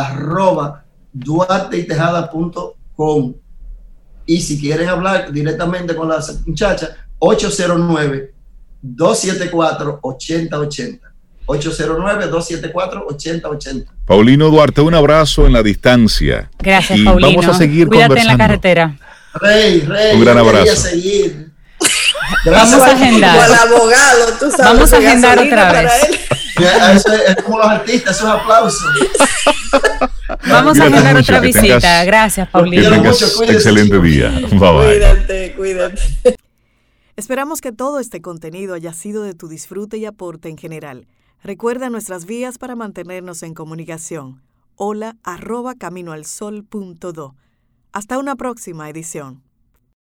arroba 0.00 0.84
duarteitejada.com. 1.12 3.34
Y 4.26 4.40
si 4.40 4.58
quieren 4.60 4.88
hablar 4.88 5.30
directamente 5.32 5.94
con 5.94 6.08
la 6.08 6.18
muchacha, 6.46 6.96
809 7.18 8.32
274 8.82 9.98
8080 10.02 11.14
809-274-8080. 11.46 13.84
Paulino 14.06 14.48
Duarte, 14.50 14.80
un 14.80 14.94
abrazo 14.94 15.46
en 15.46 15.52
la 15.52 15.62
distancia. 15.62 16.50
Gracias, 16.58 16.98
y 16.98 17.04
Paulino. 17.04 17.40
Vamos 17.42 17.54
a 17.54 17.58
seguir 17.58 17.86
Cuídate 17.88 18.08
conversando. 18.08 18.32
en 18.32 18.38
la 18.38 18.44
carretera. 18.44 18.98
Rey, 19.34 19.80
Rey, 19.80 20.16
Un 20.16 20.24
gran 20.24 20.38
abrazo. 20.38 20.74
seguir. 20.76 21.52
Vamos 22.46 22.80
a 22.80 22.86
agendar. 22.92 23.36
Como 23.36 23.42
al 23.42 23.54
abogado, 23.54 24.32
tú 24.38 24.50
sabes. 24.50 24.58
Vamos 24.58 24.92
a 24.92 24.96
agendar 24.98 25.38
otra 25.38 25.72
vez. 25.72 25.92
Eso 26.56 27.12
es, 27.12 27.30
es 27.30 27.42
como 27.42 27.58
los 27.58 27.66
artistas, 27.66 28.16
esos 28.16 28.28
aplausos. 28.30 28.84
Vamos 30.48 30.78
a 30.78 30.84
agendar 30.84 31.16
otra 31.16 31.40
que 31.40 31.46
visita. 31.48 31.78
tengas- 31.80 32.06
Gracias, 32.06 32.48
Que 32.48 32.80
tengas 32.82 32.98
mucho, 33.20 33.36
cuídese, 33.36 33.56
excelente 33.58 34.00
día. 34.00 34.30
Bye 34.30 34.58
bye. 34.58 34.86
Cuídate, 34.86 35.54
cuídate. 35.56 36.02
Esperamos 37.16 37.60
que 37.60 37.72
todo 37.72 38.00
este 38.00 38.20
contenido 38.22 38.74
haya 38.74 38.92
sido 38.92 39.22
de 39.22 39.34
tu 39.34 39.48
disfrute 39.48 39.96
y 39.98 40.06
aporte 40.06 40.48
en 40.48 40.56
general. 40.58 41.06
Recuerda 41.42 41.90
nuestras 41.90 42.24
vías 42.24 42.58
para 42.58 42.74
mantenernos 42.76 43.42
en 43.42 43.54
comunicación. 43.54 44.42
Hola 44.76 45.16
arroba 45.22 45.74
caminoalsol.do. 45.74 47.34
Hasta 47.92 48.18
una 48.18 48.34
próxima 48.34 48.88
edición. 48.90 49.42